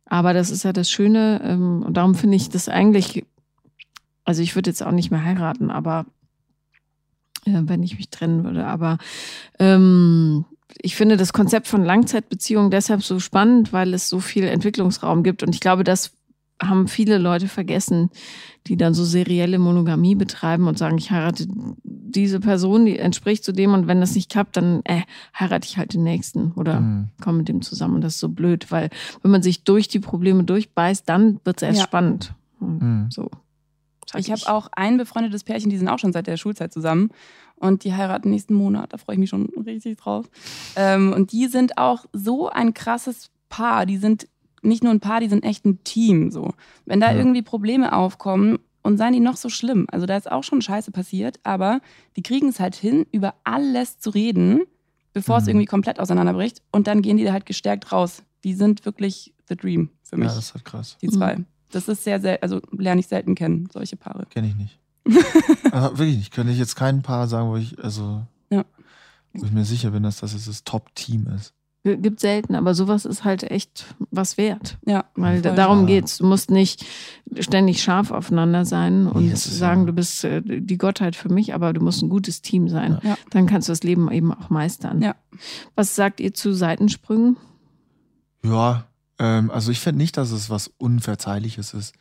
Aber 0.06 0.34
das 0.34 0.50
ist 0.50 0.64
ja 0.64 0.74
das 0.74 0.90
Schöne 0.90 1.42
ähm, 1.44 1.84
und 1.84 1.96
darum 1.98 2.16
finde 2.16 2.36
ich 2.36 2.50
das 2.50 2.68
eigentlich, 2.70 3.26
also 4.26 4.42
ich 4.42 4.56
würde 4.56 4.70
jetzt 4.70 4.84
auch 4.84 4.92
nicht 4.92 5.12
mehr 5.12 5.24
heiraten, 5.24 5.70
aber 5.70 6.06
wenn 7.46 7.84
ich 7.84 7.98
mich 7.98 8.10
trennen 8.10 8.44
würde, 8.44 8.66
aber 8.66 8.98
ähm, 9.60 10.46
ich 10.82 10.96
finde 10.96 11.18
das 11.18 11.34
Konzept 11.34 11.68
von 11.68 11.84
Langzeitbeziehungen 11.84 12.70
deshalb 12.72 13.04
so 13.04 13.20
spannend, 13.20 13.74
weil 13.74 13.94
es 13.94 14.08
so 14.10 14.20
viel 14.20 14.44
Entwicklungsraum 14.46 15.24
gibt 15.24 15.44
und 15.44 15.54
ich 15.54 15.62
glaube, 15.62 15.84
das 15.84 16.12
haben 16.62 16.90
viele 16.90 17.18
Leute 17.18 17.48
vergessen, 17.48 18.10
die 18.68 18.76
dann 18.76 18.94
so 18.94 19.06
serielle 19.06 19.60
Monogamie 19.60 20.16
betreiben 20.16 20.68
und 20.68 20.78
sagen, 20.78 20.98
ich 20.98 21.10
heirate 21.10 21.48
diese 21.86 22.42
Person, 22.42 22.86
die 22.86 23.00
entspricht 23.00 23.46
zu 23.46 23.54
dem 23.54 23.74
und 23.74 23.88
wenn 23.88 24.02
das 24.02 24.14
nicht 24.14 24.30
klappt, 24.30 24.58
dann 24.58 24.82
äh, 24.84 25.04
heirate 25.40 25.66
ich 25.70 25.78
halt 25.78 25.94
den 25.94 26.04
nächsten 26.04 26.52
oder 26.54 26.82
Mhm. 26.82 27.08
komme 27.22 27.38
mit 27.40 27.48
dem 27.48 27.62
zusammen. 27.62 27.96
Und 27.96 28.02
das 28.02 28.16
ist 28.16 28.20
so 28.20 28.28
blöd, 28.28 28.72
weil 28.72 28.90
wenn 29.22 29.32
man 29.32 29.42
sich 29.42 29.64
durch 29.64 29.88
die 29.88 30.00
Probleme 30.02 30.44
durchbeißt, 30.44 31.08
dann 31.08 31.40
wird 31.46 31.58
es 31.62 31.64
erst 31.64 31.80
Ja. 31.80 31.84
spannend. 31.86 32.34
Mhm. 32.60 33.08
So. 33.10 33.30
Ich 34.18 34.32
habe 34.32 34.48
auch 34.48 34.70
ein 34.72 34.98
befreundetes 34.98 35.44
Pärchen, 35.44 35.70
die 35.70 35.78
sind 35.78 35.88
auch 35.90 36.00
schon 36.00 36.14
seit 36.14 36.28
der 36.28 36.38
Schulzeit 36.38 36.74
zusammen. 36.74 37.10
Und 37.56 37.84
die 37.84 37.94
heiraten 37.94 38.30
nächsten 38.30 38.54
Monat. 38.54 38.94
Da 38.94 38.98
freue 38.98 39.16
ich 39.16 39.20
mich 39.20 39.30
schon 39.30 39.48
richtig 39.66 39.98
drauf. 40.00 40.30
Ähm, 40.76 41.12
und 41.14 41.32
die 41.34 41.48
sind 41.48 41.78
auch 41.78 42.06
so 42.14 42.50
ein 42.50 42.74
krasses 42.74 43.30
Paar. 43.50 43.86
Die 43.86 43.98
sind 43.98 44.28
nicht 44.62 44.82
nur 44.84 44.94
ein 44.94 45.00
Paar, 45.02 45.20
die 45.20 45.28
sind 45.30 45.44
echt 45.44 45.66
ein 45.66 45.84
Team. 45.84 46.32
So. 46.32 46.54
Wenn 46.86 47.00
da 47.02 47.12
Ja. 47.12 47.18
irgendwie 47.18 47.42
Probleme 47.42 47.92
aufkommen 47.94 48.60
und 48.82 48.98
seien 48.98 49.12
die 49.14 49.20
noch 49.20 49.36
so 49.36 49.50
schlimm. 49.50 49.88
Also 49.92 50.06
da 50.06 50.16
ist 50.16 50.32
auch 50.32 50.44
schon 50.44 50.62
Scheiße 50.62 50.92
passiert, 50.92 51.40
aber 51.44 51.82
die 52.16 52.22
kriegen 52.24 52.48
es 52.48 52.60
halt 52.62 52.76
hin, 52.76 53.06
über 53.12 53.36
alles 53.44 54.00
zu 54.00 54.10
reden, 54.10 54.62
bevor 55.12 55.38
es 55.38 55.44
Mhm. 55.44 55.50
irgendwie 55.50 55.66
komplett 55.66 56.00
auseinanderbricht. 56.00 56.62
Und 56.72 56.88
dann 56.88 57.02
gehen 57.02 57.18
die 57.18 57.26
da 57.26 57.34
halt 57.34 57.46
gestärkt 57.46 57.92
raus. 57.92 58.24
Die 58.46 58.54
sind 58.54 58.86
wirklich 58.86 59.34
the 59.50 59.56
dream 59.58 59.90
für 60.04 60.16
mich, 60.16 60.30
Ja, 60.30 60.36
das 60.36 60.46
ist 60.46 60.54
halt 60.54 60.64
krass. 60.66 60.98
die 61.02 61.10
zwei. 61.10 61.44
Das 61.72 61.88
ist 61.88 62.04
sehr, 62.04 62.20
sehr, 62.20 62.42
also 62.44 62.62
lerne 62.72 63.00
ich 63.02 63.08
selten 63.08 63.36
kennen, 63.36 63.68
solche 63.72 63.96
Paare. 63.96 64.26
Kenne 64.30 64.48
ich 64.48 64.56
nicht. 64.56 64.80
Aber 65.72 65.98
wirklich 65.98 66.18
nicht. 66.18 66.34
Könnte 66.34 66.52
ich 66.52 66.60
jetzt 66.60 66.76
kein 66.76 67.02
Paar 67.02 67.28
sagen, 67.28 67.50
wo 67.50 67.56
ich, 67.58 67.78
also, 67.84 68.24
Ja. 68.50 68.66
wo 69.34 69.46
ich 69.46 69.52
mir 69.52 69.66
sicher 69.66 69.92
bin, 69.92 70.04
dass 70.04 70.20
das 70.20 70.34
jetzt 70.34 70.48
das 70.48 70.64
Top-Team 70.64 71.28
ist. 71.36 71.54
Gibt 71.86 72.20
selten, 72.20 72.56
aber 72.56 72.76
sowas 72.76 73.06
ist 73.06 73.24
halt 73.24 73.42
echt 73.44 73.96
was 74.12 74.38
wert. 74.38 74.78
Ja, 74.86 75.06
Weil 75.16 75.42
voll. 75.42 75.56
darum 75.56 75.88
geht's. 75.88 76.18
Du 76.18 76.26
musst 76.26 76.52
nicht 76.52 76.86
ständig 77.40 77.82
scharf 77.82 78.12
aufeinander 78.12 78.66
sein 78.66 79.08
und 79.08 79.32
ist 79.32 79.46
sagen, 79.58 79.82
ja- 79.82 79.86
du 79.88 79.94
bist 79.94 80.26
äh, 80.26 80.42
die 80.44 80.78
Gottheit 80.78 81.16
für 81.16 81.30
mich, 81.30 81.54
aber 81.54 81.72
du 81.72 81.80
musst 81.82 82.04
ein 82.04 82.10
gutes 82.10 82.42
Team 82.42 82.68
sein. 82.68 83.00
Ja. 83.02 83.18
Dann 83.30 83.48
kannst 83.48 83.70
du 83.70 83.72
das 83.72 83.82
Leben 83.84 84.12
eben 84.12 84.34
auch 84.34 84.50
meistern. 84.50 85.02
Ja. 85.02 85.16
Was 85.76 85.96
sagt 85.96 86.20
ihr 86.20 86.34
zu 86.34 86.52
Seitensprüngen? 86.54 87.38
Ja, 88.44 88.86
ähm, 89.20 89.52
also 89.52 89.72
ich 89.72 89.80
finde 89.80 89.98
nicht, 90.00 90.18
dass 90.18 90.32
es 90.32 90.50
was 90.50 90.72
Unverzeihliches 90.78 91.74
ist. 91.74 91.94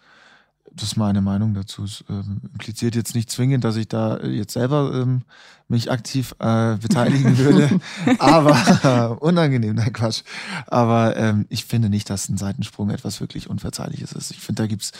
Das 0.70 0.88
ist 0.90 0.96
meine 0.96 1.22
Meinung 1.22 1.54
dazu. 1.54 1.84
Es 1.84 2.04
ähm, 2.10 2.42
impliziert 2.52 2.94
jetzt 2.94 3.14
nicht 3.14 3.30
zwingend, 3.30 3.64
dass 3.64 3.76
ich 3.76 3.88
da 3.88 4.20
jetzt 4.22 4.52
selber 4.52 4.92
ähm, 4.94 5.22
mich 5.66 5.90
aktiv 5.90 6.34
äh, 6.40 6.76
beteiligen 6.76 7.38
würde. 7.38 7.80
Aber 8.18 9.16
unangenehm, 9.22 9.76
nein 9.76 9.92
Quatsch. 9.92 10.22
Aber 10.66 11.16
ähm, 11.16 11.46
ich 11.48 11.64
finde 11.64 11.88
nicht, 11.88 12.10
dass 12.10 12.28
ein 12.28 12.36
Seitensprung 12.36 12.90
etwas 12.90 13.20
wirklich 13.20 13.48
Unverzeihliches 13.48 14.12
ist. 14.12 14.30
Ich 14.30 14.40
finde, 14.40 14.62
da 14.62 14.66
gibt's 14.66 14.92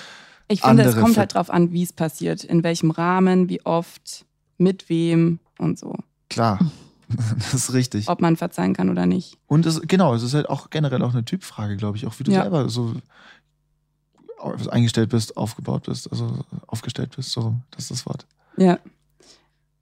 Ich 0.48 0.62
finde, 0.62 0.84
es 0.84 0.96
kommt 0.96 1.14
Ver- 1.14 1.20
halt 1.20 1.34
drauf 1.34 1.50
an, 1.50 1.70
wie 1.72 1.82
es 1.82 1.92
passiert, 1.92 2.44
in 2.44 2.62
welchem 2.62 2.90
Rahmen, 2.90 3.50
wie 3.50 3.64
oft, 3.66 4.25
mit 4.56 4.88
wem 4.88 5.38
und 5.58 5.78
so. 5.78 5.94
klar. 6.30 6.58
Das 7.36 7.54
ist 7.54 7.72
richtig. 7.72 8.08
Ob 8.08 8.20
man 8.20 8.36
verzeihen 8.36 8.74
kann 8.74 8.90
oder 8.90 9.06
nicht. 9.06 9.36
Und 9.46 9.64
es, 9.66 9.80
genau, 9.82 10.14
es 10.14 10.22
ist 10.22 10.34
halt 10.34 10.48
auch 10.48 10.70
generell 10.70 11.02
auch 11.02 11.12
eine 11.12 11.24
Typfrage, 11.24 11.76
glaube 11.76 11.96
ich, 11.96 12.06
auch 12.06 12.18
wie 12.18 12.24
du 12.24 12.32
Ja. 12.32 12.42
selber 12.42 12.68
so 12.68 12.94
eingestellt 14.70 15.10
bist, 15.10 15.36
aufgebaut 15.36 15.84
bist, 15.86 16.10
also 16.12 16.38
aufgestellt 16.66 17.14
bist, 17.16 17.30
so, 17.32 17.54
das 17.72 17.84
ist 17.84 17.90
das 17.90 18.06
Wort. 18.06 18.26
Ja. 18.56 18.78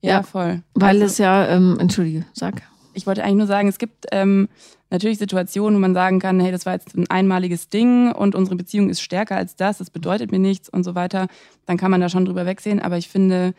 Ja, 0.00 0.22
voll. 0.22 0.62
Weil 0.74 0.96
Also- 1.02 1.04
es 1.06 1.18
ja, 1.18 1.46
ähm, 1.48 1.78
entschuldige, 1.80 2.24
sag. 2.32 2.62
ich 2.94 3.06
wollte 3.06 3.22
eigentlich 3.24 3.36
nur 3.38 3.46
sagen, 3.46 3.68
es 3.68 3.78
gibt 3.78 4.06
ähm, 4.12 4.48
natürlich 4.88 5.18
Situationen, 5.18 5.76
wo 5.76 5.80
man 5.80 5.94
sagen 5.94 6.20
kann, 6.20 6.38
hey, 6.40 6.52
das 6.52 6.64
war 6.64 6.74
jetzt 6.74 6.94
ein 6.96 7.10
einmaliges 7.10 7.68
Ding 7.68 8.12
und 8.12 8.34
unsere 8.34 8.56
Beziehung 8.56 8.88
ist 8.88 9.00
stärker 9.02 9.36
als 9.36 9.56
das, 9.56 9.78
das 9.78 9.90
bedeutet 9.90 10.30
mir 10.30 10.38
nichts 10.38 10.68
und 10.68 10.84
so 10.84 10.94
weiter. 10.94 11.26
Dann 11.66 11.76
kann 11.76 11.90
man 11.90 12.00
da 12.00 12.08
schon 12.08 12.24
drüber 12.24 12.46
wegsehen. 12.46 12.80
Aber 12.80 12.96
ich 12.96 13.08
finde, 13.08 13.52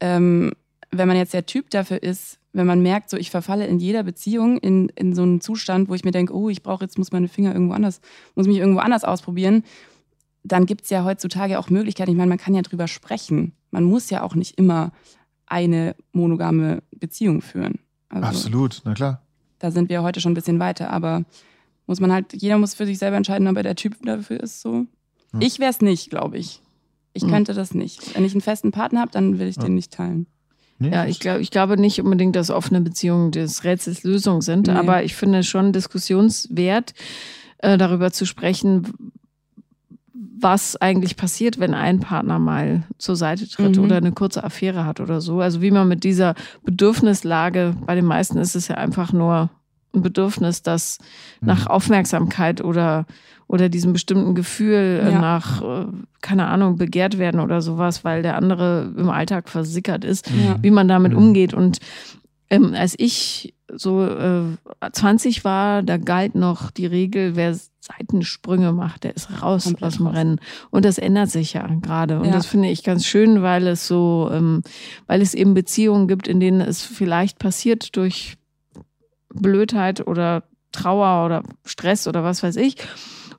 ähm, 0.00 0.52
wenn 0.90 1.08
man 1.08 1.16
jetzt 1.16 1.34
der 1.34 1.44
Typ 1.46 1.68
dafür 1.70 2.02
ist, 2.02 2.37
wenn 2.52 2.66
man 2.66 2.80
merkt, 2.82 3.10
so 3.10 3.16
ich 3.16 3.30
verfalle 3.30 3.66
in 3.66 3.78
jeder 3.78 4.02
Beziehung 4.02 4.58
in, 4.58 4.88
in 4.96 5.14
so 5.14 5.22
einen 5.22 5.40
Zustand, 5.40 5.88
wo 5.88 5.94
ich 5.94 6.04
mir 6.04 6.10
denke, 6.12 6.34
oh, 6.34 6.48
ich 6.48 6.62
brauche 6.62 6.84
jetzt, 6.84 6.98
muss 6.98 7.12
meine 7.12 7.28
Finger 7.28 7.52
irgendwo 7.52 7.74
anders, 7.74 8.00
muss 8.34 8.46
mich 8.46 8.56
irgendwo 8.58 8.80
anders 8.80 9.04
ausprobieren, 9.04 9.64
dann 10.44 10.66
gibt 10.66 10.84
es 10.84 10.90
ja 10.90 11.04
heutzutage 11.04 11.58
auch 11.58 11.68
Möglichkeiten. 11.70 12.10
Ich 12.10 12.16
meine, 12.16 12.28
man 12.30 12.38
kann 12.38 12.54
ja 12.54 12.62
drüber 12.62 12.88
sprechen. 12.88 13.52
Man 13.70 13.84
muss 13.84 14.08
ja 14.10 14.22
auch 14.22 14.34
nicht 14.34 14.56
immer 14.58 14.92
eine 15.46 15.94
monogame 16.12 16.82
Beziehung 16.96 17.42
führen. 17.42 17.78
Also, 18.08 18.26
Absolut, 18.28 18.80
na 18.84 18.94
klar. 18.94 19.22
da 19.58 19.70
sind 19.70 19.88
wir 19.90 20.02
heute 20.02 20.20
schon 20.20 20.32
ein 20.32 20.34
bisschen 20.36 20.58
weiter, 20.58 20.90
aber 20.90 21.24
muss 21.86 22.00
man 22.00 22.12
halt, 22.12 22.32
jeder 22.34 22.56
muss 22.58 22.74
für 22.74 22.86
sich 22.86 22.98
selber 22.98 23.16
entscheiden, 23.16 23.46
ob 23.48 23.56
er 23.56 23.62
der 23.62 23.76
Typ 23.76 23.96
dafür 24.02 24.40
ist. 24.40 24.60
So. 24.62 24.86
Ja. 25.34 25.40
Ich 25.40 25.58
wäre 25.58 25.70
es 25.70 25.80
nicht, 25.82 26.08
glaube 26.10 26.38
ich. 26.38 26.62
Ich 27.12 27.24
Mhm. 27.24 27.30
könnte 27.30 27.54
das 27.54 27.74
nicht. 27.74 28.14
Wenn 28.14 28.24
ich 28.24 28.32
einen 28.32 28.40
festen 28.40 28.70
Partner 28.72 29.00
habe, 29.00 29.10
dann 29.10 29.38
will 29.38 29.48
ich 29.48 29.56
Ja. 29.56 29.62
den 29.64 29.74
nicht 29.74 29.92
teilen. 29.92 30.26
Nee, 30.78 30.90
Ja, 30.92 31.06
ich, 31.06 31.18
glaub, 31.20 31.38
ich 31.40 31.50
glaube 31.50 31.76
nicht 31.76 32.00
unbedingt, 32.00 32.36
dass 32.36 32.50
offene 32.50 32.80
Beziehungen 32.80 33.30
des 33.32 33.64
Rätsels 33.64 34.04
Lösung 34.04 34.42
sind, 34.42 34.68
Nee. 34.68 34.74
aber 34.74 35.02
ich 35.02 35.14
finde 35.16 35.42
schon 35.42 35.72
diskussionswert, 35.72 36.94
äh, 37.58 37.76
darüber 37.76 38.12
zu 38.12 38.24
sprechen, 38.26 39.12
was 40.40 40.76
eigentlich 40.76 41.16
passiert, 41.16 41.58
wenn 41.58 41.74
ein 41.74 41.98
Partner 41.98 42.38
mal 42.38 42.84
zur 42.98 43.16
Seite 43.16 43.48
tritt 43.48 43.76
Mhm. 43.76 43.84
oder 43.84 43.96
eine 43.96 44.12
kurze 44.12 44.44
Affäre 44.44 44.84
hat 44.84 45.00
oder 45.00 45.20
so. 45.20 45.40
Also 45.40 45.60
wie 45.62 45.72
man 45.72 45.88
mit 45.88 46.04
dieser 46.04 46.34
Bedürfnislage, 46.62 47.74
bei 47.86 47.94
den 47.96 48.04
meisten 48.04 48.38
ist 48.38 48.54
es 48.54 48.68
ja 48.68 48.76
einfach 48.76 49.12
nur 49.12 49.50
ein 49.94 50.02
Bedürfnis, 50.02 50.62
das 50.62 50.98
nach 51.40 51.62
Mhm. 51.62 51.66
Aufmerksamkeit 51.68 52.62
oder, 52.62 53.06
oder 53.48 53.68
diesem 53.68 53.92
bestimmten 53.92 54.34
Gefühl 54.34 55.00
äh, 55.04 55.10
Ja. 55.12 55.20
nach, 55.20 55.62
äh, 55.62 55.86
keine 56.20 56.46
Ahnung, 56.46 56.76
begehrt 56.76 57.18
werden 57.18 57.40
oder 57.40 57.60
sowas, 57.62 58.04
weil 58.04 58.22
der 58.22 58.36
andere 58.36 58.92
im 58.96 59.08
Alltag 59.10 59.48
versickert 59.48 60.04
ist. 60.04 60.30
Ja. 60.30 60.56
wie 60.62 60.70
man 60.70 60.86
damit 60.86 61.12
Mhm. 61.12 61.18
umgeht. 61.18 61.54
Und 61.54 61.78
ähm, 62.50 62.74
als 62.74 62.94
ich 62.98 63.54
so 63.74 64.02
äh, 64.04 64.42
20 64.92 65.44
war, 65.44 65.82
da 65.82 65.96
galt 65.98 66.34
noch 66.34 66.70
die 66.70 66.86
Regel, 66.86 67.36
wer 67.36 67.54
Seitensprünge 67.80 68.72
macht, 68.72 69.04
der 69.04 69.14
ist 69.16 69.42
raus 69.42 69.64
Komplett 69.64 69.82
aus 69.86 69.96
dem 69.96 70.06
raus. 70.06 70.16
Rennen. 70.16 70.40
Und 70.70 70.84
das 70.84 70.96
ändert 70.98 71.30
sich 71.30 71.52
ja 71.54 71.66
gerade. 71.82 72.18
Und 72.18 72.26
Ja. 72.26 72.32
das 72.32 72.46
finde 72.46 72.68
ich 72.68 72.82
ganz 72.84 73.04
schön, 73.06 73.42
weil 73.42 73.66
es 73.66 73.86
so, 73.86 74.30
ähm, 74.32 74.62
weil 75.06 75.20
es 75.22 75.32
eben 75.34 75.52
Beziehungen 75.54 76.06
gibt, 76.08 76.28
in 76.28 76.38
denen 76.40 76.60
es 76.60 76.82
vielleicht 76.82 77.38
passiert 77.38 77.96
durch 77.96 78.36
Blödheit 79.34 80.06
oder 80.06 80.44
Trauer 80.72 81.24
oder 81.26 81.42
Stress 81.64 82.06
oder 82.08 82.24
was 82.24 82.42
weiß 82.42 82.56
ich. 82.56 82.76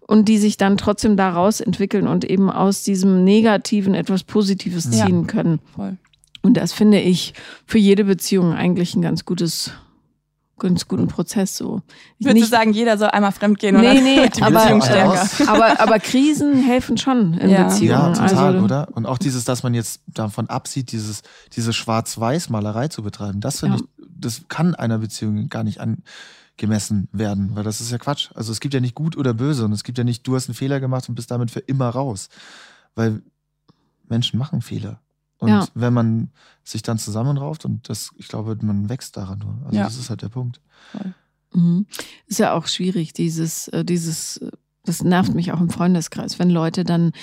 Und 0.09 0.25
die 0.25 0.39
sich 0.39 0.57
dann 0.57 0.75
trotzdem 0.77 1.17
daraus 1.17 1.61
entwickeln 1.61 2.07
und 2.07 2.25
eben 2.25 2.49
aus 2.49 2.81
diesem 2.81 3.23
Negativen 3.23 3.93
etwas 3.93 4.23
Positives 4.23 4.85
Ja. 4.91 5.05
ziehen 5.05 5.27
können. 5.27 5.59
Voll. 5.75 5.97
Und 6.41 6.55
das 6.57 6.73
finde 6.73 6.99
ich 6.99 7.35
für 7.67 7.77
jede 7.77 8.05
Beziehung 8.05 8.53
eigentlich 8.53 8.95
ein 8.95 9.03
ganz 9.03 9.23
gutes, 9.25 9.69
ganz 10.57 10.87
guten 10.87 11.07
Prozess 11.09 11.55
so. 11.55 11.83
Würdest 12.17 12.45
du 12.45 12.49
sagen, 12.49 12.73
jeder 12.73 12.97
soll 12.97 13.09
einmal 13.09 13.31
fremdgehen 13.33 13.75
und 13.75 13.83
Nee, 13.83 13.93
dann 13.93 14.03
nee, 14.03 14.29
die 14.35 14.41
aber- 14.41 14.59
Beziehung 14.61 14.81
stärker? 14.81 15.27
aber, 15.47 15.79
aber 15.79 15.99
Krisen 15.99 16.55
helfen 16.63 16.97
schon 16.97 17.35
in 17.35 17.51
Ja. 17.51 17.65
Beziehungen. 17.65 17.89
Ja, 17.91 18.13
total, 18.13 18.53
also, 18.55 18.63
oder? 18.65 18.87
Und 18.91 19.05
auch 19.05 19.19
dieses, 19.19 19.43
dass 19.43 19.61
man 19.61 19.75
jetzt 19.75 20.01
davon 20.07 20.49
absieht, 20.49 20.91
dieses, 20.91 21.21
diese 21.55 21.71
Schwarz-Weiß-Malerei 21.71 22.87
zu 22.87 23.03
betreiben, 23.03 23.41
das 23.41 23.59
finde 23.59 23.77
Ja. 23.77 23.83
ich, 23.83 24.05
das 24.19 24.41
kann 24.47 24.73
einer 24.73 24.97
Beziehung 24.97 25.49
gar 25.49 25.63
nicht 25.63 25.79
angemessen 26.59 27.07
werden, 27.11 27.51
weil 27.55 27.63
das 27.63 27.79
ist 27.81 27.91
ja 27.91 27.97
Quatsch. 27.97 28.29
Also 28.35 28.51
es 28.51 28.59
gibt 28.59 28.73
ja 28.73 28.79
nicht 28.79 28.95
gut 28.95 29.15
oder 29.17 29.33
böse 29.33 29.63
und 29.65 29.71
es 29.71 29.83
gibt 29.83 29.97
ja 29.97 30.03
nicht, 30.03 30.27
du 30.27 30.35
hast 30.35 30.49
einen 30.49 30.55
Fehler 30.55 30.79
gemacht 30.79 31.07
und 31.07 31.15
bist 31.15 31.31
damit 31.31 31.51
für 31.51 31.59
immer 31.61 31.89
raus. 31.89 32.29
Weil 32.95 33.21
Menschen 34.07 34.37
machen 34.37 34.61
Fehler. 34.61 34.99
Und 35.37 35.49
Ja. 35.49 35.67
wenn 35.73 35.93
man 35.93 36.31
sich 36.65 36.81
dann 36.81 36.97
zusammenrauft 36.97 37.63
und 37.63 37.87
das, 37.87 38.11
ich 38.17 38.27
glaube, 38.27 38.57
man 38.61 38.89
wächst 38.89 39.15
daran 39.15 39.39
nur. 39.39 39.57
Also 39.65 39.77
Ja. 39.77 39.83
das 39.85 39.97
ist 39.97 40.09
halt 40.09 40.21
der 40.21 40.29
Punkt. 40.29 40.59
Mhm. 41.53 41.85
Ist 42.27 42.39
ja 42.39 42.53
auch 42.53 42.67
schwierig, 42.67 43.13
dieses, 43.13 43.69
äh, 43.69 43.85
dieses, 43.85 44.41
das 44.83 45.01
nervt 45.03 45.33
mich 45.33 45.53
auch 45.53 45.61
im 45.61 45.69
Freundeskreis, 45.69 46.39
wenn 46.39 46.49
Leute 46.49 46.83
dann 46.83 47.13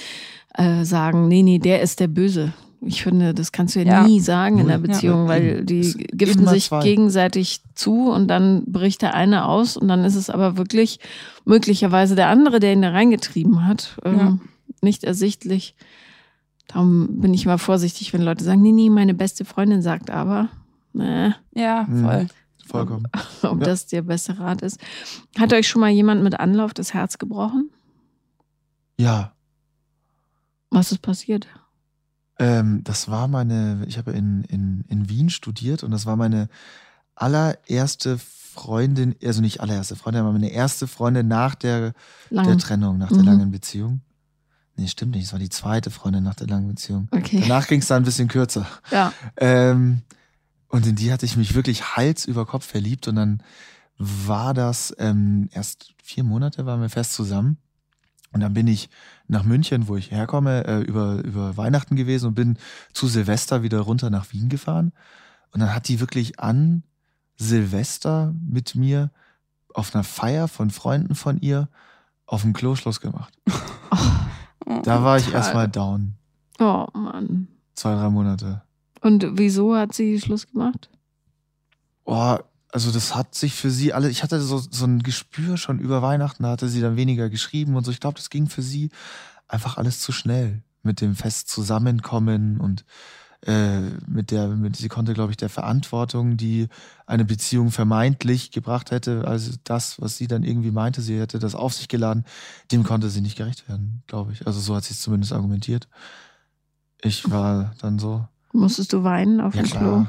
äh, 0.54 0.84
sagen, 0.84 1.28
nee, 1.28 1.42
nee, 1.42 1.58
der 1.58 1.82
ist 1.82 2.00
der 2.00 2.08
Böse. 2.08 2.54
Ich 2.86 3.02
finde, 3.02 3.34
das 3.34 3.50
kannst 3.52 3.74
du 3.74 3.80
ja, 3.80 3.86
Ja. 3.86 4.06
nie 4.06 4.20
sagen 4.20 4.58
in 4.58 4.68
der. 4.68 4.78
Beziehung, 4.78 5.22
Ja. 5.24 5.28
weil 5.28 5.64
die 5.64 5.80
Es 5.80 5.96
giften 5.98 6.46
sich 6.46 6.66
zwei. 6.66 6.82
gegenseitig 6.82 7.60
zu 7.74 8.10
und 8.10 8.28
dann 8.28 8.64
bricht 8.66 9.02
der 9.02 9.14
eine 9.14 9.44
aus 9.46 9.76
und 9.76 9.88
dann 9.88 10.04
ist 10.04 10.14
es 10.14 10.30
aber 10.30 10.56
wirklich 10.56 11.00
möglicherweise 11.44 12.14
der 12.14 12.28
andere, 12.28 12.60
der 12.60 12.72
ihn 12.72 12.82
da 12.82 12.90
reingetrieben 12.90 13.66
hat. 13.66 13.98
Ähm, 14.04 14.16
Ja. 14.18 14.38
Nicht 14.82 15.04
ersichtlich. 15.04 15.74
Darum 16.68 17.20
bin 17.20 17.32
ich 17.34 17.44
immer 17.44 17.58
vorsichtig, 17.58 18.12
wenn 18.12 18.22
Leute 18.22 18.44
sagen, 18.44 18.60
nee, 18.62 18.72
nee, 18.72 18.90
meine 18.90 19.14
beste 19.14 19.44
Freundin 19.44 19.82
sagt 19.82 20.10
aber. 20.10 20.48
Nee, 20.92 21.32
Ja, 21.54 21.86
Mhm. 21.88 22.02
voll. 22.04 22.26
Vollkommen. 22.66 23.06
ob 23.42 23.60
Ja. 23.60 23.64
das 23.64 23.86
der 23.86 24.02
beste 24.02 24.38
Rat 24.38 24.62
ist. 24.62 24.78
Hat 25.38 25.52
euch 25.52 25.68
schon 25.68 25.80
mal 25.80 25.90
jemand 25.90 26.22
mit 26.22 26.38
Anlauf 26.40 26.74
das 26.74 26.94
Herz 26.94 27.18
gebrochen? 27.18 27.70
Ja, 28.98 29.32
Was 30.70 30.92
ist 30.92 31.00
passiert? 31.00 31.46
Ähm, 32.38 32.82
das 32.84 33.08
war 33.10 33.28
meine, 33.28 33.84
ich 33.88 33.96
habe 33.98 34.12
in, 34.12 34.44
in, 34.44 34.84
in 34.88 35.08
Wien 35.08 35.30
studiert 35.30 35.82
und 35.82 35.90
das 35.90 36.04
war 36.06 36.16
meine 36.16 36.48
allererste 37.14 38.18
Freundin, 38.18 39.14
also 39.24 39.40
nicht 39.40 39.60
allererste 39.60 39.96
Freundin, 39.96 40.22
aber 40.22 40.32
meine 40.32 40.50
erste 40.50 40.86
Freundin 40.86 41.28
nach 41.28 41.54
der, 41.54 41.92
der. 42.30 42.58
Trennung, 42.58 42.98
nach 42.98 43.08
der 43.08 43.18
Mhm. 43.18 43.24
langen 43.24 43.50
Beziehung. 43.50 44.00
Nee, 44.76 44.88
stimmt 44.88 45.14
nicht, 45.14 45.24
es 45.24 45.32
war 45.32 45.38
die 45.38 45.48
zweite 45.48 45.90
Freundin 45.90 46.22
nach 46.24 46.34
der 46.34 46.46
langen 46.48 46.68
Beziehung. 46.68 47.08
Okay. 47.10 47.40
Danach 47.40 47.66
ging 47.66 47.80
es 47.80 47.86
dann 47.86 48.02
ein 48.02 48.04
bisschen 48.04 48.28
kürzer. 48.28 48.66
Ja. 48.90 49.12
Ähm, 49.38 50.02
und 50.68 50.86
in 50.86 50.96
die 50.96 51.12
hatte 51.12 51.24
ich 51.24 51.36
mich 51.36 51.54
wirklich 51.54 51.96
Hals 51.96 52.26
über 52.26 52.44
Kopf 52.44 52.66
verliebt 52.66 53.08
und 53.08 53.16
dann 53.16 53.42
war 53.98 54.52
das 54.52 54.94
ähm, 54.98 55.48
erst 55.52 55.94
vier 56.02 56.24
Monate 56.24 56.66
waren 56.66 56.82
wir 56.82 56.90
fest 56.90 57.14
zusammen. 57.14 57.56
Und 58.32 58.40
dann 58.40 58.54
bin 58.54 58.66
ich 58.66 58.88
nach 59.28 59.44
München, 59.44 59.88
wo 59.88 59.96
ich 59.96 60.10
herkomme, 60.10 60.66
äh, 60.66 60.80
über, 60.80 61.22
über 61.24 61.56
Weihnachten 61.56 61.96
gewesen 61.96 62.28
und 62.28 62.34
bin 62.34 62.58
zu 62.92 63.08
Silvester 63.08 63.62
wieder 63.62 63.80
runter 63.80 64.10
nach 64.10 64.32
Wien 64.32 64.48
gefahren. 64.48 64.92
Und 65.52 65.60
dann 65.60 65.74
hat 65.74 65.88
die 65.88 66.00
wirklich 66.00 66.38
an 66.40 66.82
Silvester 67.36 68.34
mit 68.48 68.74
mir 68.74 69.10
auf 69.74 69.94
einer 69.94 70.04
Feier 70.04 70.48
von 70.48 70.70
Freunden 70.70 71.14
von 71.14 71.38
ihr 71.38 71.68
auf 72.26 72.42
dem 72.42 72.52
Klo 72.52 72.74
Schluss 72.74 73.00
gemacht. 73.00 73.34
Oh. 73.90 73.96
Da 74.82 75.04
war 75.04 75.16
ich 75.16 75.32
erstmal 75.32 75.68
down. 75.68 76.14
Oh 76.58 76.86
Mann. 76.92 77.46
Zwei, 77.74 77.94
drei 77.94 78.10
Monate. 78.10 78.62
Und 79.00 79.24
wieso 79.38 79.76
hat 79.76 79.94
sie 79.94 80.20
Schluss 80.20 80.48
gemacht? 80.48 80.90
Oh, 82.04 82.36
also 82.76 82.90
das 82.90 83.14
hat 83.14 83.34
sich 83.34 83.54
für 83.54 83.70
sie 83.70 83.94
alle, 83.94 84.10
ich 84.10 84.22
hatte 84.22 84.38
so, 84.38 84.58
so 84.58 84.84
ein 84.84 85.02
Gespür 85.02 85.56
schon 85.56 85.78
über 85.78 86.02
Weihnachten, 86.02 86.42
da 86.42 86.50
hatte 86.50 86.68
sie 86.68 86.82
dann 86.82 86.96
weniger 86.96 87.30
geschrieben 87.30 87.74
und 87.74 87.84
so. 87.86 87.90
Ich 87.90 88.00
glaube, 88.00 88.18
das 88.18 88.28
ging 88.28 88.50
für 88.50 88.60
sie 88.60 88.90
einfach 89.48 89.78
alles 89.78 90.00
zu 90.00 90.12
schnell 90.12 90.62
mit 90.82 91.00
dem 91.00 91.14
fest 91.14 91.48
Zusammenkommen 91.48 92.60
und 92.60 92.84
äh, 93.46 93.80
mit 94.06 94.30
der, 94.30 94.48
mit, 94.48 94.76
sie 94.76 94.88
konnte, 94.88 95.14
glaube 95.14 95.30
ich, 95.30 95.38
der 95.38 95.48
Verantwortung, 95.48 96.36
die 96.36 96.68
eine 97.06 97.24
Beziehung 97.24 97.70
vermeintlich 97.70 98.50
gebracht 98.50 98.90
hätte, 98.90 99.26
also 99.26 99.52
das, 99.64 99.98
was 99.98 100.18
sie 100.18 100.26
dann 100.26 100.42
irgendwie 100.42 100.70
meinte, 100.70 101.00
sie 101.00 101.18
hätte 101.18 101.38
das 101.38 101.54
auf 101.54 101.72
sich 101.72 101.88
geladen, 101.88 102.26
dem 102.72 102.84
konnte 102.84 103.08
sie 103.08 103.22
nicht 103.22 103.38
gerecht 103.38 103.70
werden, 103.70 104.02
glaube 104.06 104.32
ich. 104.32 104.46
Also 104.46 104.60
so 104.60 104.76
hat 104.76 104.84
sie 104.84 104.92
es 104.92 105.00
zumindest 105.00 105.32
argumentiert. 105.32 105.88
Ich 107.00 107.30
war 107.30 107.72
dann 107.80 107.98
so. 107.98 108.28
Musstest 108.52 108.92
du 108.92 109.02
weinen 109.02 109.40
auf 109.40 109.54
ja, 109.54 109.62
dem 109.62 109.70
klar. 109.70 109.82
Klo? 109.82 110.06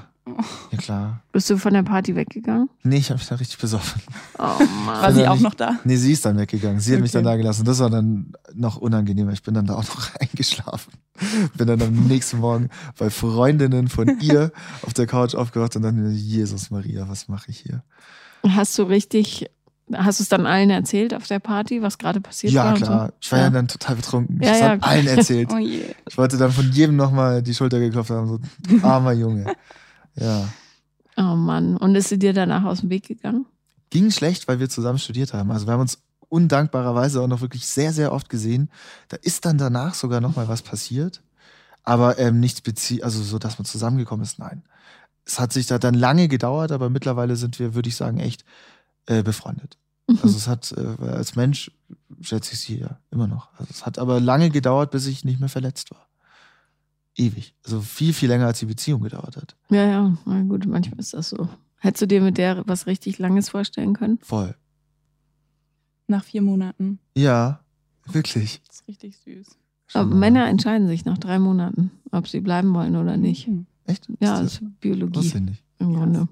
Ja, 0.71 0.77
klar. 0.77 1.21
Bist 1.31 1.49
du 1.49 1.57
von 1.57 1.73
der 1.73 1.83
Party 1.83 2.15
weggegangen? 2.15 2.69
Nee, 2.83 2.97
ich 2.97 3.09
habe 3.09 3.19
mich 3.19 3.27
da 3.27 3.35
richtig 3.35 3.57
besoffen. 3.57 4.01
Oh 4.37 4.41
War 4.43 4.59
Mann. 4.85 5.13
sie 5.13 5.21
dann 5.21 5.29
auch 5.29 5.33
nicht- 5.35 5.43
noch 5.43 5.53
da? 5.53 5.79
Nee, 5.83 5.95
sie 5.95 6.11
ist 6.11 6.25
dann 6.25 6.37
weggegangen. 6.37 6.79
Sie 6.79 6.93
hat 6.93 7.01
mich 7.01 7.11
Okay. 7.11 7.17
dann 7.23 7.31
da 7.31 7.35
gelassen. 7.37 7.65
Das 7.65 7.79
war 7.79 7.89
dann 7.89 8.33
noch 8.53 8.77
unangenehmer. 8.77 9.31
Ich 9.33 9.43
bin 9.43 9.53
dann 9.53 9.65
da 9.65 9.75
auch 9.75 9.83
noch 9.87 10.09
eingeschlafen. 10.19 10.91
Bin 11.55 11.67
dann 11.67 11.81
am 11.81 11.93
nächsten 12.07 12.39
Morgen 12.39 12.69
bei 12.97 13.09
Freundinnen 13.09 13.87
von 13.87 14.17
ihr 14.21 14.51
auf 14.83 14.93
der 14.93 15.07
Couch 15.07 15.35
aufgewacht 15.35 15.75
und 15.75 15.81
dann, 15.83 16.11
Jesus 16.13 16.69
Maria, 16.71 17.07
was 17.09 17.27
mache 17.27 17.49
ich 17.49 17.59
hier? 17.59 17.83
Hast 18.47 18.77
du 18.77 18.83
richtig, 18.83 19.49
hast 19.93 20.19
du 20.19 20.23
es 20.23 20.29
dann 20.29 20.45
allen 20.45 20.69
erzählt 20.69 21.13
auf 21.13 21.25
der 21.27 21.39
Party, 21.39 21.81
was 21.81 21.97
gerade 21.97 22.21
passiert 22.21 22.53
war? 22.53 22.65
Ja, 22.65 22.73
und 22.73 22.77
klar. 22.81 23.07
So? 23.07 23.13
Ich 23.21 23.31
war 23.31 23.39
ja. 23.39 23.45
Ja. 23.45 23.49
dann 23.51 23.67
total 23.67 23.95
betrunken. 23.95 24.39
Ja, 24.41 24.51
ich 24.53 24.59
ja. 24.59 24.69
habe 24.71 24.83
allen 24.83 25.07
erzählt. 25.07 25.49
Oh 25.53 25.57
je. 25.57 25.81
Ich 26.07 26.17
wollte 26.17 26.37
dann 26.37 26.51
von 26.51 26.69
jedem 26.71 26.95
nochmal 26.97 27.41
die 27.41 27.53
Schulter 27.55 27.79
geklopft 27.79 28.11
haben. 28.11 28.27
So, 28.27 28.39
armer 28.87 29.13
Junge. 29.13 29.45
Ja. 30.19 30.47
Oh 31.15 31.35
Mann. 31.35 31.77
Und 31.77 31.95
ist 31.95 32.09
sie 32.09 32.19
dir 32.19 32.33
danach 32.33 32.63
aus 32.63 32.81
dem 32.81 32.89
Weg 32.89 33.07
gegangen? 33.07 33.45
ging 33.89 34.11
schlecht, 34.11 34.47
weil 34.47 34.59
wir 34.59 34.69
zusammen 34.69 34.99
studiert 34.99 35.33
haben. 35.33 35.51
Also 35.51 35.65
wir 35.67 35.73
haben 35.73 35.81
uns 35.81 35.99
undankbarerweise 36.29 37.21
auch 37.21 37.27
noch 37.27 37.41
wirklich 37.41 37.67
sehr, 37.67 37.93
sehr 37.93 38.11
oft 38.11 38.29
gesehen. 38.29 38.69
Da 39.07 39.17
ist 39.17 39.45
dann 39.45 39.57
danach 39.57 39.93
sogar 39.93 40.21
noch 40.21 40.35
mal 40.35 40.47
was 40.47 40.61
passiert, 40.61 41.21
aber 41.83 42.19
ähm, 42.19 42.39
nichts 42.39 42.61
bezie 42.61 43.03
also 43.03 43.21
so, 43.23 43.39
dass 43.39 43.57
man 43.59 43.65
zusammengekommen 43.65 44.23
ist, 44.23 44.39
nein. 44.39 44.63
Es 45.25 45.39
hat 45.39 45.53
sich 45.53 45.67
da 45.67 45.77
dann 45.77 45.93
lange 45.93 46.27
gedauert, 46.27 46.71
aber 46.71 46.89
mittlerweile 46.89 47.35
sind 47.35 47.59
wir, 47.59 47.75
würde 47.75 47.89
ich 47.89 47.95
sagen, 47.95 48.19
echt 48.19 48.45
äh, 49.07 49.23
befreundet. 49.23 49.77
Also 50.23 50.37
es 50.37 50.47
hat, 50.47 50.71
äh, 50.71 51.05
als 51.05 51.35
Mensch 51.35 51.69
schätze 52.21 52.53
ich 52.53 52.61
sie 52.61 52.79
ja 52.79 52.97
immer 53.11 53.27
noch. 53.27 53.49
Also 53.57 53.71
es 53.71 53.85
hat 53.85 53.99
aber 53.99 54.21
lange 54.21 54.49
gedauert, 54.49 54.91
bis 54.91 55.05
ich 55.05 55.25
nicht 55.25 55.41
mehr 55.41 55.49
verletzt 55.49 55.91
war. 55.91 56.06
Ewig. 57.17 57.55
Also 57.65 57.81
viel, 57.81 58.13
viel 58.13 58.29
länger, 58.29 58.45
als 58.47 58.59
die 58.59 58.65
Beziehung 58.67 59.01
gedauert 59.01 59.35
hat. 59.37 59.55
Ja, 59.69 59.85
ja, 59.85 60.17
na 60.25 60.41
gut, 60.43 60.65
manchmal 60.67 60.99
ist 60.99 61.13
das 61.13 61.29
so. 61.29 61.49
Hättest 61.79 62.03
du 62.03 62.07
dir 62.07 62.21
mit 62.21 62.37
der 62.37 62.63
was 62.67 62.87
richtig 62.87 63.17
Langes 63.19 63.49
vorstellen 63.49 63.93
können? 63.93 64.19
Voll. 64.21 64.55
Nach 66.07 66.23
vier 66.23 66.41
Monaten. 66.41 66.99
Ja, 67.15 67.59
wirklich. 68.05 68.61
Das 68.67 68.77
ist 68.81 68.87
richtig 68.87 69.17
süß. 69.17 69.57
Aber 69.93 70.03
Schon 70.03 70.09
mal. 70.09 70.15
Männer 70.19 70.47
entscheiden 70.47 70.87
sich 70.87 71.05
nach 71.05 71.17
drei 71.17 71.39
Monaten, 71.39 71.91
ob 72.11 72.27
sie 72.27 72.39
bleiben 72.41 72.73
wollen 72.73 72.95
oder 72.95 73.17
nicht. 73.17 73.47
Mhm. 73.47 73.65
Echt? 73.85 74.07
Ja, 74.19 74.39
das 74.41 74.41
das 74.41 74.53
ist 74.61 74.79
Biologie 74.79 75.17
wusste 75.19 75.37
ich 75.37 75.43
nicht. 75.43 75.63
im 75.79 75.93
Grunde. 75.93 76.27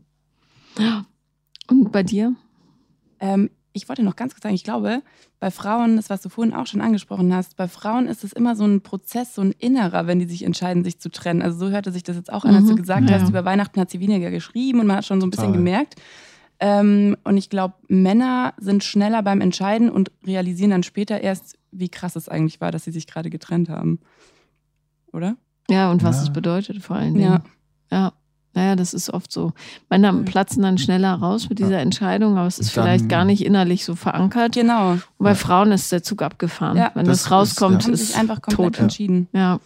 Ja. 0.78 1.06
Und 1.68 1.92
bei 1.92 2.04
dir? 2.04 2.36
Ähm, 3.20 3.50
ich 3.76 3.90
wollte 3.90 4.04
noch 4.04 4.16
ganz 4.16 4.34
kurz 4.34 4.44
sagen, 4.44 4.56
ich 4.56 4.64
glaube, 4.64 5.02
bei 5.40 5.52
Frauen, 5.52 5.98
das 5.98 6.10
was 6.10 6.22
du 6.22 6.30
vorhin 6.30 6.54
auch 6.54 6.66
schon 6.66 6.80
angesprochen 6.82 7.34
hast, 7.36 7.58
bei 7.58 7.68
Frauen 7.68 8.08
ist 8.08 8.24
es 8.24 8.32
immer 8.34 8.56
so 8.56 8.64
ein 8.66 8.82
Prozess, 8.82 9.36
so 9.36 9.42
ein 9.42 9.52
innerer, 9.52 10.08
wenn 10.08 10.18
die 10.20 10.26
sich 10.26 10.44
entscheiden, 10.44 10.84
sich 10.84 11.00
zu 11.00 11.10
trennen. 11.10 11.42
Also 11.42 11.58
so 11.58 11.70
hörte 11.72 11.92
sich 11.92 12.04
das 12.04 12.16
jetzt 12.16 12.32
auch 12.32 12.46
an, 12.46 12.56
als 12.56 12.66
du 12.68 12.72
Mhm. 12.74 12.78
gesagt 12.78 13.10
Ja, 13.10 13.20
hast, 13.20 13.30
über 13.30 13.44
Weihnachten 13.46 13.80
hat 13.80 13.92
sie 13.92 14.00
weniger 14.00 14.32
geschrieben 14.32 14.80
und 14.80 14.88
man 14.88 14.96
hat 14.98 15.06
schon 15.06 15.20
so 15.20 15.28
ein 15.28 15.30
bisschen 15.30 15.48
Total. 15.48 15.58
gemerkt. 15.58 15.96
Ähm, 16.62 17.18
und 17.26 17.36
ich 17.36 17.50
glaube, 17.50 17.74
Männer 17.90 18.54
sind 18.58 18.84
schneller 18.86 19.22
beim 19.24 19.42
Entscheiden 19.42 19.90
und 19.90 20.10
realisieren 20.26 20.72
dann 20.72 20.84
später 20.84 21.20
erst, 21.20 21.58
wie 21.72 21.90
krass 21.90 22.16
es 22.16 22.30
eigentlich 22.30 22.62
war, 22.62 22.72
dass 22.72 22.86
sie 22.86 22.92
sich 22.92 23.08
gerade 23.08 23.30
getrennt 23.30 23.68
haben. 23.68 24.00
Oder? 25.12 25.36
Ja, 25.70 25.92
und 25.92 26.02
was 26.04 26.18
Ja. 26.18 26.24
es 26.24 26.34
bedeutet 26.34 26.82
vor 26.82 26.96
allen 26.96 27.14
Dingen. 27.16 27.26
Ja. 27.26 27.44
Ja. 27.92 28.14
Naja, 28.56 28.76
das 28.76 28.94
ist 28.94 29.10
oft 29.14 29.32
so. 29.32 29.52
Männer 29.90 30.12
Mhm. 30.14 30.26
platzen 30.26 30.64
dann 30.64 30.78
schneller 30.78 31.14
raus 31.14 31.50
mit 31.50 31.60
dieser 31.60 31.80
Entscheidung, 31.80 32.38
aber 32.38 32.48
es 32.48 32.58
ist 32.58 32.76
dann- 32.76 32.86
vielleicht 32.86 33.10
gar 33.10 33.26
nicht 33.26 33.46
innerlich 33.46 33.86
so 33.86 33.96
verankert. 33.96 34.54
Genau. 34.56 34.92
Und 34.94 35.04
bei 35.20 35.30
Ja. 35.30 35.36
Frauen 35.36 35.72
ist 35.74 35.92
der 35.92 36.02
Zug 36.04 36.22
abgefahren. 36.22 36.78
Ja. 36.78 36.92
Wenn 36.96 37.06
Das 37.06 37.24
das, 37.24 37.32
rauskommt, 37.32 37.80
ist- 37.80 37.86
Haben 37.86 37.94
ist 37.94 38.08
sich 38.08 38.16
einfach 38.18 38.42
komplett 38.42 38.74
tot. 38.76 38.80
entschieden. 38.80 39.28
Ja. 39.34 39.60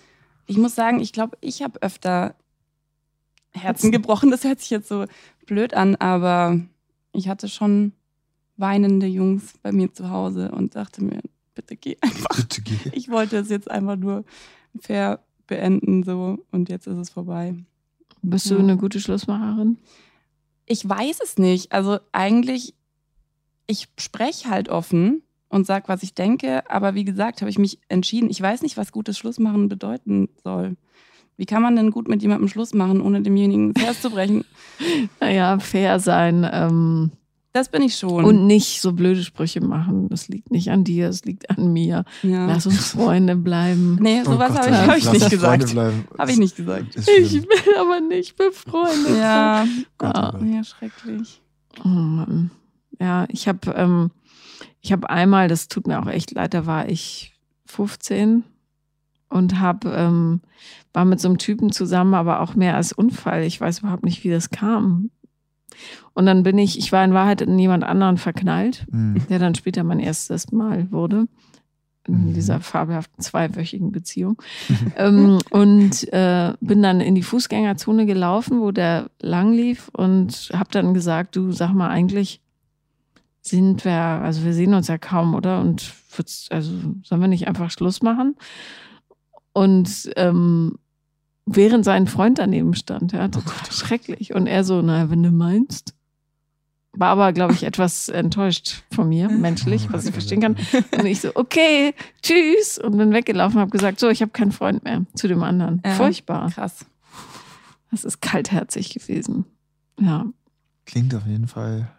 Ich 0.47 0.57
muss 0.57 0.73
sagen, 0.75 0.99
ich 0.99 1.13
glaube, 1.13 1.37
ich 1.41 1.61
habe 1.61 1.81
öfter 1.83 2.33
Herzen 3.51 3.91
gebrochen. 3.91 4.31
Das 4.31 4.43
hört 4.43 4.59
sich 4.59 4.69
jetzt 4.71 4.87
so 4.89 5.05
blöd 5.45 5.73
an, 5.73 5.95
aber 5.95 6.59
ich 7.13 7.29
hatte 7.29 7.47
schon 7.47 7.93
weinende 8.57 9.05
Jungs 9.07 9.53
bei 9.61 9.71
mir 9.71 9.93
zu 9.93 10.09
Hause 10.09 10.51
und 10.51 10.75
dachte 10.75 11.03
mir, 11.03 11.21
bitte 11.55 11.75
geh 11.75 11.97
einfach. 12.01 12.35
Bitte 12.35 12.61
geh. 12.61 12.75
Ich 12.93 13.09
wollte 13.09 13.37
es 13.37 13.49
jetzt 13.49 13.69
einfach 13.69 13.95
nur 13.95 14.23
fair 14.79 15.19
beenden 15.47 16.03
so 16.03 16.39
und 16.51 16.69
jetzt 16.69 16.87
ist 16.87 16.97
es 16.97 17.09
vorbei. 17.09 17.53
Bist 18.21 18.49
du 18.49 18.55
Ja. 18.55 18.59
eine 18.59 18.77
gute 18.77 18.99
Schlussmacherin? 18.99 19.77
Ich 20.65 20.87
weiß 20.87 21.19
es 21.23 21.37
nicht. 21.37 21.71
Also 21.71 21.99
eigentlich, 22.11 22.75
ich 23.67 23.87
spreche 23.99 24.49
halt 24.49 24.69
offen 24.69 25.23
und 25.49 25.65
sag, 25.65 25.89
was 25.89 26.03
ich 26.03 26.13
denke, 26.13 26.69
aber 26.69 26.93
wie 26.95 27.05
gesagt, 27.05 27.41
habe 27.41 27.49
ich 27.49 27.57
mich 27.57 27.79
entschieden. 27.89 28.29
Ich 28.29 28.41
weiß 28.41 28.61
nicht, 28.61 28.77
was 28.77 28.91
gutes 28.91 29.17
Schlussmachen 29.17 29.67
bedeuten 29.69 30.29
soll. 30.43 30.75
Wie 31.37 31.45
kann 31.45 31.61
man 31.61 31.75
denn 31.75 31.89
gut 31.91 32.07
mit 32.09 32.21
jemandem 32.21 32.49
Schluss 32.49 32.73
machen, 32.73 32.99
ohne 33.01 33.21
demjenigen 33.21 33.73
das 33.73 33.83
Herz 33.83 34.01
zu 34.01 34.09
brechen? 34.11 34.43
Naja, 35.19 35.59
fair 35.59 35.99
sein 35.99 36.47
ähm, 36.51 37.11
Das 37.51 37.69
bin 37.69 37.81
ich 37.81 37.95
schon. 37.95 38.25
und 38.25 38.45
nicht 38.45 38.79
so 38.79 38.93
blöde 38.93 39.23
Sprüche 39.23 39.59
machen. 39.61 40.07
Das 40.09 40.27
liegt 40.27 40.51
nicht 40.51 40.69
an 40.69 40.83
dir, 40.83 41.09
es 41.09 41.25
liegt 41.25 41.49
an 41.49 41.73
mir. 41.73 42.05
ja. 42.21 42.45
Lass 42.45 42.67
uns 42.67 42.89
Freunde 42.91 43.35
bleiben. 43.35 43.97
Nee, 43.99 44.21
Oh 44.25 44.31
sowas 44.33 44.49
Gott 44.53 44.69
habe 44.71 44.71
ich, 44.71 44.87
hab 44.87 44.97
ich 44.97 45.11
nicht 45.11 45.29
gesagt. 45.31 45.75
Habe 46.17 46.31
ich 46.31 46.37
nicht 46.37 46.55
gesagt. 46.55 46.95
Ich 46.95 47.33
will 47.33 47.75
aber 47.79 48.01
nicht 48.01 48.35
befreundet 48.37 49.17
Ja, 49.17 49.65
Gott, 49.97 50.15
oh 50.15 50.19
Ja. 50.19 50.31
Gott. 50.31 50.41
ja, 50.43 50.63
schrecklich. 50.63 51.41
Oh 51.83 51.87
Mann. 51.87 52.51
Ja, 53.01 53.25
ich 53.29 53.47
habe 53.47 53.71
ähm, 53.71 54.11
ich 54.81 54.91
habe 54.91 55.09
einmal, 55.09 55.47
das 55.47 55.67
tut 55.67 55.87
mir 55.87 55.99
auch 56.01 56.07
echt 56.07 56.31
leid, 56.31 56.53
da 56.53 56.65
war 56.65 56.87
ich 56.87 57.33
15 57.65 58.43
und 59.29 59.59
habe 59.59 59.89
ähm, 59.91 60.41
war 60.93 61.05
mit 61.05 61.19
so 61.19 61.27
einem 61.27 61.37
Typen 61.37 61.71
zusammen, 61.71 62.13
aber 62.13 62.41
auch 62.41 62.55
mehr 62.55 62.75
als 62.75 62.91
Unfall. 62.93 63.43
Ich 63.43 63.59
weiß 63.59 63.79
überhaupt 63.79 64.03
nicht, 64.03 64.23
wie 64.23 64.29
das 64.29 64.49
kam. 64.49 65.09
Und 66.13 66.25
dann 66.25 66.43
bin 66.43 66.57
ich, 66.57 66.77
ich 66.77 66.91
war 66.91 67.03
in 67.03 67.13
Wahrheit 67.13 67.41
in 67.41 67.57
jemand 67.59 67.83
anderen 67.83 68.17
verknallt, 68.17 68.85
Hm. 68.91 69.21
der 69.29 69.39
dann 69.39 69.55
später 69.55 69.83
mein 69.83 69.99
erstes 69.99 70.51
Mal 70.51 70.91
wurde. 70.91 71.27
In 72.07 72.29
Mhm. 72.29 72.33
dieser 72.33 72.59
fabelhaften 72.59 73.21
zweiwöchigen 73.21 73.91
Beziehung. 73.91 74.41
ähm, 74.97 75.37
und 75.51 76.11
äh, 76.11 76.53
bin 76.61 76.81
dann 76.81 77.01
in 77.01 77.13
die 77.13 77.23
Fußgängerzone 77.23 78.05
gelaufen, 78.05 78.61
wo 78.61 78.71
der 78.71 79.11
lang 79.21 79.53
lief 79.53 79.89
und 79.93 80.49
habe 80.53 80.69
dann 80.71 80.93
gesagt, 80.93 81.35
du 81.35 81.51
sag 81.51 81.73
mal, 81.73 81.89
eigentlich 81.89 82.41
sind 83.41 83.85
wir, 83.85 83.93
also 83.93 84.43
wir 84.43 84.53
sehen 84.53 84.73
uns 84.73 84.87
ja 84.87 84.97
kaum, 84.97 85.35
oder? 85.35 85.59
Und 85.61 85.93
also 86.49 86.71
sollen 87.03 87.21
wir 87.21 87.27
nicht 87.27 87.47
einfach 87.47 87.69
Schluss 87.71 88.01
machen? 88.01 88.35
Und 89.53 90.09
ähm, 90.15 90.77
während 91.55 91.85
sein 91.85 92.07
Freund 92.07 92.39
daneben 92.39 92.73
stand, 92.75 93.11
ja, 93.11 93.27
total 93.27 93.71
schrecklich. 93.71 94.33
Und 94.33 94.47
er 94.47 94.63
so, 94.63 94.81
naja, 94.81 95.09
wenn 95.09 95.23
du 95.23 95.31
meinst. 95.31 95.93
War 96.93 97.09
aber, 97.09 97.33
glaube 97.33 97.53
ich, 97.53 97.63
etwas 97.71 98.09
enttäuscht 98.09 98.83
von 98.91 99.09
mir, 99.09 99.29
menschlich, 99.29 99.91
was 99.93 100.05
ich 100.05 100.11
verstehen 100.11 100.41
kann. 100.41 100.55
Und 100.97 101.05
ich 101.05 101.21
so, 101.21 101.29
okay, 101.35 101.93
tschüss. 102.23 102.79
Und 102.79 102.97
bin 102.97 103.11
weggelaufen, 103.13 103.59
habe 103.59 103.69
gesagt, 103.71 103.99
so, 103.99 104.09
ich 104.09 104.21
habe 104.21 104.31
keinen 104.31 104.51
Freund 104.51 104.83
mehr 104.83 105.05
zu 105.13 105.27
dem 105.27 105.43
anderen. 105.43 105.81
Ja. 105.85 105.91
Furchtbar. 105.93 106.49
Krass. 106.51 106.85
Das 107.91 108.03
ist 108.03 108.21
kaltherzig 108.21 108.93
gewesen. 108.93 109.45
Ja, 109.99 110.25
Klingt 110.85 111.13
auf 111.13 111.25
jeden 111.27 111.47
Fall 111.47 111.91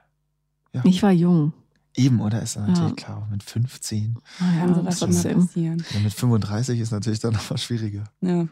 ich 0.85 1.03
war 1.03 1.11
jung. 1.13 1.53
eben, 1.97 2.21
oder? 2.21 2.43
Ist 2.43 2.57
natürlich 2.57 2.79
Ja. 2.79 2.91
klar. 2.95 3.29
Mit 3.31 3.43
15. 3.43 4.17
Naja, 4.41 4.61
Kann 4.61 4.75
sowas 4.75 4.99
schon 4.99 5.09
mal 5.11 5.15
trotzdem. 5.15 5.47
passieren. 5.47 5.85
Ja, 5.93 6.01
mit 6.01 6.13
35 6.13 6.81
ist 6.81 6.91
natürlich 6.93 7.19
dann 7.21 7.33
noch 7.35 7.51
mal 7.51 7.59
schwieriger. 7.59 8.05
Ja. 8.21 8.47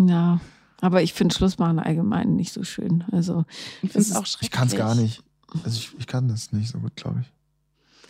Ja, 0.00 0.40
aber 0.80 1.02
ich 1.02 1.12
finde 1.14 1.34
Schluss 1.34 1.58
machen 1.58 1.78
allgemein 1.78 2.36
nicht 2.36 2.52
so 2.52 2.62
schön. 2.64 3.04
Also, 3.12 3.44
Ich 3.82 3.90
finde 3.92 4.06
es 4.08 4.14
auch 4.16 4.26
schrecklich. 4.26 4.48
Ich 4.48 4.50
kann 4.52 4.68
es 4.68 4.76
gar 4.76 4.94
nicht. 4.94 5.22
Also 5.64 5.78
ich, 5.78 5.90
ich 5.98 6.06
kann 6.06 6.28
das 6.28 6.52
nicht 6.52 6.70
so 6.70 6.78
gut, 6.78 6.94
glaube 6.96 7.20
ich. 7.22 7.32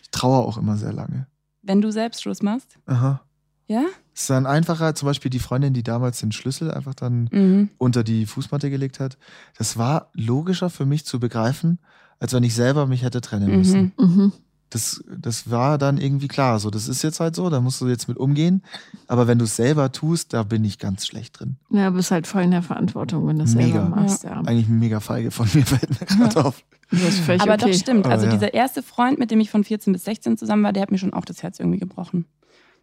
Ich 0.02 0.10
trauere 0.10 0.44
auch 0.46 0.58
immer 0.58 0.76
sehr 0.76 0.92
lange. 0.92 1.26
Wenn 1.62 1.80
du 1.80 1.90
selbst 1.90 2.22
Schluss 2.22 2.42
machst? 2.42 2.78
Aha. 2.86 3.22
Ja? 3.68 3.84
Es 4.14 4.22
ist 4.22 4.30
dann 4.30 4.46
einfacher, 4.46 4.94
zum 4.94 5.06
Beispiel 5.06 5.30
die 5.30 5.38
Freundin, 5.38 5.74
die 5.74 5.82
damals 5.82 6.20
den 6.20 6.32
Schlüssel 6.32 6.70
einfach 6.70 6.94
dann 6.94 7.28
Mhm. 7.30 7.70
unter 7.78 8.02
die 8.02 8.26
Fußmatte 8.26 8.70
gelegt 8.70 8.98
hat. 9.00 9.18
Das 9.56 9.76
war 9.76 10.10
logischer 10.14 10.70
für 10.70 10.86
mich 10.86 11.04
zu 11.04 11.20
begreifen, 11.20 11.78
als 12.18 12.32
wenn 12.32 12.42
ich 12.42 12.54
selber 12.54 12.86
mich 12.86 13.02
hätte 13.02 13.20
trennen 13.20 13.56
müssen. 13.56 13.92
Mhm. 13.98 14.32
Das, 14.70 15.02
das 15.08 15.50
war 15.50 15.78
dann 15.78 15.98
irgendwie 15.98 16.28
klar. 16.28 16.58
So, 16.60 16.70
das 16.70 16.88
ist 16.88 17.02
jetzt 17.02 17.20
halt 17.20 17.34
so, 17.34 17.48
da 17.48 17.60
musst 17.60 17.80
du 17.80 17.88
jetzt 17.88 18.08
mit 18.08 18.18
umgehen. 18.18 18.62
Aber 19.06 19.26
wenn 19.26 19.38
du 19.38 19.44
es 19.44 19.56
selber 19.56 19.92
tust, 19.92 20.32
da 20.34 20.42
bin 20.42 20.64
ich 20.64 20.78
ganz 20.78 21.06
schlecht 21.06 21.40
drin. 21.40 21.56
ja, 21.70 21.88
bist 21.90 22.10
halt 22.10 22.26
voll 22.26 22.42
in 22.42 22.50
der 22.50 22.62
Verantwortung, 22.62 23.26
wenn 23.26 23.38
du 23.38 23.44
es 23.44 23.52
selber 23.52 23.84
machst. 23.84 24.24
Ja. 24.24 24.42
Eigentlich 24.42 24.68
mega 24.68 25.00
feige 25.00 25.30
von 25.30 25.48
mir, 25.54 25.64
fällt 25.66 26.00
mir 26.00 26.06
gerade 26.06 26.44
auf. 26.44 26.62
Das 26.90 27.00
ist 27.00 27.20
völlig 27.20 27.42
Aber 27.42 27.54
okay. 27.54 27.70
doch 27.70 27.78
stimmt. 27.78 28.06
Also 28.06 28.26
ja. 28.26 28.32
dieser 28.32 28.54
erste 28.54 28.82
Freund, 28.82 29.18
mit 29.18 29.30
dem 29.30 29.40
ich 29.40 29.50
von 29.50 29.64
14 29.64 29.92
bis 29.92 30.04
16 30.04 30.36
zusammen 30.36 30.62
war, 30.62 30.72
der 30.72 30.82
hat 30.82 30.90
mir 30.90 30.98
schon 30.98 31.12
auch 31.12 31.24
das 31.24 31.42
Herz 31.42 31.58
irgendwie 31.60 31.78
gebrochen. 31.78 32.26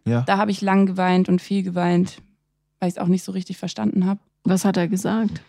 Ja. 0.04 0.22
Da 0.22 0.38
habe 0.38 0.50
ich 0.50 0.60
lang 0.60 0.86
geweint 0.86 1.28
und 1.28 1.42
viel 1.42 1.62
geweint, 1.62 2.22
weil 2.80 2.88
ich 2.88 2.96
es 2.96 2.98
auch 2.98 3.08
nicht 3.08 3.24
so 3.24 3.32
richtig 3.32 3.58
verstanden 3.58 4.06
habe. 4.06 4.20
Was 4.44 4.64
hat 4.64 4.76
er 4.76 4.88
gesagt? 4.88 5.42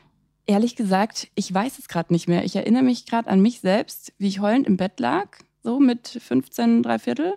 Ehrlich 0.48 0.76
gesagt, 0.76 1.28
ich 1.36 1.54
weiß 1.54 1.78
es 1.78 1.88
gerade 1.88 2.12
nicht 2.14 2.28
mehr. 2.28 2.44
Ich 2.46 2.56
erinnere 2.56 2.84
mich 2.84 3.06
gerade 3.06 3.30
an 3.30 3.42
mich 3.42 3.60
selbst, 3.60 4.14
wie 4.18 4.28
ich 4.28 4.40
heulend 4.40 4.66
im 4.66 4.78
Bett 4.78 5.00
lag, 5.00 5.38
so 5.68 5.82
mit 5.82 6.08
15, 6.08 6.82
drei 6.82 6.98
Viertel. 6.98 7.34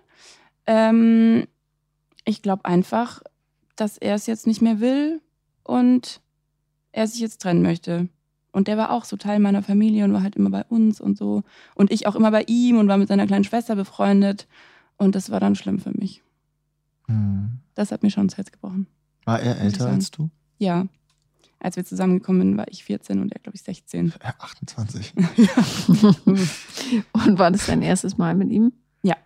Ähm, 0.68 1.48
ich 2.24 2.42
glaube 2.42 2.64
einfach, 2.64 3.22
dass 3.74 3.98
er 3.98 4.14
es 4.14 4.26
jetzt 4.26 4.46
nicht 4.46 4.62
mehr 4.62 4.78
will 4.78 5.20
und 5.64 6.20
er 6.92 7.08
sich 7.08 7.18
jetzt 7.18 7.42
trennen 7.42 7.60
möchte. 7.60 8.08
Und 8.52 8.68
der 8.68 8.76
war 8.76 8.92
auch 8.92 9.04
so 9.04 9.16
Teil 9.16 9.40
meiner 9.40 9.64
Familie 9.64 10.04
und 10.04 10.12
war 10.12 10.22
halt 10.22 10.36
immer 10.36 10.50
bei 10.50 10.62
uns 10.64 11.00
und 11.00 11.18
so. 11.18 11.42
Und 11.74 11.90
ich 11.90 12.06
auch 12.06 12.14
immer 12.14 12.30
bei 12.30 12.44
ihm 12.46 12.78
und 12.78 12.86
war 12.86 12.98
mit 12.98 13.08
seiner 13.08 13.26
kleinen 13.26 13.42
Schwester 13.42 13.74
befreundet. 13.74 14.46
Und 14.96 15.16
das 15.16 15.30
war 15.30 15.40
dann 15.40 15.56
schlimm 15.56 15.80
für 15.80 15.90
mich. 15.90 16.22
Hm. 17.06 17.58
Das 17.74 17.90
hat 17.90 18.04
mir 18.04 18.10
schon 18.10 18.24
ins 18.24 18.36
Herz 18.36 18.52
gebrochen. 18.52 18.86
War 19.24 19.40
er 19.40 19.60
älter 19.60 19.88
als 19.88 20.12
du? 20.12 20.30
Ja. 20.58 20.86
Als 21.62 21.76
wir 21.76 21.84
zusammengekommen 21.84 22.40
sind, 22.40 22.56
war 22.56 22.68
ich 22.68 22.84
14 22.84 23.20
und 23.20 23.32
er, 23.32 23.40
glaube 23.40 23.54
ich, 23.56 23.62
16. 23.62 24.14
Ja, 24.22 24.34
28. 24.38 25.12
Und 27.12 27.38
war 27.38 27.50
das 27.50 27.66
dein 27.66 27.82
erstes 27.82 28.16
Mal 28.16 28.34
mit 28.34 28.50
ihm? 28.50 28.72
Ja. 29.02 29.16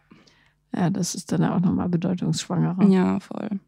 Ja, 0.74 0.90
das 0.90 1.14
ist 1.14 1.30
dann 1.30 1.44
auch 1.44 1.60
nochmal 1.60 1.88
bedeutungsschwangerer. 1.88 2.88
Ja, 2.88 3.20
voll. 3.20 3.60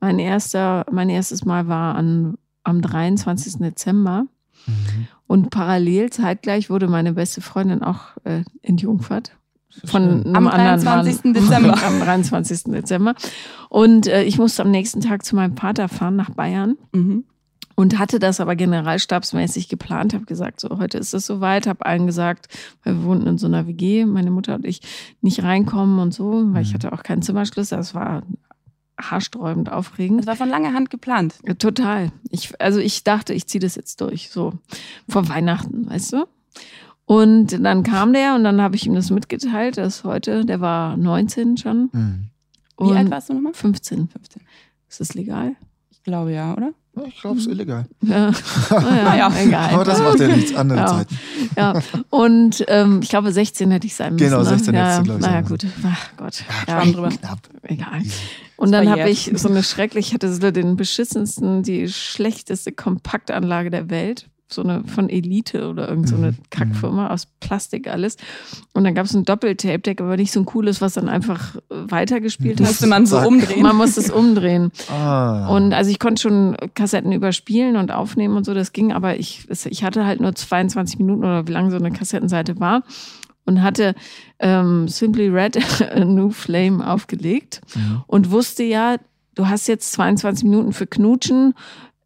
Mein, 0.00 0.18
erster, 0.20 0.86
mein 0.90 1.10
erstes 1.10 1.44
Mal 1.44 1.66
war 1.66 1.96
an, 1.96 2.38
am 2.62 2.80
23. 2.80 3.58
Dezember. 3.58 4.26
Mhm. 4.66 5.06
Und 5.26 5.50
parallel, 5.50 6.10
zeitgleich, 6.10 6.70
wurde 6.70 6.86
meine 6.86 7.14
beste 7.14 7.40
Freundin 7.40 7.82
auch 7.82 8.16
äh, 8.24 8.44
entjungfert. 8.62 9.32
Von 9.84 10.36
Am 10.36 10.46
anderen 10.46 10.82
23. 10.82 11.24
Mann. 11.24 11.34
Dezember. 11.34 11.82
am 11.86 12.00
23. 12.00 12.64
Dezember. 12.64 13.14
Und 13.70 14.06
äh, 14.06 14.22
ich 14.22 14.38
musste 14.38 14.62
am 14.62 14.70
nächsten 14.70 15.00
Tag 15.00 15.24
zu 15.24 15.34
meinem 15.34 15.56
Vater 15.56 15.88
fahren 15.88 16.14
nach 16.14 16.30
Bayern 16.30 16.76
Mhm. 16.92 17.24
Und 17.82 17.98
hatte 17.98 18.18
das 18.20 18.38
aber 18.40 18.54
generalstabsmäßig 18.56 19.68
geplant, 19.68 20.14
habe 20.14 20.24
gesagt, 20.24 20.60
so 20.60 20.78
heute 20.78 20.98
ist 20.98 21.12
es 21.14 21.26
soweit, 21.26 21.66
habe 21.66 21.84
allen 21.84 22.06
gesagt, 22.06 22.46
weil 22.84 22.94
wir 22.94 23.04
wohnten 23.04 23.26
in 23.26 23.38
so 23.38 23.46
einer 23.48 23.66
WG, 23.66 24.06
meine 24.06 24.30
Mutter 24.30 24.54
und 24.54 24.64
ich, 24.64 24.80
nicht 25.20 25.42
reinkommen 25.42 25.98
und 25.98 26.14
so, 26.14 26.44
weil 26.52 26.62
ich 26.62 26.70
Mhm. 26.70 26.74
hatte 26.74 26.92
auch 26.92 27.02
keinen 27.02 27.22
Zimmerschlüssel, 27.22 27.76
das 27.78 27.94
war 27.94 28.22
haarsträubend 29.00 29.72
aufregend. 29.72 30.20
Das 30.20 30.26
war 30.28 30.36
von 30.36 30.48
langer 30.48 30.74
Hand 30.74 30.90
geplant. 30.90 31.34
Ja, 31.46 31.54
Total. 31.54 32.12
Ich, 32.30 32.60
also 32.60 32.78
ich 32.78 33.02
dachte, 33.02 33.34
ich 33.34 33.46
ziehe 33.48 33.60
das 33.60 33.74
jetzt 33.74 34.00
durch, 34.00 34.30
so 34.30 34.52
vor 35.08 35.28
Weihnachten, 35.28 35.88
weißt 35.90 36.12
du? 36.12 36.24
Und 37.04 37.64
dann 37.64 37.82
kam 37.82 38.12
der 38.12 38.36
und 38.36 38.44
dann 38.44 38.60
habe 38.62 38.76
ich 38.76 38.86
ihm 38.86 38.94
das 38.94 39.10
mitgeteilt, 39.10 39.76
dass 39.76 40.04
heute, 40.04 40.44
der 40.44 40.60
war 40.60 40.96
19 40.96 41.56
schon. 41.56 41.90
Mhm. 41.92 42.28
Wie 42.78 42.92
alt 42.96 43.10
warst 43.10 43.28
du 43.28 43.34
nochmal? 43.34 43.54
15. 43.54 44.08
15. 44.08 44.42
Ist 44.88 45.00
das 45.00 45.14
legal? 45.14 45.56
Ich 46.02 46.04
glaube 46.04 46.32
ja, 46.32 46.52
oder? 46.54 46.72
Ja, 46.96 47.02
Ich 47.06 47.20
glaube, 47.20 47.38
es 47.38 47.46
ist 47.46 47.52
illegal. 47.52 47.86
Ja, 48.02 48.32
naja, 48.70 49.16
Ja. 49.16 49.32
egal. 49.40 49.70
Aber 49.74 49.84
das 49.84 50.00
macht 50.02 50.18
ja 50.18 50.26
nichts 50.26 50.52
andere 50.54 50.80
Ja. 50.80 50.86
Zeiten. 50.88 51.18
Ja, 51.56 51.80
und 52.10 52.64
ähm, 52.66 53.00
ich 53.02 53.08
glaube, 53.08 53.30
16 53.32 53.70
hätte 53.70 53.86
ich 53.86 53.94
sein 53.94 54.14
müssen. 54.14 54.24
Genau, 54.26 54.38
ne? 54.40 54.44
16 54.46 54.74
ja, 54.74 54.80
hättest 54.80 54.98
du, 54.98 55.04
glaub 55.04 55.20
ich, 55.20 55.26
Naja, 55.26 55.40
gut. 55.42 55.66
Ach 55.86 56.10
Gott. 56.16 56.44
Ja, 56.66 56.80
Schwamm 56.80 56.92
drüber. 56.92 57.08
Knapp. 57.10 57.38
egal. 57.62 58.02
Und 58.56 58.72
dann 58.72 58.88
habe 58.90 59.08
ich 59.08 59.30
so 59.36 59.48
eine 59.48 59.62
schrecklich, 59.62 60.08
ich 60.08 60.14
hatte 60.14 60.32
so 60.32 60.50
den 60.50 60.76
beschissensten, 60.76 61.62
die 61.62 61.88
schlechteste 61.88 62.72
Kompaktanlage 62.72 63.70
der 63.70 63.88
Welt. 63.88 64.28
So 64.52 64.62
eine 64.62 64.84
von 64.84 65.08
Elite 65.08 65.68
oder 65.68 65.88
irgend 65.88 66.08
so 66.08 66.16
eine 66.16 66.32
Mhm. 66.32 66.36
Kackfirma 66.50 67.08
aus 67.08 67.26
Plastik 67.40 67.88
alles. 67.88 68.16
Und 68.72 68.84
dann 68.84 68.94
gab 68.94 69.06
es 69.06 69.14
ein 69.14 69.24
Doppeltape-Deck, 69.24 70.00
aber 70.00 70.16
nicht 70.16 70.32
so 70.32 70.40
ein 70.40 70.46
cooles, 70.46 70.80
was 70.80 70.94
dann 70.94 71.08
einfach 71.08 71.56
äh, 71.56 71.60
weitergespielt 71.70 72.60
hat. 72.60 72.66
Musste 72.66 72.86
man 72.86 73.06
so 73.06 73.18
umdrehen. 73.18 73.62
Man 73.62 73.76
musste 73.76 74.00
es 74.00 74.10
umdrehen. 74.10 74.70
Ah. 74.90 75.48
Und 75.54 75.72
also 75.74 75.90
ich 75.90 75.98
konnte 75.98 76.22
schon 76.22 76.56
Kassetten 76.74 77.12
überspielen 77.12 77.76
und 77.76 77.90
aufnehmen 77.90 78.36
und 78.36 78.44
so, 78.44 78.54
das 78.54 78.72
ging, 78.72 78.92
aber 78.92 79.18
ich, 79.18 79.46
ich 79.66 79.84
hatte 79.84 80.04
halt 80.06 80.20
nur 80.20 80.34
22 80.34 80.98
Minuten 80.98 81.24
oder 81.24 81.46
wie 81.46 81.52
lange 81.52 81.70
so 81.70 81.76
eine 81.76 81.90
Kassettenseite 81.90 82.60
war 82.60 82.82
und 83.44 83.62
hatte 83.62 83.94
ähm, 84.38 84.86
Simply 84.88 85.28
Red 85.28 85.58
A 85.94 86.04
New 86.04 86.30
Flame 86.30 86.86
aufgelegt 86.88 87.60
Mhm. 87.74 88.02
und 88.06 88.30
wusste 88.30 88.62
ja, 88.62 88.96
du 89.34 89.48
hast 89.48 89.66
jetzt 89.66 89.92
22 89.92 90.44
Minuten 90.44 90.72
für 90.72 90.86
Knutschen, 90.86 91.54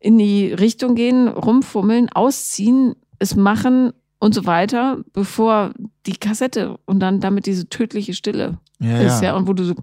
in 0.07 0.19
die 0.19 0.53
Richtung 0.53 0.95
gehen, 0.95 1.27
rumfummeln, 1.27 2.09
ausziehen, 2.11 2.95
es 3.19 3.35
machen 3.35 3.93
und 4.21 4.35
so 4.35 4.47
weiter, 4.47 4.99
bevor 5.13 5.73
die 6.07 6.17
Kassette 6.17 6.79
und 6.85 7.01
dann 7.01 7.19
damit 7.19 7.47
diese 7.47 7.69
tödliche 7.69 8.15
Stille 8.15 8.59
ja, 8.79 9.01
ist, 9.01 9.21
ja, 9.21 9.31
ja. 9.31 9.37
und 9.37 9.49
wo 9.49 9.53
du 9.53 9.65
so 9.65 9.75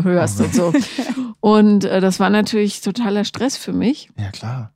hörst 0.00 0.40
und 0.42 0.54
so. 0.54 0.72
Und 1.40 1.84
äh, 1.84 2.00
das 2.00 2.20
war 2.20 2.30
natürlich 2.30 2.80
totaler 2.80 3.24
Stress 3.24 3.56
für 3.56 3.72
mich. 3.72 4.10
ja, 4.18 4.30
klar. 4.30 4.72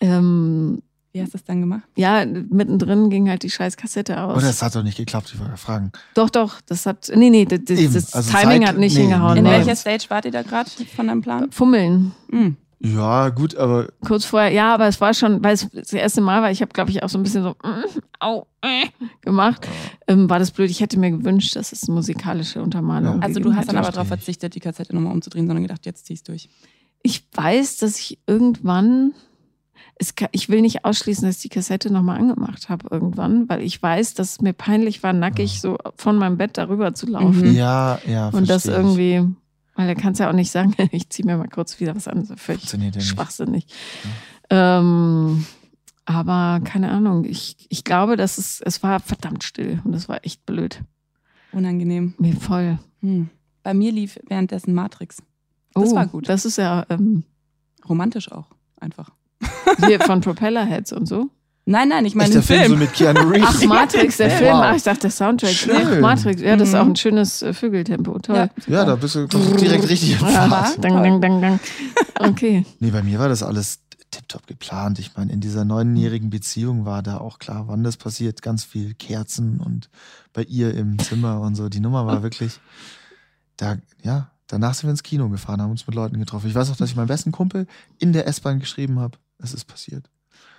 Ähm, 0.00 0.80
Wie 1.12 1.20
hast 1.20 1.28
du 1.28 1.38
das 1.38 1.44
dann 1.44 1.60
gemacht? 1.60 1.82
ja, 1.96 2.24
mittendrin 2.24 3.10
ging 3.10 3.28
halt 3.28 3.42
die 3.42 3.50
scheiß 3.50 3.76
Kassette 3.76 4.20
aus. 4.20 4.36
Oder 4.38 4.48
es 4.48 4.62
hat 4.62 4.74
doch 4.74 4.82
nicht 4.82 4.96
geklappt, 4.96 5.32
ich 5.34 5.40
wollte 5.40 5.56
fragen. 5.56 5.92
doch, 6.14 6.30
doch, 6.30 6.60
das 6.62 6.86
hat, 6.86 7.10
nee, 7.14 7.30
nee, 7.30 7.44
das, 7.44 7.60
das, 7.64 8.14
also 8.14 8.30
Timing 8.30 8.62
Zeit- 8.62 8.68
hat 8.68 8.78
nicht 8.78 8.94
nee, 8.94 9.02
hingehauen. 9.02 9.38
In 9.38 9.44
welcher 9.44 9.76
Stage 9.76 10.06
wart 10.08 10.24
ihr 10.24 10.30
da 10.30 10.42
gerade 10.42 10.70
von 10.96 11.08
deinem 11.08 11.20
Plan? 11.20 11.50
Fummeln. 11.52 12.12
Mhm. 12.30 12.56
Ja, 12.80 13.30
gut, 13.30 13.54
aber 13.56 13.88
Kurz 14.04 14.24
vorher, 14.24 14.50
ja, 14.50 14.74
aber 14.74 14.86
es 14.88 15.00
war 15.00 15.14
schon, 15.14 15.42
weil 15.42 15.54
es 15.54 15.68
das 15.70 15.92
erste 15.92 16.20
Mal 16.20 16.42
war, 16.42 16.50
ich 16.50 16.60
habe, 16.60 16.72
glaube 16.72 16.90
ich, 16.90 17.02
auch 17.02 17.08
so 17.08 17.18
ein 17.18 17.22
bisschen 17.22 17.42
so 17.42 17.50
mm, 17.50 18.00
au, 18.20 18.46
äh, 18.62 18.86
gemacht. 19.22 19.66
Ähm, 20.06 20.28
war 20.28 20.38
das 20.38 20.50
blöd. 20.50 20.70
Ich 20.70 20.80
hätte 20.80 20.98
mir 20.98 21.10
gewünscht, 21.10 21.56
dass 21.56 21.72
es 21.72 21.88
musikalische 21.88 22.62
Untermalung 22.62 23.16
Ja. 23.16 23.22
Also 23.22 23.40
du 23.40 23.54
hast 23.54 23.68
dann 23.68 23.76
aber 23.76 23.90
darauf 23.90 24.08
verzichtet, 24.08 24.54
die 24.54 24.60
Kassette 24.60 24.94
nochmal 24.94 25.12
umzudrehen, 25.12 25.46
sondern 25.46 25.62
gedacht, 25.62 25.86
jetzt 25.86 26.06
zieh's 26.06 26.22
durch. 26.22 26.48
Ich 27.02 27.26
weiß, 27.34 27.76
dass 27.78 27.98
ich 27.98 28.18
irgendwann, 28.26 29.12
es, 29.96 30.14
ka- 30.14 30.28
ich 30.32 30.48
will 30.48 30.60
nicht 30.62 30.84
ausschließen, 30.84 31.26
dass 31.26 31.36
ich 31.36 31.42
die 31.42 31.48
Kassette 31.50 31.92
nochmal 31.92 32.18
angemacht 32.18 32.68
habe 32.68 32.86
irgendwann, 32.90 33.48
weil 33.48 33.62
ich 33.62 33.82
weiß, 33.82 34.14
dass 34.14 34.32
es 34.32 34.40
mir 34.40 34.52
peinlich 34.52 35.02
war, 35.02 35.12
nackig 35.12 35.60
so 35.60 35.76
von 35.96 36.16
meinem 36.16 36.36
Bett 36.38 36.56
darüber 36.58 36.94
zu 36.94 37.06
laufen. 37.06 37.54
Ja, 37.54 37.98
ja. 38.06 38.28
Und 38.30 38.48
das 38.50 38.64
irgendwie, 38.66 39.22
weil 39.74 39.86
da 39.86 39.94
kannst 39.94 40.20
du 40.20 40.24
ja 40.24 40.30
auch 40.30 40.34
nicht 40.34 40.50
sagen, 40.50 40.74
ich 40.92 41.10
ziehe 41.10 41.26
mir 41.26 41.36
mal 41.36 41.48
kurz 41.48 41.78
wieder 41.80 41.94
was 41.94 42.08
an. 42.08 42.20
Das 42.20 42.30
ist 42.30 42.40
völlig 42.40 42.62
Funktioniert 42.62 42.94
ja 42.94 43.00
nicht. 43.00 43.08
schwachsinnig. 43.10 43.66
Ähm, 44.50 45.46
aber 46.04 46.60
keine 46.64 46.90
Ahnung, 46.90 47.24
ich, 47.24 47.66
ich 47.70 47.84
glaube, 47.84 48.16
dass 48.16 48.38
es, 48.38 48.60
es 48.60 48.82
war 48.82 49.00
verdammt 49.00 49.42
still 49.42 49.80
und 49.84 49.92
das 49.92 50.08
war 50.08 50.24
echt 50.24 50.44
blöd. 50.46 50.82
Unangenehm. 51.52 52.14
Mir 52.18 52.34
voll. 52.36 52.78
Hm. 53.00 53.30
Bei 53.62 53.74
mir 53.74 53.92
lief 53.92 54.18
währenddessen 54.28 54.74
Matrix. 54.74 55.22
Das 55.72 55.92
oh, 55.92 55.94
war 55.94 56.06
gut. 56.06 56.28
Das 56.28 56.44
ist 56.44 56.58
ja 56.58 56.84
ähm, 56.90 57.24
Romantisch 57.88 58.30
auch, 58.30 58.46
einfach. 58.78 59.10
hier 59.86 60.00
von 60.00 60.20
Propellerheads 60.20 60.92
und 60.92 61.06
so. 61.06 61.30
Nein, 61.66 61.88
nein, 61.88 62.04
ich 62.04 62.14
meine 62.14 62.34
Echt, 62.34 62.34
der 62.34 62.42
den 62.42 62.46
Film, 62.46 62.60
Film. 62.60 62.72
so 62.72 62.76
mit 62.84 62.92
Keanu 62.92 63.20
Reeves. 63.30 63.48
Ach, 63.62 63.64
Matrix, 63.66 64.16
der 64.18 64.30
Wow. 64.30 64.38
Film. 64.38 64.52
Ach, 64.54 64.76
ich 64.76 64.82
dachte, 64.82 65.00
der 65.00 65.10
Soundtrack. 65.10 65.50
Schön. 65.50 65.76
Ach, 65.76 66.00
Matrix. 66.00 66.42
Ja, 66.42 66.56
das 66.56 66.68
ist 66.68 66.74
Mhm. 66.74 66.80
auch 66.80 66.86
ein 66.86 66.96
schönes 66.96 67.40
äh, 67.42 67.54
Vögeltempo. 67.54 68.18
Toll. 68.18 68.50
Ja, 68.66 68.84
da 68.84 68.96
bist 68.96 69.14
du 69.14 69.26
direkt 69.26 69.88
richtig 69.88 70.20
Ja, 70.20 70.26
Fahrt. 70.48 70.84
dang, 70.84 71.02
dang, 71.02 71.20
dang, 71.22 71.40
dang. 71.40 71.60
Okay. 72.20 72.64
Nee, 72.80 72.90
bei 72.90 73.02
mir 73.02 73.18
war 73.18 73.28
das 73.28 73.42
alles 73.42 73.80
tiptop 74.10 74.46
geplant. 74.46 74.98
Ich 74.98 75.16
meine, 75.16 75.32
in 75.32 75.40
dieser 75.40 75.64
neunjährigen 75.64 76.30
Beziehung 76.30 76.84
war 76.84 77.02
da 77.02 77.16
auch 77.18 77.38
klar, 77.38 77.64
wann 77.66 77.82
das 77.82 77.96
passiert. 77.96 78.42
Ganz 78.42 78.62
viel 78.64 78.94
Kerzen 78.94 79.58
und 79.58 79.88
bei 80.34 80.42
ihr 80.42 80.74
im 80.74 80.98
Zimmer 80.98 81.40
und 81.40 81.54
so. 81.56 81.68
Die 81.70 81.80
Nummer 81.80 82.06
war 82.06 82.22
wirklich, 82.22 82.60
da, 83.56 83.76
ja, 84.02 84.30
danach 84.46 84.74
sind 84.74 84.84
wir 84.84 84.90
ins 84.90 85.02
Kino 85.02 85.28
gefahren, 85.30 85.60
haben 85.62 85.70
uns 85.70 85.86
mit 85.86 85.96
Leuten 85.96 86.18
getroffen. 86.18 86.46
Ich 86.48 86.54
weiß 86.54 86.70
auch, 86.70 86.76
dass 86.76 86.90
ich 86.90 86.96
meinem 86.96 87.08
besten 87.08 87.32
Kumpel 87.32 87.66
in 87.98 88.12
der 88.12 88.26
S-Bahn 88.28 88.60
geschrieben 88.60 89.00
habe. 89.00 89.16
Es 89.38 89.52
ist 89.54 89.64
passiert. 89.64 90.08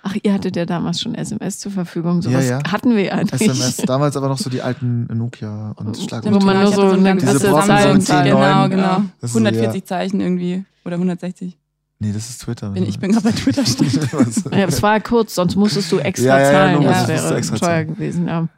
Ach, 0.08 0.14
ihr 0.22 0.32
hattet 0.32 0.54
ja 0.54 0.64
damals 0.66 1.00
schon 1.00 1.16
SMS 1.16 1.58
zur 1.58 1.72
Verfügung. 1.72 2.20
Ja, 2.20 2.30
Sowas 2.30 2.48
ja. 2.48 2.60
hatten 2.70 2.94
wir 2.94 3.02
ja 3.02 3.16
nicht. 3.16 3.32
SMS, 3.32 3.78
damals 3.78 4.16
aber 4.16 4.28
noch 4.28 4.38
so 4.38 4.48
die 4.48 4.62
alten 4.62 5.06
Nokia 5.12 5.72
und 5.72 5.96
Schlag 5.96 6.24
Wo 6.24 6.38
man 6.38 6.62
nur 6.62 6.72
so 6.72 6.82
eine 6.90 7.16
gewisse 7.16 7.40
Zahl 7.40 7.82
so 7.82 7.88
ein 7.88 8.00
zahlt. 8.00 8.28
T9. 8.28 8.30
Genau, 8.30 8.68
genau. 8.68 8.82
Ja. 8.82 9.04
Das 9.20 9.30
ist 9.30 9.34
so, 9.34 9.40
140 9.40 9.84
Zeichen 9.84 10.20
irgendwie. 10.20 10.64
Oder 10.84 10.94
160. 10.94 11.58
Nee, 11.98 12.12
das 12.12 12.30
ist 12.30 12.42
Twitter. 12.42 12.70
Bin, 12.70 12.84
ich 12.84 13.00
bin 13.00 13.10
gerade 13.10 13.24
bei 13.24 13.32
Twitter. 13.32 13.64
Ja, 14.56 14.66
es 14.66 14.80
war 14.80 15.00
kurz, 15.00 15.34
sonst 15.34 15.56
musstest 15.56 15.90
du 15.90 15.98
extra 15.98 16.26
Ja, 16.28 16.38
ja, 16.38 16.44
ja, 16.44 16.52
zahlen. 16.52 16.74
logisch, 16.74 16.96
das 16.98 17.08
wäre 17.08 17.36
extra 17.36 17.56
teuer 17.56 17.68
zahlen. 17.68 17.88
gewesen, 17.88 18.28
ja. 18.28 18.48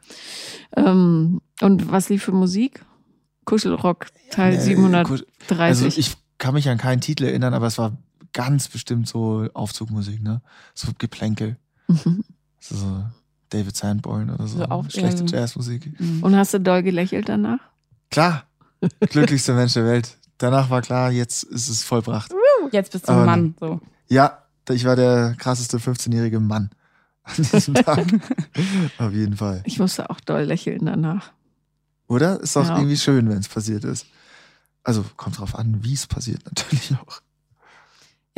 Ähm, 0.77 1.41
und 1.61 1.91
was 1.91 2.09
lief 2.09 2.23
für 2.23 2.31
Musik? 2.31 2.85
Kuschelrock 3.45 4.05
Teil 4.29 4.53
Nee, 4.53 4.59
730. 4.59 5.25
Also 5.49 5.87
ich 5.87 6.15
kann 6.37 6.53
mich 6.53 6.69
an 6.69 6.77
keinen 6.77 7.01
Titel 7.01 7.23
erinnern, 7.23 7.55
aber 7.55 7.65
es 7.65 7.79
war 7.79 7.97
ganz 8.33 8.67
bestimmt 8.67 9.07
so 9.07 9.47
Aufzugmusik, 9.53 10.21
ne? 10.21 10.41
So 10.73 10.89
Geplänkel. 10.97 11.57
Mhm. 11.87 12.23
So, 12.59 13.03
David 13.49 13.75
Sanborn 13.75 14.29
oder 14.29 14.47
so. 14.47 14.57
So 14.59 14.65
auf- 14.65 14.89
Schlechte 14.91 15.23
ja. 15.25 15.39
Jazzmusik. 15.41 15.99
Mhm. 15.99 16.23
Und 16.23 16.35
hast 16.35 16.53
du 16.53 16.59
doll 16.59 16.83
gelächelt 16.83 17.29
danach? 17.29 17.59
Klar, 18.11 18.43
glücklichster 18.99 19.53
Mensch 19.55 19.73
der 19.73 19.85
Welt. 19.85 20.17
Danach 20.37 20.69
war 20.69 20.81
klar, 20.81 21.11
jetzt 21.11 21.43
ist 21.43 21.67
es 21.67 21.83
vollbracht. 21.83 22.31
Jetzt 22.71 22.91
bist 22.91 23.07
du 23.07 23.11
ein 23.11 23.17
Aber- 23.17 23.25
Mann. 23.25 23.55
So. 23.59 23.81
Ja, 24.07 24.43
ich 24.69 24.85
war 24.85 24.95
der 24.95 25.35
krasseste 25.37 25.77
15-jährige 25.77 26.39
Mann 26.39 26.69
an 27.23 27.35
diesem 27.37 27.73
Tag. 27.75 28.05
Auf 28.99 29.13
jeden 29.13 29.35
Fall. 29.35 29.61
Ich 29.65 29.79
musste 29.79 30.09
auch 30.09 30.19
doll 30.21 30.43
lächeln 30.43 30.85
danach. 30.85 31.31
Oder? 32.07 32.39
Ist 32.41 32.55
doch 32.55 32.67
Ja. 32.67 32.77
irgendwie 32.77 32.97
schön, 32.97 33.29
wenn 33.29 33.37
es 33.39 33.47
passiert 33.47 33.83
ist. 33.83 34.05
Also 34.83 35.03
kommt 35.17 35.37
drauf 35.39 35.55
an, 35.55 35.83
wie 35.83 35.93
es 35.93 36.07
passiert, 36.07 36.43
natürlich 36.45 36.93
auch. 36.95 37.21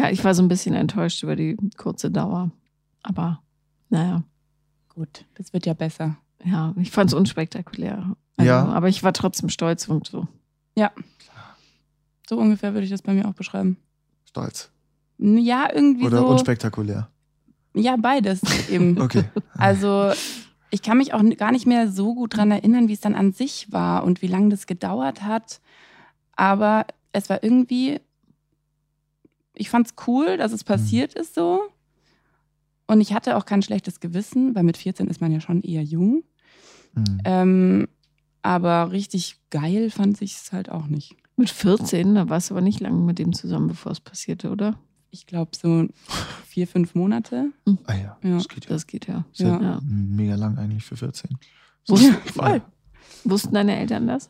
Ja, 0.02 0.10
ich 0.10 0.24
war 0.24 0.34
so 0.34 0.42
ein 0.42 0.48
bisschen 0.48 0.74
enttäuscht 0.74 1.22
über 1.24 1.36
die 1.36 1.56
kurze 1.78 2.10
Dauer. 2.12 2.50
Aber 3.04 3.42
naja, 3.90 4.24
Gut, 4.90 5.26
das 5.36 5.54
wird 5.54 5.66
ja 5.66 5.74
besser. 5.74 6.18
ja, 6.44 6.74
ich 6.78 6.92
fand 6.92 7.10
es 7.10 7.14
unspektakulär. 7.14 8.16
Also, 8.38 8.50
Ja. 8.50 8.66
Aber 8.66 8.90
ich 8.90 9.04
war 9.04 9.14
trotzdem 9.14 9.50
stolz 9.50 9.88
und 9.88 10.08
so. 10.08 10.28
So 12.28 12.38
ungefähr 12.38 12.74
würde 12.74 12.86
ich 12.86 12.90
das 12.92 13.02
bei 13.02 13.14
mir 13.14 13.28
auch 13.28 13.34
beschreiben. 13.34 13.76
Stolz. 14.26 14.72
Ja, 15.18 15.68
irgendwie 15.74 16.06
Oder 16.06 16.20
so. 16.20 16.28
unspektakulär. 16.28 17.10
Ja, 17.74 17.98
beides 17.98 18.42
eben. 18.70 18.98
Okay. 19.02 19.26
Also 19.54 20.12
ich 20.70 20.82
kann 20.82 20.98
mich 20.98 21.14
auch 21.14 21.22
gar 21.38 21.52
nicht 21.52 21.68
mehr 21.68 21.92
so 21.92 22.16
gut 22.16 22.38
dran 22.38 22.52
erinnern, 22.52 22.88
wie 22.88 22.94
es 22.94 23.02
dann 23.02 23.16
an 23.16 23.34
sich 23.34 23.72
war 23.74 24.06
und 24.06 24.22
wie 24.22 24.28
lange 24.28 24.48
das 24.50 24.66
gedauert 24.66 25.24
hat. 25.24 25.60
Aber 26.38 26.86
es 27.12 27.30
war 27.30 27.44
irgendwie, 27.44 28.00
ich 29.54 29.70
fand 29.70 29.88
es 29.88 29.94
cool, 30.08 30.38
dass 30.38 30.52
es 30.52 30.64
passiert 30.64 31.14
ist 31.14 31.36
so. 31.36 31.62
Und 32.88 33.00
ich 33.02 33.14
hatte 33.14 33.38
auch 33.38 33.46
kein 33.46 33.62
schlechtes 33.62 34.00
Gewissen, 34.00 34.54
weil 34.56 34.64
mit 34.64 34.78
14 34.78 35.08
ist 35.08 35.22
man 35.22 35.32
ja 35.32 35.40
schon 35.40 35.62
eher 35.62 35.84
jung. 35.84 36.24
Hm. 36.94 37.22
Ähm, 37.24 37.88
aber 38.42 38.92
richtig 38.92 39.40
geil 39.50 39.90
fand 39.92 40.22
ich 40.22 40.36
es 40.36 40.52
halt 40.52 40.70
auch 40.70 40.88
nicht. 40.88 41.16
Mit 41.38 41.50
14, 41.50 42.16
da 42.16 42.28
warst 42.30 42.50
du 42.50 42.54
aber 42.54 42.62
nicht 42.62 42.80
lange 42.82 43.00
mit 43.00 43.18
dem 43.20 43.34
zusammen, 43.34 43.68
bevor 43.68 43.92
es 43.94 44.00
passierte, 44.02 44.50
oder? 44.52 44.78
Ich 45.10 45.26
glaube 45.26 45.52
so 45.56 45.88
vier, 46.48 46.68
fünf 46.68 46.96
Monate. 46.96 47.52
Ah 47.86 47.94
ja, 47.94 48.18
Ja. 48.24 48.36
das 48.38 48.48
geht 48.48 48.66
ja. 48.66 48.70
Das 48.70 48.88
geht 48.88 49.08
ja. 49.08 49.26
Ist 49.32 49.40
ja, 49.40 49.48
Ja. 49.48 49.62
Ja. 49.62 49.80
mega 49.84 50.36
lang 50.36 50.58
eigentlich 50.58 50.84
für 50.84 50.96
14. 50.98 51.38
Wussten, 51.88 52.14
Voll. 52.34 52.62
wussten 53.24 53.54
deine 53.54 53.78
Eltern 53.78 54.08
das? 54.08 54.30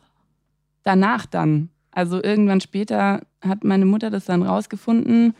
danach 0.84 1.26
dann. 1.26 1.68
Also 1.92 2.22
irgendwann 2.22 2.60
später 2.60 3.24
hat 3.42 3.64
meine 3.64 3.84
Mutter 3.86 4.10
das 4.10 4.24
dann 4.24 4.42
rausgefunden 4.42 5.34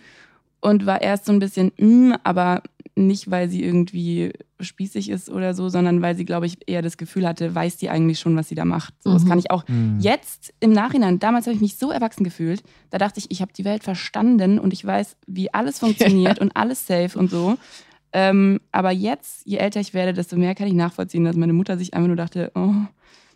und 0.61 0.87
war 0.87 1.03
erst 1.03 1.25
so 1.27 1.33
ein 1.33 1.39
bisschen, 1.39 1.73
mm, 1.79 2.13
aber 2.23 2.63
nicht, 2.95 3.31
weil 3.31 3.49
sie 3.49 3.65
irgendwie 3.65 4.33
spießig 4.61 5.09
ist 5.09 5.31
oder 5.31 5.55
so, 5.55 5.71
sondern 5.71 6.03
weil 6.03 6.15
sie, 6.15 6.27
glaube 6.27 6.45
ich, 6.47 6.59
eher 6.69 6.83
das 6.83 6.99
Gefühl 6.99 7.27
hatte, 7.27 7.55
weiß 7.55 7.79
die 7.79 7.89
eigentlich 7.89 8.19
schon, 8.21 8.37
was 8.37 8.49
sie 8.51 8.55
da 8.55 8.65
macht. 8.67 8.93
So, 9.03 9.13
Das 9.13 9.25
Mhm. 9.25 9.29
kann 9.29 9.39
ich 9.39 9.51
auch 9.51 9.67
Hm. 9.67 9.97
jetzt 9.99 10.53
im 10.61 10.73
Nachhinein, 10.73 11.19
damals 11.19 11.47
habe 11.47 11.55
ich 11.55 11.63
mich 11.63 11.77
so 11.77 11.91
erwachsen 11.91 12.23
gefühlt, 12.23 12.63
da 12.91 12.99
dachte 12.99 13.19
ich, 13.19 13.31
ich 13.31 13.41
habe 13.41 13.53
die 13.57 13.65
Welt 13.65 13.83
verstanden 13.83 14.59
und 14.59 14.73
ich 14.75 14.85
weiß, 14.85 15.17
wie 15.27 15.53
alles 15.55 15.79
funktioniert 15.79 16.39
und 16.41 16.55
alles 16.55 16.87
safe 16.87 17.19
und 17.19 17.31
so. 17.31 17.57
Ähm, 18.13 18.61
aber 18.73 18.91
jetzt, 18.91 19.47
je 19.47 19.57
älter 19.57 19.81
ich 19.81 19.95
werde, 19.95 20.13
desto 20.13 20.37
mehr 20.37 20.55
kann 20.55 20.67
ich 20.67 20.75
nachvollziehen, 20.75 21.25
dass 21.25 21.35
meine 21.35 21.55
Mutter 21.55 21.79
sich 21.79 21.95
einfach 21.95 22.09
nur 22.09 22.17
dachte, 22.17 22.53
oh, 22.55 22.75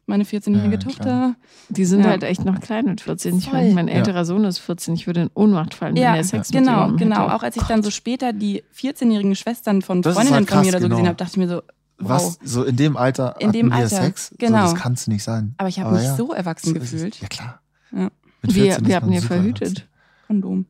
meine 0.06 0.24
14-jährige 0.24 0.74
Ja, 0.74 0.78
Tochter. 0.80 1.02
klar. 1.02 1.34
Die 1.68 1.84
sind 1.84 2.00
Ja. 2.00 2.10
halt 2.10 2.22
echt 2.22 2.44
noch 2.44 2.60
klein 2.60 2.84
mit 2.86 3.00
14. 3.00 3.38
Ich 3.38 3.52
meine, 3.52 3.74
mein 3.74 3.88
Ja. 3.88 3.94
älterer 3.94 4.24
Sohn 4.24 4.44
ist 4.44 4.58
14. 4.58 4.94
Ich 4.94 5.06
würde 5.06 5.22
in 5.22 5.30
Ohnmacht 5.34 5.74
fallen, 5.74 5.94
wenn 5.96 6.02
Ja, 6.02 6.14
er 6.16 6.24
Sex 6.24 6.50
mit 6.52 6.60
genau, 6.60 6.72
jemandem 6.82 6.96
genau. 7.08 7.24
hätte. 7.24 7.34
Auch 7.34 7.42
als 7.42 7.56
ich 7.56 7.62
dann 7.64 7.82
so 7.82 7.90
später 7.90 8.32
die 8.32 8.62
14-jährigen 8.72 9.34
Schwestern 9.36 9.82
von 9.82 10.02
Das 10.02 10.14
Freundinnen 10.14 10.36
halt 10.36 10.48
von 10.48 10.58
mir 10.58 10.64
krass, 10.64 10.74
oder 10.74 10.80
so 10.80 10.84
genau. 10.86 10.96
gesehen 10.96 11.08
habe, 11.08 11.16
dachte 11.16 11.30
ich 11.32 11.36
mir 11.38 11.48
so, 11.48 11.54
wow. 11.98 12.10
Was, 12.10 12.38
so 12.44 12.62
in 12.64 12.76
dem 12.76 12.96
Alter 12.96 13.34
In 13.40 13.52
dem 13.52 13.72
Alter, 13.72 13.88
Sex? 14.02 14.32
genau. 14.38 14.66
So, 14.68 14.72
das 14.74 14.82
kann 14.82 14.92
es 14.92 15.06
nicht 15.08 15.24
sein. 15.24 15.54
Aber 15.58 15.68
ich 15.68 15.80
habe 15.80 15.94
mich 15.94 16.04
ja, 16.04 16.14
so 16.16 16.32
erwachsen 16.32 16.68
so 16.68 16.74
gefühlt. 16.74 17.20
Ja, 17.20 17.28
klar. 17.28 17.60
Ja. 17.92 18.10
Mit 18.42 18.54
wir 18.54 18.62
14 18.64 18.82
ist 18.84 18.88
wir 18.88 18.96
haben 18.96 19.12
ja 19.12 19.20
super 19.20 19.34
verhütet. 19.34 19.88
Kondom. 20.28 20.66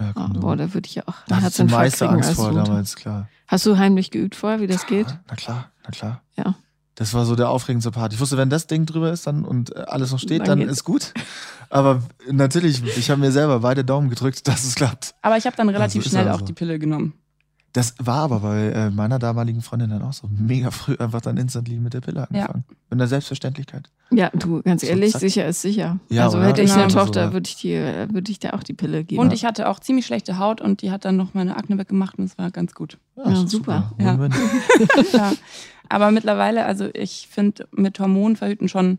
Ja, 0.00 0.12
Kondom. 0.12 0.40
boah, 0.40 0.56
da 0.56 0.74
würde 0.74 0.86
ich 0.88 0.96
ja 0.96 1.04
auch 1.06 1.14
da 1.28 1.36
hatte 1.40 1.62
ich 1.62 1.68
die 1.68 1.72
meiste 1.74 1.98
kriegen 2.04 2.14
Angst 2.16 2.28
als 2.30 2.36
vor 2.36 2.50
Mutter. 2.50 2.64
damals, 2.64 2.96
klar. 2.96 3.28
Hast 3.46 3.64
du 3.64 3.78
heimlich 3.78 4.10
geübt 4.10 4.34
vorher, 4.34 4.60
wie 4.60 4.66
das 4.66 4.86
geht? 4.86 5.06
Na 5.28 5.36
klar, 5.36 5.70
na 5.84 5.90
klar. 5.90 6.22
Ja. 6.36 6.56
Das 6.96 7.12
war 7.12 7.24
so 7.24 7.34
der 7.34 7.48
aufregendste 7.50 7.90
Part. 7.90 8.12
Ich 8.12 8.20
wusste, 8.20 8.36
wenn 8.36 8.50
das 8.50 8.66
Ding 8.68 8.86
drüber 8.86 9.10
ist 9.12 9.26
dann 9.26 9.44
und 9.44 9.74
äh, 9.74 9.80
alles 9.86 10.12
noch 10.12 10.18
steht, 10.20 10.46
Dann 10.46 10.60
dann, 10.60 10.68
ist 10.68 10.84
gut. 10.84 11.12
Aber 11.70 12.02
natürlich, 12.30 12.82
ich 12.96 13.10
habe 13.10 13.20
mir 13.20 13.32
selber 13.32 13.60
beide 13.60 13.84
Daumen 13.84 14.10
gedrückt, 14.10 14.46
dass 14.46 14.62
es 14.64 14.74
klappt. 14.76 15.14
Aber 15.22 15.36
ich 15.36 15.44
habe 15.46 15.56
dann 15.56 15.68
relativ 15.68 16.02
so 16.02 16.06
ist 16.06 16.12
schnell 16.12 16.26
er 16.28 16.34
auch 16.36 16.40
die 16.42 16.52
Pille 16.52 16.78
genommen. 16.78 17.14
Das 17.72 17.94
war 17.98 18.18
aber 18.18 18.38
bei 18.38 18.68
äh, 18.68 18.90
meiner 18.90 19.18
damaligen 19.18 19.60
Freundin 19.60 19.90
dann 19.90 20.02
auch 20.02 20.12
so 20.12 20.28
mega 20.30 20.70
früh 20.70 20.94
einfach 20.96 21.20
dann 21.20 21.36
instantly 21.36 21.80
mit 21.80 21.92
der 21.92 22.00
Pille 22.02 22.20
Ja. 22.20 22.26
angefangen. 22.44 22.64
Mit 22.88 23.00
einer 23.00 23.08
Selbstverständlichkeit. 23.08 23.90
Ja, 24.12 24.30
du, 24.32 24.62
ganz 24.62 24.82
So, 24.82 24.86
ehrlich, 24.86 25.10
zack. 25.10 25.20
sicher 25.22 25.44
ist 25.48 25.60
sicher. 25.62 25.98
Ja, 26.08 26.26
also 26.26 26.38
oder? 26.38 26.46
hätte 26.46 26.62
ich 26.62 26.72
eine 26.72 26.86
Genau. 26.86 27.00
Tochter, 27.00 27.32
würde 27.32 27.48
ich, 27.48 27.56
dir, 27.56 28.06
würde 28.12 28.30
ich 28.30 28.38
dir 28.38 28.54
auch 28.54 28.62
die 28.62 28.74
Pille 28.74 29.02
geben. 29.02 29.20
Und 29.20 29.32
ich 29.32 29.44
hatte 29.44 29.68
auch 29.68 29.80
ziemlich 29.80 30.06
schlechte 30.06 30.38
Haut 30.38 30.60
und 30.60 30.82
die 30.82 30.92
hat 30.92 31.04
dann 31.04 31.16
noch 31.16 31.34
meine 31.34 31.56
Akne 31.56 31.76
weggemacht 31.76 32.16
und 32.16 32.26
es 32.26 32.38
war 32.38 32.52
ganz 32.52 32.74
gut. 32.74 32.98
Ja, 33.16 33.34
super. 33.44 33.92
Ja. 33.98 34.20
Win-win. 34.20 34.32
ja. 35.12 35.32
Aber 35.88 36.10
mittlerweile, 36.10 36.64
also 36.64 36.88
ich 36.94 37.28
finde 37.30 37.68
mit 37.72 37.98
Hormonen 38.00 38.36
verhüten 38.36 38.68
schon 38.68 38.98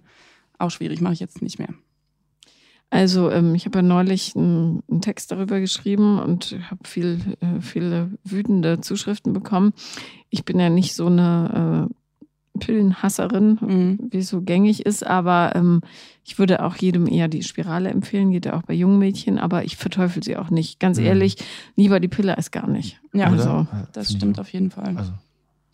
auch 0.59 0.69
schwierig, 0.71 1.01
mache 1.01 1.13
ich 1.13 1.19
jetzt 1.19 1.41
nicht 1.41 1.59
mehr. 1.59 1.69
Also 2.91 3.29
ähm, 3.31 3.55
ich 3.55 3.65
habe 3.65 3.79
ja 3.79 3.81
neulich 3.81 4.35
einen, 4.35 4.83
einen 4.89 5.01
Text 5.01 5.31
darüber 5.31 5.59
geschrieben 5.59 6.19
und 6.19 6.55
habe 6.69 6.87
viel, 6.87 7.19
äh, 7.41 7.59
viele 7.59 8.11
wütende 8.23 8.79
Zuschriften 8.79 9.33
bekommen. 9.33 9.73
Ich 10.29 10.45
bin 10.45 10.59
ja 10.59 10.69
nicht 10.69 10.93
so 10.95 11.07
eine 11.07 11.89
äh, 11.89 12.59
Pillenhasserin, 12.59 13.57
Mhm. 13.59 13.99
wie 14.11 14.19
es 14.19 14.29
so 14.29 14.41
gängig 14.41 14.85
ist, 14.85 15.05
aber 15.05 15.53
ähm, 15.55 15.81
ich 16.23 16.39
würde 16.39 16.63
auch 16.63 16.75
jedem 16.77 17.05
eher 17.07 17.27
die 17.27 17.43
Spirale 17.43 17.89
empfehlen, 17.89 18.31
geht 18.31 18.45
ja 18.45 18.53
auch 18.55 18.61
bei 18.61 18.73
jungen 18.73 18.97
Mädchen, 18.99 19.39
aber 19.39 19.65
ich 19.65 19.75
verteufel 19.75 20.23
sie 20.23 20.37
auch 20.37 20.49
nicht. 20.49 20.79
Ganz 20.79 20.97
Mhm. 20.97 21.05
ehrlich, 21.05 21.35
lieber 21.75 21.99
die 21.99 22.07
Pille 22.07 22.37
als 22.37 22.51
gar 22.51 22.67
nicht. 22.67 23.01
Ja, 23.13 23.25
Also, 23.27 23.67
das 23.91 24.11
stimmt 24.13 24.39
auf 24.39 24.53
jeden 24.53 24.71
Fall. 24.71 24.95
Also, 24.95 25.11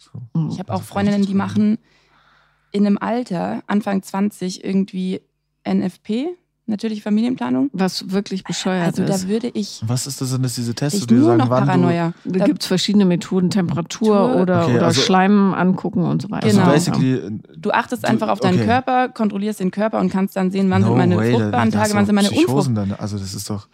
so. 0.02 0.48
Ich 0.52 0.60
habe 0.60 0.72
Also 0.72 0.82
auch 0.82 0.86
Freundinnen, 0.86 1.26
die 1.26 1.34
machen 1.34 1.78
in 2.72 2.86
einem 2.86 2.98
Alter, 3.00 3.64
Anfang 3.68 4.02
20, 4.02 4.64
irgendwie 4.64 5.22
NFP, 5.68 6.28
natürliche 6.68 7.02
Familienplanung. 7.02 7.70
Was 7.74 8.12
wirklich 8.12 8.44
bescheuert 8.46 8.86
Also 8.88 9.04
da 9.06 9.14
ist. 9.16 9.28
würde 9.28 9.50
ich, 9.54 9.82
Was 9.86 10.08
ist 10.08 10.22
das 10.22 10.32
denn, 10.32 10.42
dass 10.42 10.56
diese 10.56 10.74
Tests, 10.74 11.00
ich 11.00 11.08
die 11.08 11.16
nur 11.16 11.26
sagen, 11.26 11.40
noch 11.40 11.50
wann 11.50 11.66
Paranoia. 11.66 12.14
Da 12.24 12.40
Da- 12.40 12.46
gibt 12.46 12.62
es 12.62 12.68
verschiedene 12.68 13.04
Methoden, 13.06 13.50
Temperatur 13.50 14.16
Temperatur. 14.16 14.42
oder, 14.42 14.64
Okay, 14.66 14.76
oder 14.78 14.86
also- 14.86 15.02
Schleim 15.02 15.54
angucken 15.54 16.04
und 16.06 16.22
so 16.22 16.32
weiter. 16.32 16.48
du, 16.48 16.54
Genau. 16.56 16.70
also 16.72 16.92
basically, 16.92 17.40
Du 17.58 17.72
achtest 17.72 18.04
Du- 18.04 18.08
einfach 18.08 18.30
auf 18.30 18.40
deinen 18.40 18.56
okay. 18.60 18.66
Körper, 18.68 19.10
kontrollierst 19.10 19.60
den 19.60 19.72
Körper 19.72 20.00
und 20.00 20.10
kannst 20.10 20.36
dann 20.38 20.50
sehen, 20.50 20.70
wann 20.70 20.82
no 20.82 20.88
sind 20.90 20.98
meine 20.98 21.18
way, 21.18 21.32
da- 21.34 21.38
fruchtbaren 21.40 21.72
da 21.72 21.78
Tage, 21.80 21.90
du 21.92 21.96
wann 21.98 22.06
sind 22.06 22.16
meine 22.16 22.30
unfruchtbaren. 22.32 22.90
dann, 22.90 23.00
also 23.00 23.18
das 23.18 23.34
ist 23.34 23.50
doch, 23.50 23.68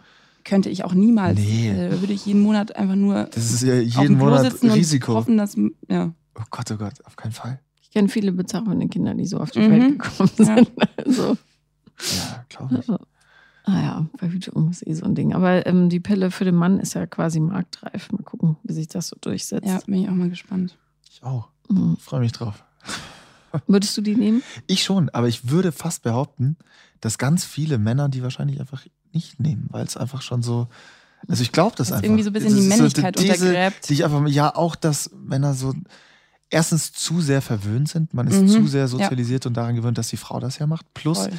Könnte 0.48 0.70
ich 0.70 0.82
auch 0.84 0.94
niemals. 0.94 1.38
Nee. 1.38 1.70
Äh, 1.70 1.90
Da 1.90 2.00
würde 2.00 2.12
ich 2.14 2.24
jeden 2.26 2.40
Monat 2.40 2.74
einfach 2.74 2.94
nur 2.96 3.24
das 3.24 3.52
ist 3.52 3.62
ja 3.62 3.74
auf 3.74 3.80
jeden 3.82 3.94
dem 4.14 4.16
Klo 4.18 4.24
Monat 4.30 4.50
sitzen 4.52 4.70
Risiko. 4.70 5.12
und 5.12 5.18
hoffen, 5.18 5.36
dass, 5.36 5.56
ja. 5.88 6.12
Oh 6.38 6.42
Gott, 6.50 6.70
oh 6.70 6.76
Gott, 6.76 7.04
auf 7.04 7.16
keinen 7.16 7.32
Fall. 7.32 7.60
Ich 7.82 7.90
kenne 7.90 8.08
viele 8.08 8.32
bezaubernden 8.32 8.88
Kinder, 8.90 9.14
die 9.14 9.26
so 9.26 9.38
auf 9.38 9.50
die 9.50 9.60
Mhm. 9.60 9.70
Welt 9.70 9.98
gekommen 9.98 10.30
Ja. 10.38 10.44
sind. 10.44 10.70
Also, 11.04 11.36
Ja, 12.16 12.44
glaube 12.48 12.78
ich. 12.80 12.88
ah 12.90 12.98
ja, 13.82 14.06
Verhütung 14.16 14.70
ist 14.70 14.86
eh 14.86 14.94
so 14.94 15.04
ein 15.04 15.14
Ding. 15.14 15.34
Aber 15.34 15.66
ähm, 15.66 15.88
die 15.90 16.00
Pille 16.00 16.30
für 16.30 16.44
den 16.44 16.54
Mann 16.54 16.78
ist 16.80 16.94
ja 16.94 17.06
quasi 17.06 17.40
marktreif. 17.40 18.10
Mal 18.12 18.22
gucken, 18.22 18.56
wie 18.62 18.72
sich 18.72 18.88
das 18.88 19.08
so 19.08 19.16
durchsetzt. 19.20 19.66
ja, 19.66 19.80
bin 19.86 20.02
ich 20.02 20.08
auch 20.08 20.14
mal 20.14 20.30
gespannt. 20.30 20.78
Ich 21.10 21.22
auch. 21.22 21.48
Mhm. 21.68 21.96
Freue 21.98 22.20
mich 22.20 22.32
drauf. 22.32 22.64
Würdest 23.66 23.96
du 23.96 24.00
die 24.02 24.14
nehmen? 24.14 24.42
Ich 24.66 24.84
schon, 24.84 25.08
aber 25.10 25.28
ich 25.28 25.50
würde 25.50 25.72
fast 25.72 26.02
behaupten, 26.02 26.56
dass 27.00 27.18
ganz 27.18 27.44
viele 27.44 27.78
Männer 27.78 28.08
die 28.08 28.22
wahrscheinlich 28.22 28.60
einfach 28.60 28.84
nicht 29.14 29.40
nehmen, 29.40 29.66
weil 29.70 29.84
es 29.84 29.96
einfach 29.96 30.22
schon 30.22 30.42
so. 30.42 30.68
Also 31.26 31.42
ich 31.42 31.50
glaube 31.52 31.74
das 31.76 31.88
Das 31.88 31.96
einfach. 31.96 32.04
irgendwie 32.04 32.22
so 32.22 32.30
ein 32.30 32.32
bisschen 32.32 32.50
Das 32.50 32.58
die 32.60 32.66
ist 32.68 32.72
so 32.76 32.76
Männlichkeit 32.82 33.18
diese, 33.18 33.46
untergräbt. 33.48 33.88
Die 33.88 33.92
ich 33.94 34.04
einfach, 34.04 34.26
ja, 34.28 34.54
auch, 34.54 34.76
dass 34.76 35.10
Männer 35.14 35.54
so 35.54 35.74
erstens 36.50 36.92
zu 36.92 37.20
sehr 37.20 37.42
verwöhnt 37.42 37.88
sind. 37.88 38.14
Man 38.14 38.26
ist 38.28 38.40
Mhm, 38.40 38.48
zu 38.48 38.66
sehr 38.68 38.82
ja. 38.82 38.88
sozialisiert 38.88 39.44
und 39.46 39.54
daran 39.54 39.74
gewöhnt, 39.74 39.98
dass 39.98 40.08
die 40.08 40.16
Frau 40.16 40.38
das 40.40 40.58
ja 40.58 40.66
macht. 40.66 40.92
Plus, 40.94 41.18
Voll. 41.18 41.32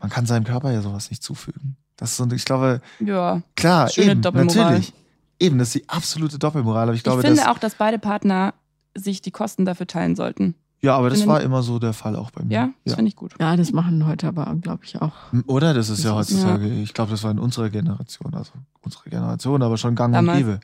man 0.00 0.10
kann 0.10 0.26
seinem 0.26 0.44
Körper 0.44 0.72
ja 0.72 0.80
sowas 0.82 1.10
nicht 1.10 1.22
zufügen. 1.22 1.76
Das 1.96 2.10
ist 2.10 2.16
so, 2.16 2.26
ich 2.30 2.44
glaube, 2.44 2.80
Ja. 3.00 3.42
klar, 3.54 3.88
Schöne 3.88 4.12
eben, 4.12 4.22
Doppelmoral. 4.22 4.64
natürlich. 4.64 4.92
Eben, 5.38 5.58
das 5.58 5.68
ist 5.68 5.74
die 5.74 5.88
absolute 5.88 6.38
Doppelmoral. 6.38 6.84
Aber 6.88 6.94
ich 6.94 7.02
glaube, 7.02 7.20
ich 7.20 7.26
finde 7.26 7.40
das, 7.42 7.50
auch, 7.50 7.58
dass 7.58 7.74
beide 7.74 7.98
Partner 7.98 8.54
sich 8.94 9.20
die 9.20 9.30
Kosten 9.30 9.64
dafür 9.66 9.86
teilen 9.86 10.16
sollten. 10.16 10.54
Ja, 10.82 10.96
aber 10.96 11.10
das 11.10 11.26
war 11.26 11.40
immer 11.42 11.62
so 11.62 11.78
der 11.78 11.92
Fall 11.92 12.16
auch 12.16 12.30
bei 12.30 12.44
mir. 12.44 12.52
Ja, 12.54 12.68
das 12.84 12.94
finde 12.94 13.08
ich 13.08 13.16
gut. 13.16 13.34
Ja, 13.40 13.56
das 13.56 13.72
machen 13.72 14.06
heute 14.06 14.28
aber, 14.28 14.54
glaube 14.60 14.84
ich, 14.84 15.00
auch. 15.00 15.12
Oder? 15.46 15.74
Das 15.74 15.88
ist 15.88 16.04
ja 16.04 16.14
Das 16.16 16.30
ist- 16.30 16.36
heutzutage, 16.44 16.68
ich 16.68 16.94
glaube, 16.94 17.10
das 17.10 17.22
war 17.24 17.30
in 17.30 17.38
unserer 17.38 17.70
Generation, 17.70 18.34
also 18.34 18.52
unsere 18.82 19.08
Generation, 19.10 19.62
aber 19.62 19.76
schon 19.76 19.94
gang 19.94 20.12
Damals. 20.14 20.38
und 20.40 20.44
gäbe. 20.46 20.60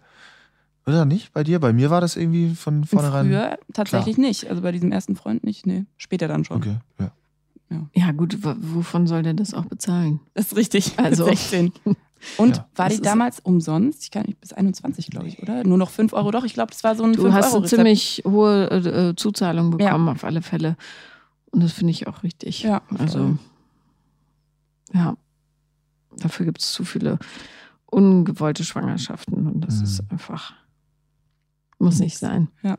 Oder 0.86 1.04
nicht? 1.04 1.32
Bei 1.32 1.44
dir? 1.44 1.60
Bei 1.60 1.72
mir 1.72 1.90
war 1.90 2.00
das 2.00 2.16
irgendwie 2.16 2.54
von 2.54 2.84
vornherein. 2.84 3.26
Früher 3.26 3.58
tatsächlich 3.72 4.18
nicht. 4.18 4.50
Also 4.50 4.62
bei 4.62 4.72
diesem 4.72 4.90
ersten 4.90 5.14
Freund 5.14 5.44
nicht. 5.44 5.64
Nee, 5.66 5.84
später 5.96 6.26
dann 6.28 6.44
schon. 6.44 6.56
Okay, 6.56 6.76
ja. 6.98 7.10
Ja, 7.94 8.12
gut, 8.12 8.44
w- 8.44 8.54
wovon 8.58 9.06
soll 9.06 9.22
der 9.22 9.34
das 9.34 9.54
auch 9.54 9.66
bezahlen? 9.66 10.20
Das 10.34 10.46
ist 10.46 10.56
richtig. 10.56 10.98
Also- 10.98 11.24
16. 11.24 11.72
Und 12.38 12.56
Ja, 12.58 12.68
war 12.76 12.88
das 12.88 12.98
die 12.98 13.02
damals 13.02 13.40
umsonst? 13.40 14.04
Ich 14.04 14.12
kann 14.12 14.26
nicht, 14.26 14.40
bis 14.40 14.52
21, 14.52 15.08
glaube 15.10 15.26
ich, 15.26 15.42
oder? 15.42 15.64
Nur 15.64 15.76
noch 15.76 15.90
5 15.90 16.12
Euro. 16.12 16.30
Doch, 16.30 16.44
ich 16.44 16.54
glaube, 16.54 16.70
das 16.70 16.84
war 16.84 16.94
so 16.94 17.02
ein 17.02 17.14
Du 17.14 17.22
5 17.22 17.34
hast 17.34 17.46
Euro 17.48 17.56
eine 17.58 17.66
ziemlich 17.66 18.22
hohe 18.24 18.70
äh, 18.70 19.08
äh, 19.10 19.16
Zuzahlung 19.16 19.70
bekommen, 19.72 20.08
auf 20.08 20.22
alle 20.22 20.40
Fälle. 20.40 20.76
Und 21.50 21.64
das 21.64 21.72
finde 21.72 21.90
ich 21.90 22.06
auch 22.06 22.22
richtig. 22.22 22.62
Ja. 22.62 22.80
Also, 22.96 23.36
ja, 24.94 25.16
dafür 26.16 26.46
gibt 26.46 26.60
es 26.62 26.70
zu 26.72 26.84
viele 26.84 27.18
ungewollte 27.86 28.62
Schwangerschaften 28.62 29.48
und 29.48 29.60
das 29.62 29.78
Mhm. 29.78 29.82
ist 29.84 30.02
einfach, 30.10 30.54
muss 31.80 31.98
nicht 31.98 32.18
sein. 32.18 32.48
Ja. 32.62 32.78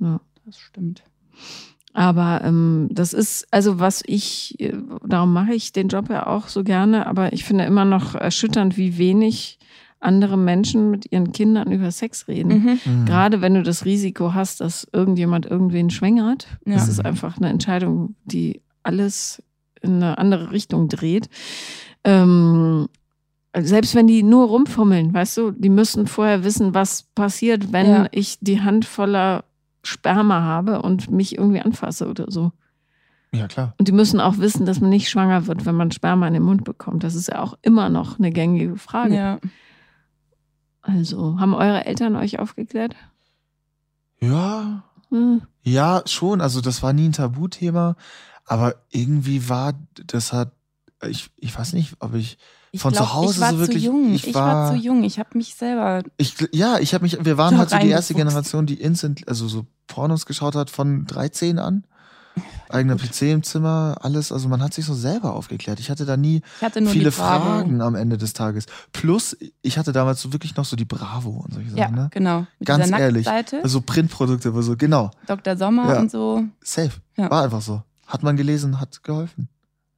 ja. 0.00 0.20
Das 0.44 0.58
stimmt. 0.58 1.04
Aber 1.92 2.42
ähm, 2.44 2.88
das 2.92 3.12
ist, 3.12 3.46
also 3.50 3.80
was 3.80 4.02
ich, 4.06 4.54
äh, 4.60 4.74
darum 5.04 5.32
mache 5.32 5.54
ich 5.54 5.72
den 5.72 5.88
Job 5.88 6.08
ja 6.08 6.26
auch 6.26 6.46
so 6.48 6.62
gerne, 6.62 7.06
aber 7.06 7.32
ich 7.32 7.44
finde 7.44 7.64
immer 7.64 7.84
noch 7.84 8.14
erschütternd, 8.14 8.76
wie 8.76 8.96
wenig 8.96 9.58
andere 9.98 10.38
Menschen 10.38 10.90
mit 10.90 11.10
ihren 11.12 11.32
Kindern 11.32 11.70
über 11.72 11.90
Sex 11.90 12.26
reden. 12.28 12.48
Mhm. 12.48 12.80
Mhm. 13.00 13.04
Gerade 13.06 13.40
wenn 13.42 13.54
du 13.54 13.62
das 13.62 13.84
Risiko 13.84 14.32
hast, 14.34 14.60
dass 14.60 14.86
irgendjemand 14.92 15.46
irgendwen 15.46 15.90
schwängert. 15.90 16.46
Ja. 16.64 16.74
Das 16.74 16.88
ist 16.88 17.04
einfach 17.04 17.36
eine 17.36 17.48
Entscheidung, 17.50 18.14
die 18.24 18.62
alles 18.82 19.42
in 19.82 19.96
eine 19.96 20.16
andere 20.16 20.52
Richtung 20.52 20.88
dreht. 20.88 21.28
Ähm, 22.04 22.88
selbst 23.54 23.94
wenn 23.94 24.06
die 24.06 24.22
nur 24.22 24.46
rumfummeln, 24.46 25.12
weißt 25.12 25.36
du, 25.36 25.50
die 25.50 25.68
müssen 25.68 26.06
vorher 26.06 26.44
wissen, 26.44 26.72
was 26.72 27.02
passiert, 27.14 27.72
wenn 27.72 27.86
Ja. 27.86 28.06
ich 28.12 28.38
die 28.40 28.60
Hand 28.62 28.84
voller 28.84 29.44
Sperma 29.82 30.42
habe 30.42 30.82
und 30.82 31.10
mich 31.10 31.36
irgendwie 31.38 31.60
anfasse 31.60 32.08
oder 32.08 32.26
so. 32.28 32.52
Ja, 33.32 33.46
klar. 33.46 33.74
Und 33.78 33.86
die 33.88 33.92
müssen 33.92 34.20
auch 34.20 34.38
wissen, 34.38 34.66
dass 34.66 34.80
man 34.80 34.90
nicht 34.90 35.08
schwanger 35.08 35.46
wird, 35.46 35.64
wenn 35.64 35.76
man 35.76 35.92
Sperma 35.92 36.26
in 36.26 36.34
den 36.34 36.42
Mund 36.42 36.64
bekommt. 36.64 37.04
Das 37.04 37.14
ist 37.14 37.28
ja 37.28 37.40
auch 37.40 37.56
immer 37.62 37.88
noch 37.88 38.18
eine 38.18 38.32
gängige 38.32 38.76
Frage. 38.76 39.14
Ja. 39.14 39.38
Also, 40.82 41.38
haben 41.38 41.54
eure 41.54 41.84
Eltern 41.84 42.16
euch 42.16 42.38
aufgeklärt? 42.38 42.96
Ja, 44.20 44.84
Hm. 45.10 45.42
ja, 45.62 46.02
schon. 46.06 46.40
Also 46.40 46.60
das 46.60 46.82
war 46.82 46.92
nie 46.92 47.08
ein 47.08 47.12
Tabuthema, 47.12 47.96
aber 48.44 48.74
irgendwie 48.90 49.48
war, 49.48 49.74
das 50.06 50.32
hat, 50.32 50.52
ich, 51.06 51.30
ich 51.36 51.56
weiß 51.56 51.72
nicht, 51.72 51.96
ob 52.00 52.14
ich, 52.14 52.38
Ich 52.72 52.80
Von 52.80 52.92
zu 52.94 52.98
glaub, 53.00 53.14
Hause 53.14 53.34
ich 53.34 53.40
war 53.40 53.50
so 53.52 53.58
wirklich- 53.58 53.82
zu 53.84 53.90
jung. 53.90 54.14
ich 54.14 54.26
Ich, 54.28 54.34
war, 54.34 54.54
war- 54.54 54.70
zu 54.72 54.76
jung. 54.78 55.02
Ich 55.02 55.18
habe 55.18 55.30
mich 55.34 55.54
selber. 55.56 56.02
ich, 56.18 56.36
ja, 56.52 56.78
ich 56.78 56.94
habe 56.94 57.02
mich, 57.02 57.24
wir 57.24 57.36
waren 57.36 57.58
halt 57.58 57.70
so 57.70 57.78
die 57.78 57.88
erste. 57.88 58.14
Generation, 58.14 58.66
die 58.66 58.80
instant, 58.80 59.26
also 59.28 59.48
so 59.48 59.66
Pornos 59.88 60.24
geschaut 60.26 60.54
hat 60.54 60.70
von 60.70 61.04
13 61.06 61.58
an. 61.58 61.84
Eigener 62.68 62.94
PC 62.94 63.22
im 63.32 63.42
Zimmer, 63.42 63.96
alles, 64.02 64.30
also 64.30 64.48
man 64.48 64.62
hat 64.62 64.72
sich 64.72 64.84
so 64.84 64.94
selber 64.94 65.34
aufgeklärt. 65.34 65.80
Ich 65.80 65.90
hatte 65.90 66.04
da 66.06 66.16
nie 66.16 66.42
hatte 66.62 66.80
viele. 66.86 67.10
Fragen 67.10 67.80
am 67.80 67.96
Ende 67.96 68.16
des 68.16 68.32
Tages. 68.32 68.66
Plus, 68.92 69.36
ich 69.62 69.76
hatte 69.76 69.90
damals 69.92 70.22
so 70.22 70.32
wirklich 70.32 70.54
noch 70.54 70.64
so 70.64 70.76
die 70.76 70.84
Bravo 70.84 71.30
und 71.44 71.52
solche 71.52 71.70
Ja, 71.70 71.86
Sachen, 71.86 71.96
ne? 71.96 72.08
genau. 72.12 72.46
Mit 72.60 72.68
Ganz 72.68 72.88
ehrlich. 72.92 73.26
Also 73.28 73.80
Printprodukte, 73.80 74.52
so, 74.62 74.76
genau, 74.76 75.10
Dr. 75.26 75.56
Sommer 75.56 75.92
Ja. 75.92 75.98
und 76.00 76.10
so. 76.12 76.44
safe. 76.62 76.92
Ja. 77.16 77.28
War 77.28 77.42
einfach 77.42 77.62
so. 77.62 77.82
Hat 78.06 78.22
man 78.22 78.36
gelesen, 78.36 78.80
hat 78.80 79.02
geholfen. 79.02 79.48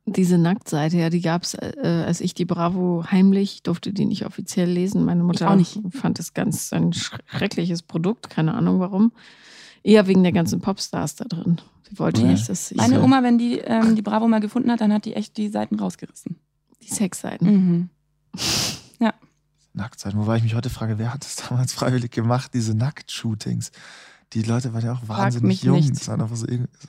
Diese 0.04 0.36
Nacktseite, 0.36 0.96
ja, 0.96 1.10
die 1.10 1.20
gab 1.20 1.44
es, 1.44 1.54
äh, 1.54 2.04
als 2.06 2.20
ich 2.20 2.34
die 2.34 2.44
Bravo 2.44 3.04
heimlich, 3.10 3.62
durfte 3.62 3.92
die 3.92 4.04
nicht 4.04 4.26
offiziell 4.26 4.68
lesen. 4.68 5.04
Meine 5.04 5.22
Mutter 5.22 5.50
auch 5.50 5.54
nicht. 5.54 5.78
fand 5.90 6.18
es 6.18 6.34
ganz 6.34 6.72
ein 6.72 6.92
schreckliches 6.92 7.82
Produkt, 7.82 8.28
keine 8.28 8.54
Ahnung 8.54 8.80
warum. 8.80 9.12
Eher 9.84 10.06
wegen 10.08 10.22
der 10.24 10.32
ganzen 10.32 10.60
Popstars 10.60 11.14
da 11.14 11.24
drin. 11.24 11.60
Sie 11.88 11.98
wollte 12.00 12.22
Nee. 12.22 12.32
nicht, 12.32 12.48
dass 12.48 12.70
ich 12.72 12.76
Meine 12.76 12.96
so, 12.96 13.02
Oma, 13.02 13.22
wenn 13.22 13.38
die 13.38 13.58
ähm, 13.58 13.94
die 13.94 14.02
Bravo 14.02 14.26
mal 14.26 14.40
gefunden 14.40 14.70
hat, 14.72 14.80
dann 14.80 14.92
hat 14.92 15.04
die 15.04 15.14
echt 15.14 15.36
die 15.36 15.48
Seiten 15.48 15.78
rausgerissen. 15.78 16.36
die 16.82 16.88
Sexseiten. 16.92 17.48
Mhm. 17.52 17.88
Nacktseiten. 19.74 20.18
Wobei 20.20 20.36
ich 20.36 20.42
mich 20.42 20.54
heute 20.54 20.68
frage, 20.68 20.98
wer 20.98 21.14
hat 21.14 21.24
das 21.24 21.36
damals 21.48 21.72
freiwillig 21.72 22.10
gemacht, 22.10 22.52
diese 22.52 22.74
Nackt-Shootings? 22.74 23.72
Die 24.34 24.42
Leute 24.42 24.72
waren 24.72 24.84
ja 24.84 24.92
auch 24.94 25.08
wahnsinnig 25.08 25.46
mich 25.46 25.62
jung. 25.62 25.76
nicht. 25.76 26.02
So 26.02 26.12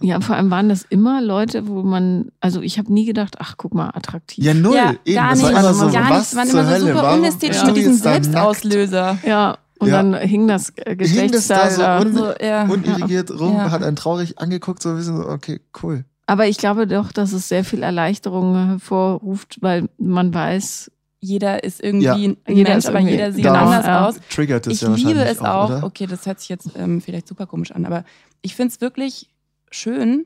Ja, 0.02 0.22
vor 0.22 0.36
allem 0.38 0.50
waren 0.50 0.70
das 0.70 0.84
immer 0.90 1.22
Leute, 1.22 1.68
wo 1.68 1.84
man, 1.84 2.32
also 2.40 2.62
ich 2.62 2.78
habe 2.78 2.94
nie 2.94 3.06
gedacht, 3.06 3.36
ach 3.40 3.56
guck 3.58 3.74
mal, 3.74 3.90
attraktiv. 3.90 4.44
Ja, 4.46 4.54
null. 4.54 4.76
Ja, 4.76 4.94
Eben. 5.04 5.16
gar 5.16 5.34
nicht. 5.36 5.44
war 5.44 5.50
immer 5.52 5.74
so, 5.74 5.92
gar 5.92 6.10
was 6.10 6.34
nicht. 6.34 6.36
Waren 6.38 6.50
immer 6.50 6.64
so 6.66 6.70
Hölle? 6.72 6.80
super 6.94 7.04
Warum 7.04 7.20
unästhetisch 7.20 7.56
bist 7.58 7.66
mit 7.68 7.76
diesem 7.78 7.98
da? 8.02 8.14
Selbstauslöser. 8.14 9.18
Ja, 9.26 9.58
und 9.80 9.88
Ja. 9.90 10.02
dann 10.02 10.16
hing 10.16 10.48
das 10.48 10.70
äh, 10.78 10.96
Hing 10.96 11.32
das 11.32 11.48
da 11.48 11.68
Geschlechtsteil 11.68 11.72
so 11.72 11.82
da. 11.82 12.00
un 12.00 12.14
So, 12.14 12.34
ja. 12.42 12.64
unirrigiert 12.64 13.32
rum, 13.32 13.56
Ja. 13.58 13.72
hat 13.72 13.84
einen 13.84 13.98
traurig 13.98 14.40
angeguckt, 14.40 14.82
so 14.82 14.90
ein 14.90 14.96
bisschen 14.96 15.18
so, 15.18 15.28
okay, 15.28 15.60
cool. 15.84 16.06
Aber 16.26 16.48
ich 16.48 16.58
glaube 16.58 16.88
doch, 16.88 17.12
dass 17.12 17.34
es 17.34 17.50
sehr 17.50 17.66
viel 17.66 17.84
Erleichterung 17.84 18.56
hervorruft, 18.56 19.58
weil 19.60 19.90
man 19.98 20.34
weiß, 20.34 20.90
Jeder 21.24 21.64
ist 21.64 21.82
irgendwie 21.82 22.06
Ja. 22.06 22.14
ein 22.16 22.38
Jeder 22.48 22.72
Mensch, 22.72 22.86
aber 22.86 23.00
irgendwie- 23.00 23.14
jeder 23.14 23.32
sieht 23.32 23.44
Genau. 23.46 23.56
anders 23.60 23.86
Ja. 23.86 24.08
aus. 24.08 24.16
Triggert 24.30 24.68
es 24.68 24.74
Ich 24.74 24.82
ja 24.82 24.94
liebe 24.94 25.24
es 25.24 25.40
auch. 25.40 25.70
oder? 25.70 25.84
Okay, 25.86 26.06
das 26.06 26.26
hört 26.26 26.40
sich 26.42 26.50
jetzt 26.50 26.70
ähm, 26.76 27.02
vielleicht 27.02 27.28
super 27.30 27.46
komisch 27.48 27.72
an, 27.72 27.86
aber 27.86 28.04
ich 28.42 28.56
finde 28.56 28.74
es 28.74 28.82
wirklich 28.82 29.30
schön, 29.72 30.26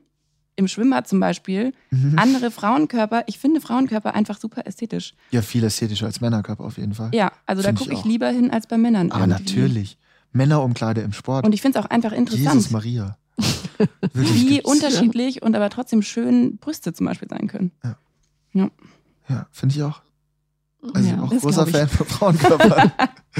im 0.56 0.66
Schwimmbad 0.66 1.06
zum 1.06 1.20
Beispiel, 1.20 1.72
Mhm. 1.90 2.18
andere 2.18 2.50
Frauenkörper, 2.50 3.22
ich 3.28 3.38
finde 3.38 3.60
Frauenkörper 3.60 4.14
einfach 4.16 4.40
super 4.40 4.66
ästhetisch. 4.66 5.14
Ja, 5.30 5.40
viel 5.40 5.62
ästhetischer 5.62 6.06
als 6.06 6.20
Männerkörper 6.20 6.64
auf 6.64 6.78
jeden 6.78 6.94
Fall. 6.94 7.10
Ja, 7.14 7.30
also 7.46 7.62
da 7.62 7.68
Find 7.68 7.78
ich 7.80 7.84
gucke 7.86 7.94
ich 7.94 8.00
auch. 8.04 8.04
lieber 8.10 8.28
hin 8.30 8.50
als 8.50 8.66
bei 8.66 8.76
Männern. 8.76 9.12
Aber 9.12 9.20
irgendwie. 9.28 9.44
natürlich. 9.54 9.98
Männerumkleide 10.32 11.00
im 11.02 11.12
Sport. 11.12 11.46
Und 11.46 11.52
ich 11.54 11.62
finde 11.62 11.78
es 11.78 11.84
auch 11.84 11.88
einfach 11.90 12.10
interessant, 12.10 12.54
Jesus 12.56 12.70
Maria. 12.72 13.16
Wie 14.14 14.60
unterschiedlich 14.62 15.42
und 15.42 15.54
aber 15.54 15.70
trotzdem 15.70 16.02
schön 16.02 16.56
Brüste 16.58 16.92
zum 16.92 17.06
Beispiel 17.06 17.28
sein 17.28 17.46
können. 17.46 17.70
Ja, 18.52 19.46
finde 19.52 19.74
ich 19.76 19.82
auch. 19.84 20.00
Also 20.94 21.08
ja, 21.08 21.22
auch 21.22 21.30
das 21.30 21.42
großer 21.42 21.64
glaub 21.64 21.68
ich. 21.68 21.76
Fan 21.76 21.88
von 21.88 22.06
Frauenkörpern. 22.06 22.92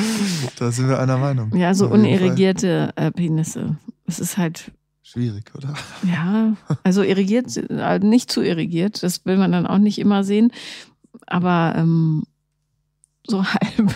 da 0.59 0.73
sind 0.73 0.89
wir 0.89 0.99
einer 0.99 1.19
Meinung. 1.19 1.55
ja, 1.57 1.73
so 1.75 1.89
unirrigierte 1.89 2.93
äh, 2.97 3.11
Penisse. 3.11 3.77
Es 4.07 4.19
ist 4.19 4.39
halt, 4.39 4.73
Schwierig, 5.03 5.53
oder? 5.55 5.75
ja, 6.07 6.55
also 6.83 7.03
irrigiert, 7.03 7.57
äh, 7.57 7.99
nicht 8.01 8.31
zu 8.31 8.43
irrigiert, 8.43 9.03
das 9.03 9.25
will 9.25 9.39
man 9.39 9.53
dann 9.53 9.67
auch 9.67 9.79
nicht 9.79 9.99
immer 9.99 10.25
sehen, 10.25 10.53
aber 11.27 11.75
ähm, 11.77 12.25
so 13.27 13.45
halb. 13.45 13.95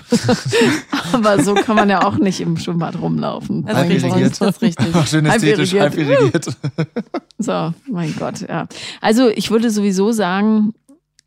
aber 1.12 1.42
so 1.42 1.54
kann 1.54 1.76
man 1.76 1.90
ja 1.90 2.06
auch 2.06 2.16
nicht 2.16 2.40
im 2.40 2.56
Schwimmbad 2.56 3.00
rumlaufen. 3.00 3.64
Das 3.64 3.76
Halb 3.76 3.90
ist 3.90 3.94
richtig. 3.94 4.10
irrigiert. 4.10 4.40
Das 4.40 4.56
ist 4.56 4.62
richtig. 4.62 5.08
Schön 5.08 5.28
Halb 5.28 5.36
ästhetisch, 5.42 5.74
halb 5.74 5.96
irrigiert. 5.96 6.46
irrigiert. 6.46 6.56
So, 7.38 7.74
mein 7.90 8.14
Gott, 8.16 8.40
ja. 8.48 8.66
Also 9.00 9.28
ich 9.28 9.50
würde 9.50 9.70
sowieso 9.70 10.12
sagen, 10.12 10.74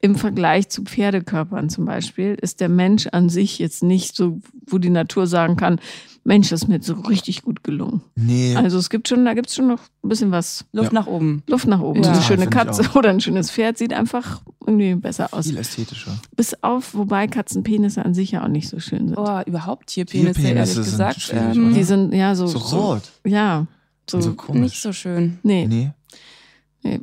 im 0.01 0.15
Vergleich 0.15 0.69
zu 0.69 0.83
Pferdekörpern 0.83 1.69
zum 1.69 1.85
Beispiel, 1.85 2.37
ist 2.39 2.59
der 2.59 2.69
Mensch 2.69 3.07
an 3.11 3.29
sich 3.29 3.59
jetzt 3.59 3.81
nicht 3.83 4.15
so, 4.15 4.39
wo 4.67 4.77
die 4.77 4.89
Natur 4.91 5.25
sagen 5.27 5.55
kann, 5.55 5.79
Mensch, 6.27 6.49
das 6.49 6.63
ist 6.63 6.67
mir 6.67 6.75
jetzt 6.75 6.87
so 6.87 6.93
richtig 6.95 7.43
gut 7.43 7.63
gelungen. 7.63 8.01
Nee, 8.15 8.55
Also 8.55 8.79
es 8.79 8.89
gibt 8.89 9.07
schon, 9.07 9.25
da 9.25 9.35
gibt 9.35 9.47
es 9.49 9.55
schon 9.55 9.67
noch 9.67 9.79
ein 10.03 10.09
bisschen 10.09 10.31
was 10.31 10.65
Luft 10.73 10.91
Ja. 10.91 10.99
nach 10.99 11.07
oben. 11.07 11.43
Luft 11.47 11.67
nach 11.67 11.79
oben. 11.81 11.99
Ja. 11.99 12.05
So 12.05 12.09
eine 12.11 12.21
schöne 12.23 12.47
Katze 12.47 12.83
oder 12.95 13.09
ein 13.11 13.19
schönes 13.21 13.51
Pferd 13.51 13.77
sieht 13.77 13.93
einfach 13.93 14.41
irgendwie 14.65 14.95
besser 14.95 15.29
aus. 15.33 15.45
viel 15.47 15.57
ästhetischer. 15.57 16.17
Bis 16.35 16.55
auf, 16.63 16.95
wobei 16.95 17.27
Katzenpenisse 17.27 18.03
an 18.03 18.15
sich 18.15 18.31
ja 18.31 18.43
auch 18.43 18.47
nicht 18.47 18.69
so 18.69 18.79
schön 18.79 19.07
sind. 19.09 19.17
Oh, 19.17 19.41
überhaupt 19.45 19.87
Tierpenisse, 19.87 20.33
Tierpenisse 20.41 20.47
ehrlich 20.47 20.69
sind 20.73 20.83
gesagt. 20.83 21.31
ähm? 21.35 21.73
Die 21.75 21.83
sind 21.83 22.11
ja 22.13 22.33
so. 22.33 22.47
So 22.47 22.57
rot. 22.57 23.03
Ja. 23.23 23.67
So, 24.09 24.19
So 24.21 24.29
nicht 24.29 24.37
komisch. 24.37 24.81
so 24.81 24.93
schön. 24.93 25.37
nee. 25.43 25.67
Nee. 25.67 25.91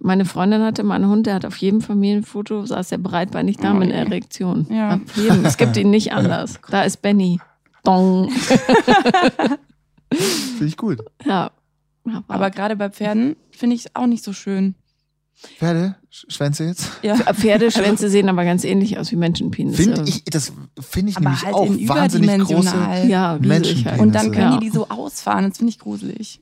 Meine 0.01 0.25
Freundin 0.25 0.63
hatte 0.63 0.83
mal 0.85 0.95
einen 0.95 1.09
Hund, 1.09 1.27
der 1.27 1.35
hat 1.35 1.45
auf 1.45 1.57
jedem 1.57 1.81
Familienfoto, 1.81 2.65
saß 2.67 2.93
er 2.93 2.99
breitbeinig 2.99 3.57
da 3.57 3.75
mit 3.75 3.91
einer 3.93 3.99
Erektion. 4.07 4.67
Ja. 4.71 5.01
Es 5.45 5.57
gibt 5.57 5.77
ihn 5.77 5.91
nicht 5.91 6.13
anders. 6.15 6.59
Da 6.71 6.83
ist 6.83 7.03
Benny. 7.03 7.41
Dong. 7.85 8.31
Finde 10.13 10.67
ich 10.67 10.77
gut. 10.77 11.01
Ja. 11.25 11.51
Aber 12.29 12.51
gerade 12.51 12.77
bei 12.77 12.91
Pferden 12.91 13.37
finde 13.51 13.77
ich 13.77 13.87
es 13.87 13.97
auch 13.97 14.07
nicht 14.07 14.25
so 14.25 14.33
schön. 14.33 14.75
Pferde, 15.59 15.97
Sch- 16.13 16.31
Schwänze 16.33 16.65
jetzt? 16.65 16.91
Ja. 17.03 17.17
Pferdeschwänze 17.17 18.09
sehen 18.09 18.29
aber 18.29 18.45
ganz 18.45 18.63
ähnlich 18.65 18.99
aus 18.99 19.11
wie 19.11 19.17
Menschenpenisse. 19.17 19.83
Finde 19.83 20.05
ich, 20.07 20.23
das 20.25 20.53
finde 20.79 21.11
ich 21.11 21.17
Aber 21.17 21.25
nämlich 21.31 21.45
halt 21.45 21.55
auch 21.55 21.67
in 21.67 21.89
wahnsinnig 21.89 22.29
große. 22.29 22.45
überdimensional. 22.55 23.09
Ja, 23.09 23.33
riesig 23.35 23.49
Menschenpenisse. 23.49 23.91
halt. 23.91 24.01
Und 24.01 24.15
dann 24.15 24.31
können 24.33 24.53
Ja. 24.53 24.59
die 24.59 24.67
die 24.67 24.71
so 24.71 24.89
ausfahren. 24.89 25.49
Das 25.49 25.59
finde 25.59 25.71
ich 25.71 25.79
gruselig. 25.81 26.41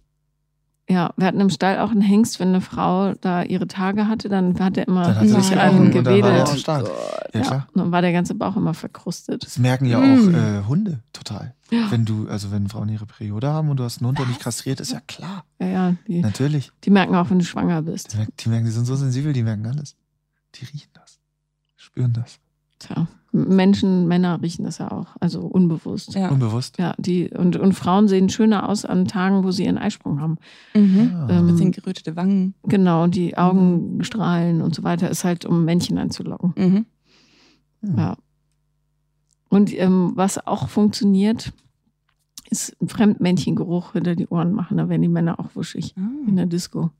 Ja, 0.90 1.12
wir 1.16 1.26
hatten 1.28 1.38
im 1.40 1.50
Stall 1.50 1.78
auch 1.78 1.90
einen 1.92 2.00
Hengst, 2.00 2.40
wenn 2.40 2.48
eine 2.48 2.60
Frau 2.60 3.14
da 3.20 3.44
ihre 3.44 3.68
Tage 3.68 4.08
hatte, 4.08 4.28
dann 4.28 4.58
hat 4.58 4.76
er 4.76 4.88
immer 4.88 5.14
hat 5.14 5.24
sich 5.26 5.56
einen 5.56 5.92
gewedelt. 5.92 6.48
stark. 6.58 6.90
Ja, 7.32 7.40
Ja, 7.42 7.66
dann 7.76 7.92
war 7.92 8.02
der 8.02 8.12
ganze 8.12 8.34
Bauch 8.34 8.56
immer 8.56 8.74
verkrustet. 8.74 9.44
Das 9.44 9.56
merken 9.58 9.84
ja 9.86 10.00
Mm. 10.00 10.02
auch 10.02 10.38
äh, 10.38 10.64
Hunde 10.66 11.00
total. 11.12 11.54
Wenn 11.90 12.04
du, 12.04 12.26
also 12.28 12.50
wenn 12.50 12.68
Frauen 12.68 12.88
ihre 12.88 13.06
Periode 13.06 13.48
haben 13.50 13.68
und 13.68 13.76
du 13.76 13.84
hast 13.84 13.98
einen 14.00 14.08
Hund, 14.08 14.18
der 14.18 14.26
nicht 14.26 14.40
kastriert, 14.40 14.80
ist 14.80 14.90
ja 14.90 14.98
klar. 15.06 15.44
Ja, 15.60 15.66
ja, 15.68 15.94
die, 16.08 16.20
Natürlich. 16.20 16.72
die 16.82 16.90
merken 16.90 17.14
auch, 17.14 17.30
wenn 17.30 17.38
du 17.38 17.44
schwanger 17.44 17.82
bist. 17.82 18.12
Die 18.12 18.16
merken, 18.16 18.32
die 18.40 18.48
merken, 18.48 18.64
die 18.64 18.72
sind 18.72 18.86
so 18.86 18.96
sensibel, 18.96 19.32
die 19.32 19.44
merken 19.44 19.64
alles. 19.68 19.94
Die 20.56 20.64
riechen 20.64 20.90
das. 20.94 21.20
Spüren 21.76 22.12
das. 22.12 22.40
Tja, 22.80 23.06
Menschen, 23.32 24.08
Männer 24.08 24.42
riechen 24.42 24.64
das 24.64 24.78
ja 24.78 24.90
auch, 24.90 25.14
also 25.20 25.42
unbewusst. 25.42 26.14
Ja. 26.14 26.30
Unbewusst. 26.30 26.78
Ja, 26.78 26.94
die 26.98 27.28
und, 27.30 27.54
und 27.56 27.74
Frauen 27.74 28.08
sehen 28.08 28.28
schöner 28.28 28.68
aus 28.68 28.84
an 28.84 29.04
Tagen, 29.06 29.44
wo 29.44 29.52
sie 29.52 29.64
ihren 29.66 29.78
Eisprung 29.78 30.20
haben. 30.20 30.38
Mhm. 30.74 31.12
Ah. 31.14 31.28
Ähm, 31.30 31.46
Bisschen 31.46 31.70
gerötete 31.70 32.16
Wangen. 32.16 32.54
Genau, 32.64 33.04
und 33.04 33.14
die 33.14 33.38
Augen 33.38 34.02
strahlen 34.02 34.62
und 34.62 34.74
so 34.74 34.82
weiter, 34.82 35.08
ist 35.10 35.22
halt, 35.22 35.44
um 35.44 35.64
Männchen 35.64 35.96
anzulocken. 35.98 36.54
Mhm. 36.56 36.86
Hm. 37.82 37.98
Ja. 37.98 38.16
Und 39.48 39.78
ähm, 39.78 40.12
was 40.16 40.44
auch 40.46 40.68
funktioniert, 40.68 41.52
ist 42.50 42.76
ein 42.82 42.88
Fremdmännchengeruch 42.88 43.92
hinter 43.92 44.16
die 44.16 44.26
Ohren 44.28 44.52
machen. 44.52 44.76
Da 44.78 44.88
werden 44.88 45.02
die 45.02 45.08
Männer 45.08 45.38
auch 45.38 45.54
wuschig 45.54 45.94
in 45.96 46.32
Ah. 46.32 46.36
der 46.36 46.46
Disco. 46.46 46.90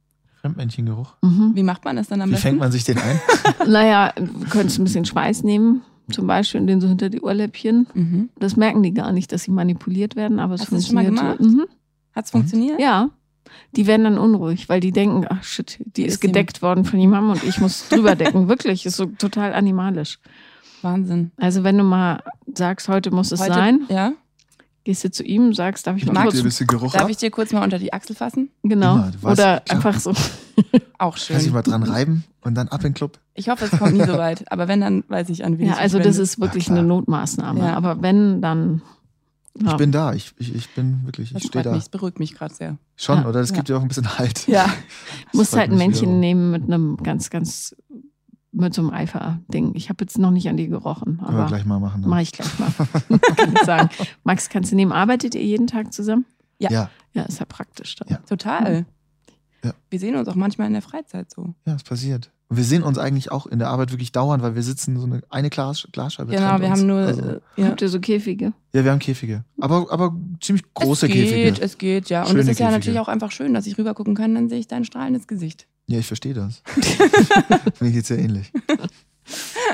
Fremdmännchengeruch. 0.41 1.15
Mhm. 1.23 1.53
Wie 1.55 1.63
macht 1.63 1.85
man 1.85 1.97
das 1.97 2.09
dann 2.09 2.21
am 2.21 2.29
Wie 2.29 2.33
besten? 2.33 2.49
fängt 2.49 2.59
man 2.61 2.73
sich 2.73 2.85
den 2.85 2.99
ein? 2.99 3.21
Naja, 3.69 4.13
du 4.17 4.49
könntest 4.49 4.79
ein 4.79 4.85
bisschen 4.85 5.05
Schweiß 5.05 5.43
nehmen, 5.43 5.83
zum 6.11 6.27
Beispiel, 6.27 6.61
und 6.61 6.67
den 6.67 6.81
so 6.81 6.89
hinter 6.89 7.11
die 7.11 7.21
Ohrläppchen. 7.21 7.87
Mhm. 7.95 8.29
Das 8.39 8.57
merken 8.57 8.83
die 8.83 8.93
gar 8.95 9.13
nicht, 9.13 9.33
dass 9.33 9.43
sie 9.43 9.51
manipuliert 9.51 10.17
werden, 10.17 10.41
aber 10.41 10.55
es 10.55 10.63
Hast 10.63 10.71
du 10.73 10.77
das 10.77 10.87
schon 10.87 10.95
mal 10.97 11.05
funktioniert. 11.05 11.39
gemacht? 11.39 11.57
Mhm. 11.59 11.67
Hat's 12.15 12.31
funktioniert? 12.31 12.81
Ja. 12.81 13.11
Die 13.77 13.87
werden 13.87 14.05
dann 14.05 14.19
unruhig, 14.19 14.69
weil 14.69 14.81
die 14.81 14.93
denken, 14.93 15.27
ach 15.29 15.43
shit, 15.43 15.79
die 15.97 16.05
ist 16.05 16.15
Ist 16.15 16.21
gedeckt 16.21 16.63
worden 16.63 16.85
von 16.85 16.99
jemandem 17.01 17.33
und 17.33 17.45
ich 17.45 17.61
muss 17.61 17.89
drüber 17.89 18.15
decken. 18.17 18.49
Wirklich, 18.49 18.87
ist 18.87 18.97
so 18.97 19.07
total 19.07 19.53
animalisch. 19.55 20.19
Wahnsinn. 20.83 21.31
Also 21.37 21.63
wenn 21.65 21.77
du 21.77 21.85
mal 21.85 22.23
sagst, 22.55 22.89
heute 22.89 23.11
muss 23.11 23.33
es 23.33 23.41
Heute, 23.41 23.53
sein, 23.55 23.81
Ja. 23.89 24.13
Gehst 24.91 25.05
du 25.05 25.11
zu 25.11 25.23
ihm, 25.23 25.53
sagst, 25.55 25.87
darf 25.87 25.97
ich 25.97 26.05
mal 26.07 26.25
kurz, 26.25 26.35
Darf 26.93 27.03
ab? 27.03 27.09
ich 27.11 27.17
dir 27.17 27.31
kurz 27.31 27.53
mal 27.53 27.63
unter 27.63 27.79
die 27.79 27.93
Achsel 27.93 28.17
fassen? 28.17 28.51
genau, 28.65 28.95
Immer, 28.97 29.11
du 29.13 29.23
weißt, 29.23 29.41
oder 29.41 29.61
klar. 29.61 29.77
einfach 29.77 30.01
so. 30.01 30.11
Auch 30.99 31.15
Kannst 31.15 31.31
dich 31.31 31.43
schön. 31.45 31.53
mal 31.53 31.63
dran 31.63 31.83
reiben 31.83 32.25
und 32.43 32.55
dann 32.55 32.69
ab 32.69 32.81
in 32.81 32.89
den 32.89 32.95
Club. 32.95 33.19
Ich 33.35 33.49
hoffe, 33.49 33.67
es 33.67 33.71
kommt 33.79 33.95
nie 33.95 34.05
so 34.05 34.19
weit. 34.19 34.51
Aber 34.53 34.69
wenn, 34.69 34.81
dann 34.81 35.05
weiß 35.09 35.29
ich, 35.31 35.45
an 35.45 35.59
wen 35.59 35.69
Ja, 35.69 35.75
also 35.77 35.99
das 35.99 36.19
ist 36.19 36.41
wirklich 36.41 36.67
Ja, 36.67 36.75
eine 36.75 36.83
Notmaßnahme. 36.83 37.61
Ja. 37.61 37.75
Aber 37.77 38.03
wenn, 38.03 38.43
dann. 38.43 38.83
Ja. 39.59 39.71
Ich 39.73 39.77
bin 39.79 39.93
da. 39.93 40.13
Ich, 40.13 40.33
ich, 40.39 40.55
ich 40.55 40.69
bin 40.75 41.01
wirklich, 41.05 41.33
Das 41.33 41.43
ich 41.43 41.49
stehe 41.49 41.63
da. 41.65 41.71
mich, 41.73 41.81
das 41.81 41.89
beruhigt 41.89 42.19
mich 42.19 42.35
gerade 42.35 42.53
sehr. 42.55 42.77
Schon, 42.97 43.19
Ja. 43.23 43.29
oder? 43.29 43.41
Das 43.41 43.51
Ja. 43.51 43.57
gibt 43.57 43.69
dir 43.69 43.77
auch 43.79 43.83
ein 43.83 43.89
bisschen 43.89 44.19
Halt. 44.19 44.47
Ja. 44.47 44.67
Das 45.27 45.35
musst 45.35 45.57
halt 45.57 45.71
ein 45.71 45.79
Männchen 45.79 46.03
wiederum. 46.03 46.21
nehmen 46.21 46.51
mit 46.51 46.65
einem 46.65 46.97
ganz, 46.99 47.31
ganz, 47.31 47.75
mit 48.53 48.75
so 48.75 48.83
einem 48.83 48.91
Eifer-Ding. 48.91 49.73
Ich 49.75 49.89
habe 49.89 50.05
jetzt 50.05 50.19
noch 50.19 50.31
nicht 50.31 50.49
an 50.49 50.57
die 50.57 50.69
gerochen, 50.69 51.19
Können 51.19 51.33
wir 51.33 51.39
aber 51.41 51.47
gleich 51.47 51.65
mal 51.65 51.79
machen. 51.79 52.03
Dann. 52.03 52.11
mache 52.11 52.23
ich 52.23 52.33
gleich 52.33 52.59
mal. 52.59 52.71
Kann 53.37 53.53
ich 53.55 53.63
sagen. 53.63 53.89
Max, 54.25 54.49
kannst 54.49 54.73
du 54.73 54.77
nehmen? 54.77 54.93
Arbeitet 54.93 55.35
ihr 55.35 55.45
jeden 55.45 55.67
Tag 55.67 55.93
zusammen? 55.93 56.25
Ja. 56.59 56.71
Ja, 56.71 56.91
Ja, 57.15 57.23
ist 57.23 57.39
ja 57.41 57.47
praktisch 57.47 57.95
dann. 57.97 58.09
Ja. 58.09 58.17
Total. 58.19 58.87
Ja. 59.65 59.73
Wir 59.91 59.99
sehen 59.99 60.17
uns 60.17 60.27
auch 60.29 60.35
manchmal 60.35 60.67
in 60.67 60.73
der 60.73 60.83
Freizeit 60.83 61.31
so. 61.31 61.55
ja, 61.67 61.75
es 61.75 61.83
passiert. 61.85 62.31
Und 62.51 62.57
wir 62.57 62.65
sehen 62.65 62.83
uns 62.83 62.99
eigentlich 62.99 63.31
auch 63.31 63.47
in 63.47 63.61
der 63.61 63.69
Arbeit 63.69 63.93
wirklich 63.93 64.11
dauernd, 64.11 64.43
weil 64.43 64.57
wir 64.57 64.63
sitzen 64.65 64.99
so 64.99 65.07
eine, 65.07 65.23
eine 65.31 65.51
Glas, 65.51 65.87
Glasscheibe. 65.93 66.33
Genau, 66.33 66.59
wir 66.61 66.67
uns. 66.69 66.79
haben 66.81 66.87
nur. 66.87 66.99
Also, 66.99 67.23
äh, 67.23 67.41
ja. 67.57 67.69
Habt 67.69 67.81
ihr 67.81 67.89
so 67.89 68.01
Käfige? 68.01 68.53
ja, 68.75 68.85
wir 68.85 68.91
haben 68.91 68.99
Käfige. 68.99 69.45
Aber, 69.61 69.87
aber 69.91 70.15
ziemlich 70.41 70.65
große 70.75 71.07
es 71.07 71.13
geht, 71.13 71.29
Käfige. 71.31 71.63
es 71.65 71.79
geht, 71.79 72.11
ja. 72.11 72.23
Und 72.23 72.29
Schöne 72.31 72.41
es 72.41 72.49
ist 72.49 72.59
ja 72.59 72.67
Käfige. 72.67 72.79
natürlich 72.81 73.01
auch 73.01 73.09
einfach 73.09 73.31
schön, 73.31 73.55
dass 73.55 73.67
ich 73.67 73.79
rüber 73.79 73.95
gucken 73.95 74.15
kann, 74.17 74.35
dann 74.35 74.49
sehe 74.49 74.59
ich 74.59 74.67
dein 74.67 74.85
strahlendes 74.85 75.29
Gesicht. 75.29 75.67
Ja, 75.87 75.99
ich 76.01 76.07
verstehe 76.07 76.35
das. 76.35 76.63
Mir 77.81 77.93
geht's 77.93 78.09
ja 78.09 78.17
ähnlich. 78.17 78.53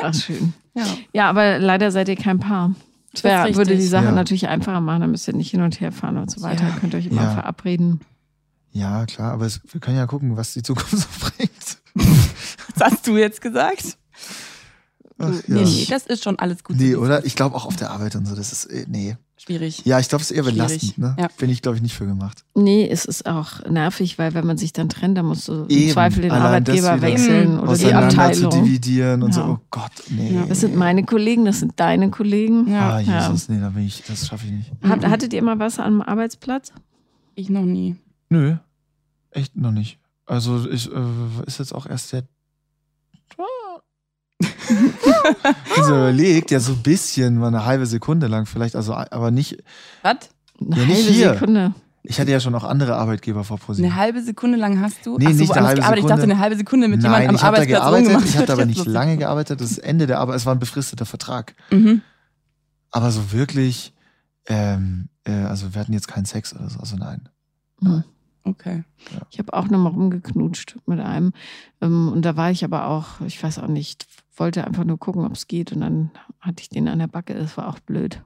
Ach, 0.03 0.12
schön. 0.14 0.53
Ja. 0.74 0.85
Ja, 1.14 1.31
aber 1.31 1.59
leider 1.59 1.91
seid 1.91 2.09
ihr 2.11 2.16
kein 2.16 2.39
Paar. 2.41 2.74
Das 3.12 3.24
wär, 3.24 3.55
würde 3.57 3.74
die. 3.77 3.83
Sache 3.87 4.05
Ja. 4.07 4.12
natürlich 4.12 4.49
einfacher 4.49 4.83
machen, 4.83 5.01
dann 5.01 5.11
müsst 5.12 5.27
ihr 5.29 5.35
nicht 5.35 5.51
hin 5.51 5.62
und 5.62 5.81
her 5.81 5.93
fahren 5.93 6.18
und 6.18 6.31
so 6.31 6.43
weiter. 6.43 6.64
Ja. 6.68 6.77
Könnt 6.79 6.93
ihr 6.93 6.99
euch 6.99 7.07
immer 7.07 7.22
Ja. 7.22 7.31
verabreden. 7.31 8.01
Ja, 8.72 9.07
klar, 9.07 9.33
aber 9.33 9.47
es, 9.47 9.61
wir 9.72 9.81
können 9.81 9.97
ja 9.97 10.05
gucken, 10.07 10.37
was 10.37 10.53
die 10.53 10.62
Zukunft 10.62 10.91
so 10.99 11.07
bringt. 11.20 11.79
Was 12.77 12.93
hast 12.93 13.07
du 13.07 13.16
jetzt 13.16 13.41
gesagt? 13.41 13.97
Ach, 15.18 15.31
Nee, 15.47 15.61
ja. 15.61 15.64
nee, 15.64 15.87
das 15.89 16.07
ist 16.07 16.22
schon 16.24 16.39
alles 16.39 16.62
gut. 16.62 16.77
so 16.77 16.83
Nee, 16.85 16.95
oder? 16.95 17.24
Ich 17.24 17.35
glaube 17.37 17.57
auch 17.57 17.64
auf 17.64 17.77
der 17.77 17.91
Arbeit 17.91 18.16
und 18.16 18.27
so, 18.27 18.35
das 18.37 18.53
ist, 18.53 18.66
äh, 18.66 18.85
nee. 18.89 19.16
Schwierig. 19.39 19.83
Ja, 19.85 19.99
ich 20.01 20.09
glaube, 20.09 20.22
es 20.22 20.31
ist 20.31 20.37
eher 20.37 20.43
belastend, 20.45 20.97
ne? 20.99 21.14
Ja. 21.18 21.29
Bin 21.39 21.51
ich, 21.51 21.61
glaube 21.62 21.77
ich, 21.77 21.83
nicht 21.83 21.95
für 21.95 22.07
gemacht. 22.07 22.45
Nee, 22.55 22.89
es 22.89 23.05
ist 23.05 23.27
auch 23.27 23.64
nervig, 23.68 24.18
weil 24.18 24.33
wenn 24.35 24.47
man 24.47 24.57
sich 24.59 24.72
dann 24.72 24.89
trennt, 24.89 25.16
dann 25.16 25.27
musst 25.27 25.47
du 25.49 25.64
im 25.64 25.68
Eben. 25.70 25.93
Zweifel 25.93 26.22
den 26.22 26.31
Allein 26.33 26.64
das 26.64 26.83
Arbeitgeber 26.85 27.03
wechseln 27.03 27.59
oder 27.61 27.77
die 27.77 27.85
Auseinander 27.95 28.33
zu 28.33 28.47
Abteilung. 28.47 28.64
dividieren 28.64 29.22
und 29.22 29.33
so, 29.35 29.41
Ja. 29.41 29.49
oh 29.51 29.59
Gott, 29.70 29.93
nee. 30.11 30.35
Ja. 30.35 30.47
Das 30.47 30.61
sind 30.61 30.74
meine 30.74 31.05
Kollegen, 31.05 31.45
das 31.45 31.61
sind 31.61 31.72
deine 31.77 32.11
Kollegen. 32.11 32.66
Ja. 32.70 32.97
Ah, 32.97 33.01
Ja. 33.01 33.27
Jesus, 33.29 33.49
nee, 33.49 33.61
da 33.61 33.68
bin 33.70 33.85
ich, 33.87 34.03
das 34.07 34.27
schaffe 34.27 34.47
ich 34.47 34.53
nicht. 34.53 34.83
Mhm. 34.83 35.09
hattet 35.11 35.33
ihr 35.35 35.43
mal 35.43 35.59
was 35.59 35.79
am 35.79 36.01
Arbeitsplatz? 36.03 36.72
Ich 37.35 37.49
noch 37.51 37.62
nie. 37.64 37.97
Nö, 38.31 38.57
echt 39.31 39.55
noch 39.57 39.72
nicht. 39.72 39.99
Also 40.27 40.68
ich 40.68 40.91
äh, 40.91 40.99
ist 41.47 41.59
jetzt 41.59 41.74
auch 41.74 41.87
erst 41.87 42.12
der. 42.12 42.24
Also 45.76 45.95
überlegt, 45.97 46.51
ja 46.51 46.61
so 46.61 46.72
ein 46.72 46.82
bisschen, 46.82 47.39
mal 47.39 47.49
eine 47.49 47.64
halbe 47.64 47.87
Sekunde 47.87 48.26
lang 48.26 48.47
vielleicht, 48.47 48.76
also 48.76 48.95
aber 48.95 49.30
nicht. 49.30 49.62
Was? 50.03 50.16
Eine 50.61 50.76
Ja, 50.76 50.87
nicht 50.87 50.97
halbe 50.97 51.12
hier. 51.12 51.32
Sekunde. 51.34 51.74
Ich 52.09 52.20
hatte 52.20 52.30
ja 52.30 52.39
schon 52.39 52.55
auch 52.55 52.62
andere 52.64 52.95
Arbeitgeber 52.97 53.43
vor 53.43 53.59
ProSieben. 53.59 53.91
Eine 53.91 54.01
halbe 54.01 54.22
Sekunde 54.22 54.57
lang 54.59 54.80
hast 54.80 55.05
du? 55.05 55.18
Nee, 55.18 55.26
Ach 55.28 55.32
so, 55.32 55.37
nicht 55.39 55.51
eine 55.53 55.66
woanders 55.66 55.66
halbe 55.66 55.80
gearbeitet. 55.80 55.99
Ich 55.99 56.07
dachte, 56.07 56.20
Sekunde. 56.20 56.34
eine 56.34 56.39
halbe 56.41 56.57
Sekunde 56.57 56.89
mit 56.89 57.03
Nein, 57.03 57.05
jemandem 57.05 57.28
am 57.30 57.34
ich 57.37 57.43
habe 57.43 57.57
da 57.57 57.62
Arbeitsplatz 57.62 57.80
gearbeitet, 57.80 58.07
rumgemacht. 58.07 58.28
ich 58.34 58.37
habe 58.39 58.53
aber 58.53 58.66
nicht 58.66 58.87
lange 58.87 59.16
gearbeitet, 59.16 59.61
das 59.61 59.78
Ende 59.78 60.07
der 60.07 60.20
Arbeit, 60.20 60.37
es 60.37 60.47
war 60.47 60.55
ein 60.55 60.59
befristeter 60.61 61.05
Vertrag. 61.07 61.55
Mhm. 61.72 62.03
Aber 62.93 63.11
so 63.11 63.32
wirklich, 63.32 63.93
ähm, 64.47 65.09
äh, 65.24 65.32
also 65.32 65.74
wir 65.74 65.80
hatten 65.80 65.93
jetzt 65.93 66.07
keinen 66.09 66.26
Sex 66.26 66.55
oder 66.55 66.70
so, 66.70 66.78
also 66.78 66.97
nein. 66.97 67.28
Hm. 67.82 68.05
Okay. 68.45 68.84
Ich 69.30 69.41
habe 69.41 69.53
auch 69.53 69.68
nochmal 69.68 69.91
rumgeknutscht 69.93 70.76
mit 70.87 71.01
einem. 71.01 71.32
Ähm, 71.82 72.12
Und 72.12 72.22
da 72.22 72.37
war 72.37 72.53
ich 72.53 72.62
aber 72.64 72.87
auch, 72.87 73.20
ich 73.26 73.43
weiß 73.43 73.59
auch 73.59 73.66
nicht, 73.66 74.07
wollte 74.37 74.64
einfach 74.66 74.84
nur 74.84 74.99
gucken, 74.99 75.24
ob 75.24 75.32
es 75.32 75.47
geht. 75.49 75.72
Und 75.72 75.80
dann 75.80 76.11
hatte 76.41 76.62
ich 76.62 76.68
den 76.68 76.89
an 76.89 76.99
der 76.99 77.07
Backe. 77.09 77.34
Das 77.34 77.57
war 77.57 77.68
auch 77.68 77.78
blöd. 77.80 78.22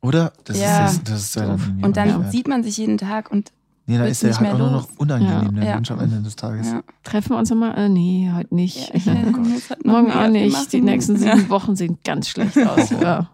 Oder? 0.00 0.32
Das 0.44 0.58
Ja. 0.60 0.86
ist, 0.86 1.02
das, 1.02 1.04
das 1.12 1.20
ist 1.22 1.34
ja 1.36 1.46
dann 1.46 1.80
Und 1.82 1.96
dann 1.96 2.08
wert. 2.22 2.32
sieht 2.32 2.46
man 2.48 2.62
sich 2.62 2.76
jeden 2.76 2.98
Tag 2.98 3.30
und 3.30 3.52
Nee, 3.86 3.98
wird's 3.98 4.22
ist 4.22 4.24
nicht 4.24 4.40
halt 4.40 4.52
auch 4.54 4.58
nur 4.58 4.70
noch 4.70 4.88
unangenehm, 4.98 5.44
Ja. 5.44 5.50
der 5.50 5.64
Ja. 5.64 5.74
Mensch 5.76 5.90
am 5.90 5.98
Ende 6.00 6.20
des 6.20 6.36
Tages. 6.36 6.66
ja. 6.70 6.82
Treffen 7.04 7.30
wir 7.30 7.38
uns 7.38 7.48
nochmal? 7.48 7.76
Äh, 7.78 7.88
nee, 7.88 8.30
heute 8.34 8.54
nicht. 8.54 8.90
Ja, 8.94 8.94
ich, 8.94 9.06
Oh 9.06 9.88
Morgen 9.88 10.12
auch 10.12 10.28
nicht. 10.28 10.72
Die 10.74 10.82
nächsten 10.82 11.16
Ja. 11.22 11.36
sieben 11.36 11.48
Wochen 11.48 11.74
sehen 11.74 11.98
ganz 12.04 12.28
schlecht 12.28 12.58
aus. 12.68 12.90
Ja. 12.90 13.28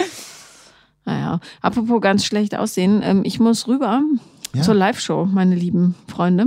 Naja, 1.05 1.41
apropos 1.61 2.01
ganz 2.01 2.25
schlecht 2.25 2.55
aussehen. 2.57 3.01
Ähm, 3.03 3.23
ich 3.25 3.41
muss 3.41 3.67
rüber 3.69 4.03
Ja. 4.55 4.63
zur 4.63 4.75
Live-Show, 4.75 5.27
meine 5.27 5.55
lieben 5.57 5.95
Freunde. 6.09 6.47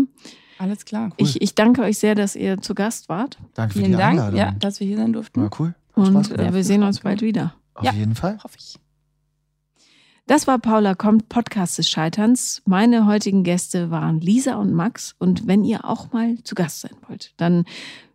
Alles 0.57 0.85
klar. 0.85 1.11
Ich, 1.17 1.41
ich 1.41 1.55
danke 1.55 1.81
euch 1.81 1.97
sehr, 1.97 2.15
dass 2.15 2.35
ihr 2.35 2.59
zu 2.61 2.73
Gast 2.75 3.09
wart. 3.09 3.37
Danke 3.53 3.73
für 3.73 3.79
Vielen 3.79 3.91
die 3.91 3.97
Dank, 3.97 4.19
Einladung. 4.19 4.39
ja, 4.39 4.51
dass 4.51 4.79
wir 4.79 4.87
hier 4.87 4.97
sein 4.97 5.13
durften. 5.13 5.41
War 5.41 5.51
cool. 5.59 5.75
Hat 5.95 6.07
Und 6.07 6.31
äh, 6.39 6.53
wir 6.53 6.63
sehen 6.63 6.83
uns 6.83 7.01
bald 7.01 7.21
wieder. 7.21 7.53
Auf 7.73 7.85
ja. 7.85 7.91
jeden 7.91 8.15
Fall. 8.15 8.37
Hoffe 8.43 8.57
ich. 8.59 8.79
Das 10.27 10.45
war 10.45 10.59
Paula 10.59 10.93
kommt, 10.93 11.29
Podcast 11.29 11.77
des 11.77 11.89
Scheiterns. 11.89 12.61
Meine 12.65 13.05
heutigen 13.05 13.43
Gäste 13.43 13.91
waren 13.91 14.19
Lisa 14.19 14.55
und 14.55 14.73
Max. 14.73 15.15
Und 15.19 15.47
wenn 15.47 15.63
ihr 15.63 15.85
auch 15.85 16.11
mal 16.11 16.37
zu 16.43 16.53
Gast 16.53 16.81
sein 16.81 16.95
wollt, 17.07 17.33
dann 17.37 17.63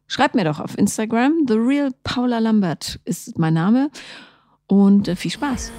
schreibt 0.07 0.35
mir 0.35 0.45
doch 0.45 0.61
auf 0.61 0.77
Instagram. 0.77 1.47
The 1.49 1.55
Real 1.55 1.91
Paula 2.05 2.39
Lambert 2.39 3.01
ist 3.07 3.39
mein 3.39 3.55
Name. 3.55 3.91
Und 4.67 5.09
äh, 5.09 5.17
viel 5.17 5.31
Spaß. 5.31 5.73